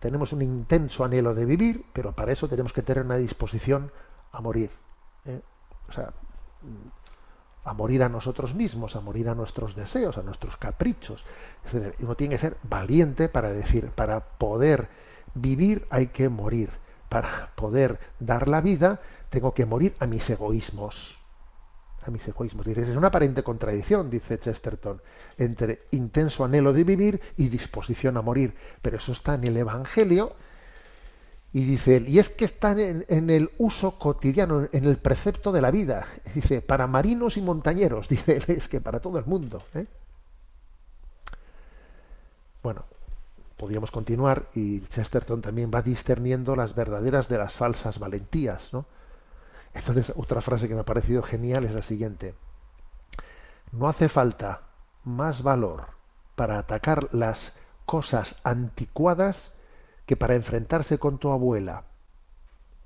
tenemos 0.00 0.32
un 0.32 0.42
intenso 0.42 1.04
anhelo 1.04 1.34
de 1.34 1.44
vivir, 1.44 1.84
pero 1.92 2.12
para 2.12 2.32
eso 2.32 2.48
tenemos 2.48 2.72
que 2.72 2.82
tener 2.82 3.04
una 3.04 3.16
disposición 3.16 3.92
a 4.32 4.40
morir. 4.40 4.70
¿eh? 5.26 5.40
O 5.88 5.92
sea, 5.92 6.12
a 7.64 7.74
morir 7.74 8.02
a 8.02 8.08
nosotros 8.08 8.54
mismos, 8.54 8.96
a 8.96 9.00
morir 9.00 9.28
a 9.28 9.34
nuestros 9.34 9.76
deseos, 9.76 10.16
a 10.16 10.22
nuestros 10.22 10.56
caprichos. 10.56 11.24
Decir, 11.62 11.94
uno 12.00 12.14
tiene 12.16 12.34
que 12.34 12.40
ser 12.40 12.56
valiente 12.62 13.28
para 13.28 13.50
decir, 13.50 13.90
para 13.90 14.20
poder 14.20 14.88
vivir 15.34 15.86
hay 15.90 16.08
que 16.08 16.28
morir. 16.28 16.70
Para 17.10 17.50
poder 17.54 17.98
dar 18.18 18.48
la 18.48 18.60
vida 18.60 19.00
tengo 19.28 19.52
que 19.52 19.66
morir 19.66 19.94
a 20.00 20.06
mis 20.06 20.30
egoísmos. 20.30 21.19
A 22.02 22.10
mis 22.10 22.26
egoísmos. 22.26 22.64
Dices, 22.64 22.88
es 22.88 22.96
una 22.96 23.08
aparente 23.08 23.42
contradicción, 23.42 24.08
dice 24.08 24.38
Chesterton, 24.38 25.00
entre 25.36 25.82
intenso 25.90 26.44
anhelo 26.44 26.72
de 26.72 26.84
vivir 26.84 27.20
y 27.36 27.48
disposición 27.48 28.16
a 28.16 28.22
morir. 28.22 28.54
Pero 28.80 28.96
eso 28.96 29.12
está 29.12 29.34
en 29.34 29.44
el 29.44 29.56
Evangelio 29.56 30.34
y 31.52 31.64
dice 31.64 31.96
él, 31.96 32.08
y 32.08 32.18
es 32.20 32.28
que 32.28 32.44
está 32.44 32.72
en, 32.72 33.04
en, 33.08 33.28
el 33.28 33.50
uso 33.58 33.98
cotidiano, 33.98 34.68
en 34.70 34.84
el 34.84 34.98
precepto 34.98 35.50
de 35.50 35.60
la 35.60 35.70
vida. 35.70 36.06
Dice, 36.34 36.62
para 36.62 36.86
marinos 36.86 37.36
y 37.36 37.42
montañeros, 37.42 38.08
dice 38.08 38.36
él, 38.36 38.44
es 38.48 38.68
que 38.68 38.80
para 38.80 39.00
todo 39.00 39.18
el 39.18 39.26
mundo. 39.26 39.62
¿eh? 39.74 39.86
Bueno, 42.62 42.84
podríamos 43.56 43.90
continuar 43.90 44.46
y 44.54 44.80
Chesterton 44.80 45.42
también 45.42 45.70
va 45.74 45.82
discerniendo 45.82 46.54
las 46.54 46.74
verdaderas 46.74 47.28
de 47.28 47.38
las 47.38 47.52
falsas 47.52 47.98
valentías. 47.98 48.72
¿no? 48.72 48.86
Entonces, 49.74 50.12
otra 50.16 50.40
frase 50.40 50.68
que 50.68 50.74
me 50.74 50.80
ha 50.80 50.84
parecido 50.84 51.22
genial 51.22 51.64
es 51.64 51.72
la 51.72 51.82
siguiente. 51.82 52.34
No 53.72 53.88
hace 53.88 54.08
falta 54.08 54.62
más 55.04 55.42
valor 55.42 55.86
para 56.34 56.58
atacar 56.58 57.08
las 57.12 57.54
cosas 57.86 58.36
anticuadas 58.42 59.52
que 60.06 60.16
para 60.16 60.34
enfrentarse 60.34 60.98
con 60.98 61.18
tu 61.18 61.30
abuela. 61.30 61.84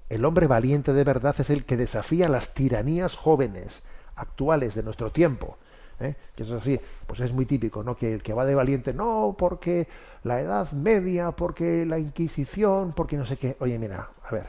El 0.09 0.25
hombre 0.25 0.47
valiente 0.47 0.93
de 0.93 1.05
verdad 1.05 1.35
es 1.39 1.51
el 1.51 1.65
que 1.65 1.77
desafía 1.77 2.29
las 2.29 2.53
tiranías 2.53 3.17
jóvenes, 3.17 3.83
actuales 4.17 4.75
de 4.75 4.83
nuestro 4.83 5.11
tiempo. 5.11 5.57
¿eh? 6.01 6.15
Que 6.35 6.43
eso 6.43 6.57
es 6.57 6.63
así, 6.63 6.81
pues 7.07 7.21
es 7.21 7.33
muy 7.33 7.47
típico, 7.47 7.83
¿no? 7.83 7.97
Que 7.97 8.15
el 8.15 8.23
que 8.23 8.35
va 8.35 8.45
de 8.45 8.55
valiente, 8.55 8.93
no, 8.93 9.35
porque 9.39 9.89
la 10.23 10.41
Edad 10.41 10.73
Media, 10.73 11.33
porque 11.33 11.87
la 11.87 11.99
Inquisición, 11.99 12.93
porque 12.93 13.17
no 13.17 13.27
sé 13.27 13.37
qué. 13.37 13.57
Oye, 13.61 13.79
mira, 13.79 14.11
a 14.23 14.31
ver, 14.31 14.47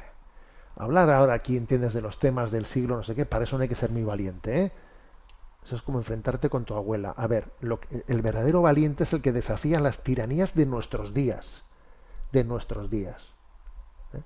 hablar 0.75 1.09
ahora 1.09 1.33
aquí, 1.33 1.57
entiendes, 1.57 1.93
de 1.93 2.01
los 2.01 2.19
temas 2.19 2.51
del 2.51 2.65
siglo, 2.65 2.95
no 2.97 3.03
sé 3.03 3.15
qué, 3.15 3.25
para 3.25 3.43
eso 3.43 3.57
no 3.57 3.63
hay 3.63 3.69
que 3.69 3.75
ser 3.75 3.91
muy 3.91 4.03
valiente, 4.03 4.63
¿eh? 4.63 4.71
Eso 5.65 5.75
es 5.75 5.81
como 5.81 5.97
enfrentarte 5.97 6.47
con 6.47 6.63
tu 6.63 6.75
abuela. 6.75 7.13
A 7.17 7.25
ver, 7.25 7.47
lo 7.59 7.79
que, 7.79 8.03
el 8.07 8.21
verdadero 8.21 8.61
valiente 8.61 9.03
es 9.03 9.13
el 9.13 9.21
que 9.23 9.31
desafía 9.31 9.79
las 9.79 10.03
tiranías 10.03 10.53
de 10.53 10.67
nuestros 10.67 11.13
días 11.13 11.63
de 12.35 12.43
nuestros 12.43 12.89
días. 12.89 13.29
¿Eh? 14.13 14.21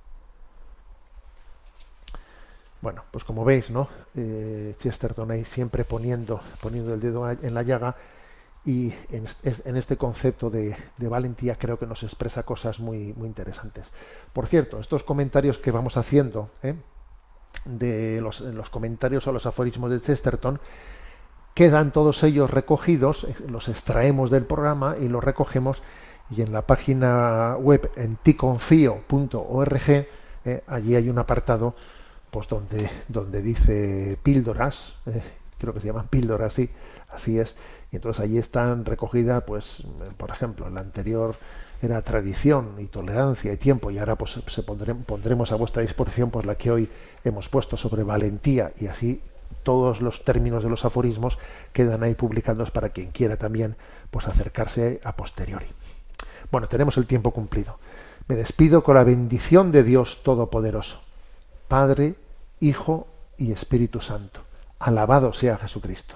Bueno, 2.82 3.04
pues 3.12 3.24
como 3.24 3.46
veis, 3.46 3.70
¿no? 3.70 3.88
Eh, 4.16 4.76
Chesterton 4.80 5.32
ahí 5.32 5.46
siempre 5.46 5.86
poniendo, 5.86 6.42
poniendo 6.62 6.94
el 6.94 7.00
dedo 7.00 7.30
en 7.30 7.54
la 7.54 7.64
llaga 7.64 7.96
y 8.66 8.94
en, 9.10 9.26
es- 9.44 9.62
en 9.66 9.78
este 9.78 9.98
concepto 9.98 10.50
de, 10.50 10.76
valentía 10.98 11.56
creo 11.56 11.80
que 11.80 11.86
nos 11.88 12.04
expresa 12.04 12.44
cosas 12.44 12.80
muy, 12.80 13.14
muy 13.14 13.28
interesantes. 13.28 13.86
Por 14.34 14.48
cierto, 14.48 14.80
estos 14.80 15.04
comentarios 15.04 15.58
que 15.60 15.72
vamos 15.72 15.98
haciendo, 15.98 16.50
¿eh? 16.64 16.76
de 17.66 18.22
los, 18.22 18.42
comentarios 18.70 19.28
a 19.28 19.32
los 19.32 19.46
aforismos 19.46 19.90
de 19.92 20.02
Chesterton, 20.02 20.60
quedan 21.56 21.92
todos 21.92 22.24
ellos 22.24 22.50
recogidos, 22.52 23.24
eh, 23.26 23.36
los 23.48 23.68
extraemos 23.70 24.30
del 24.30 24.46
programa 24.46 24.96
y 25.00 25.08
los 25.10 25.24
recogemos 25.24 25.82
y 26.30 26.42
en 26.44 26.54
la 26.54 26.62
página 26.62 27.56
web 27.60 27.90
en 27.96 28.16
ticonfio.org 28.18 29.90
eh, 30.46 30.64
allí 30.68 30.96
hay 30.96 31.10
un 31.10 31.18
apartado 31.18 31.74
pues 32.32 32.48
donde 32.48 32.90
donde 33.08 33.42
dice 33.42 34.18
píldoras 34.22 34.94
eh, 35.08 35.24
creo 35.58 35.74
que 35.74 35.82
se 35.82 35.88
llaman 35.88 36.08
píldoras 36.08 36.54
sí 36.54 36.70
así 37.10 37.40
es 37.40 37.56
y 37.92 37.96
entonces 37.96 38.24
allí 38.24 38.38
están 38.38 38.86
recogidas 38.86 39.44
pues 39.44 39.84
por 40.18 40.30
ejemplo 40.30 40.70
la 40.70 40.82
anterior 40.82 41.36
era 41.82 42.02
tradición 42.02 42.76
y 42.80 42.86
tolerancia 42.86 43.54
y 43.54 43.58
tiempo 43.58 43.90
y 43.90 43.98
ahora 43.98 44.16
pues 44.16 44.40
se 44.46 44.64
pondremos 44.64 45.52
a 45.52 45.56
vuestra 45.56 45.82
disposición 45.82 46.30
pues 46.30 46.46
la 46.46 46.56
que 46.56 46.72
hoy 46.72 46.90
hemos 47.24 47.48
puesto 47.50 47.78
sobre 47.78 48.04
valentía 48.04 48.72
y 48.80 48.88
así 48.88 49.22
todos 49.64 50.02
los 50.02 50.24
términos 50.24 50.64
de 50.64 50.70
los 50.70 50.86
aforismos 50.86 51.38
quedan 51.74 52.04
ahí 52.04 52.16
publicados 52.16 52.72
para 52.72 52.90
quien 52.90 53.12
quiera 53.12 53.38
también 53.38 53.76
pues 54.12 54.28
acercarse 54.28 55.00
a 55.04 55.16
posteriori. 55.16 55.68
Bueno, 56.52 56.68
tenemos 56.68 56.98
el 56.98 57.06
tiempo 57.06 57.32
cumplido. 57.32 57.78
Me 58.28 58.36
despido 58.36 58.84
con 58.84 58.96
la 58.96 59.04
bendición 59.04 59.72
de 59.72 59.84
Dios 59.84 60.22
Todopoderoso, 60.24 61.02
Padre, 61.68 62.16
Hijo 62.60 63.08
y 63.38 63.52
Espíritu 63.52 64.02
Santo. 64.02 64.42
Alabado 64.80 65.34
sea 65.34 65.58
Jesucristo. 65.58 66.16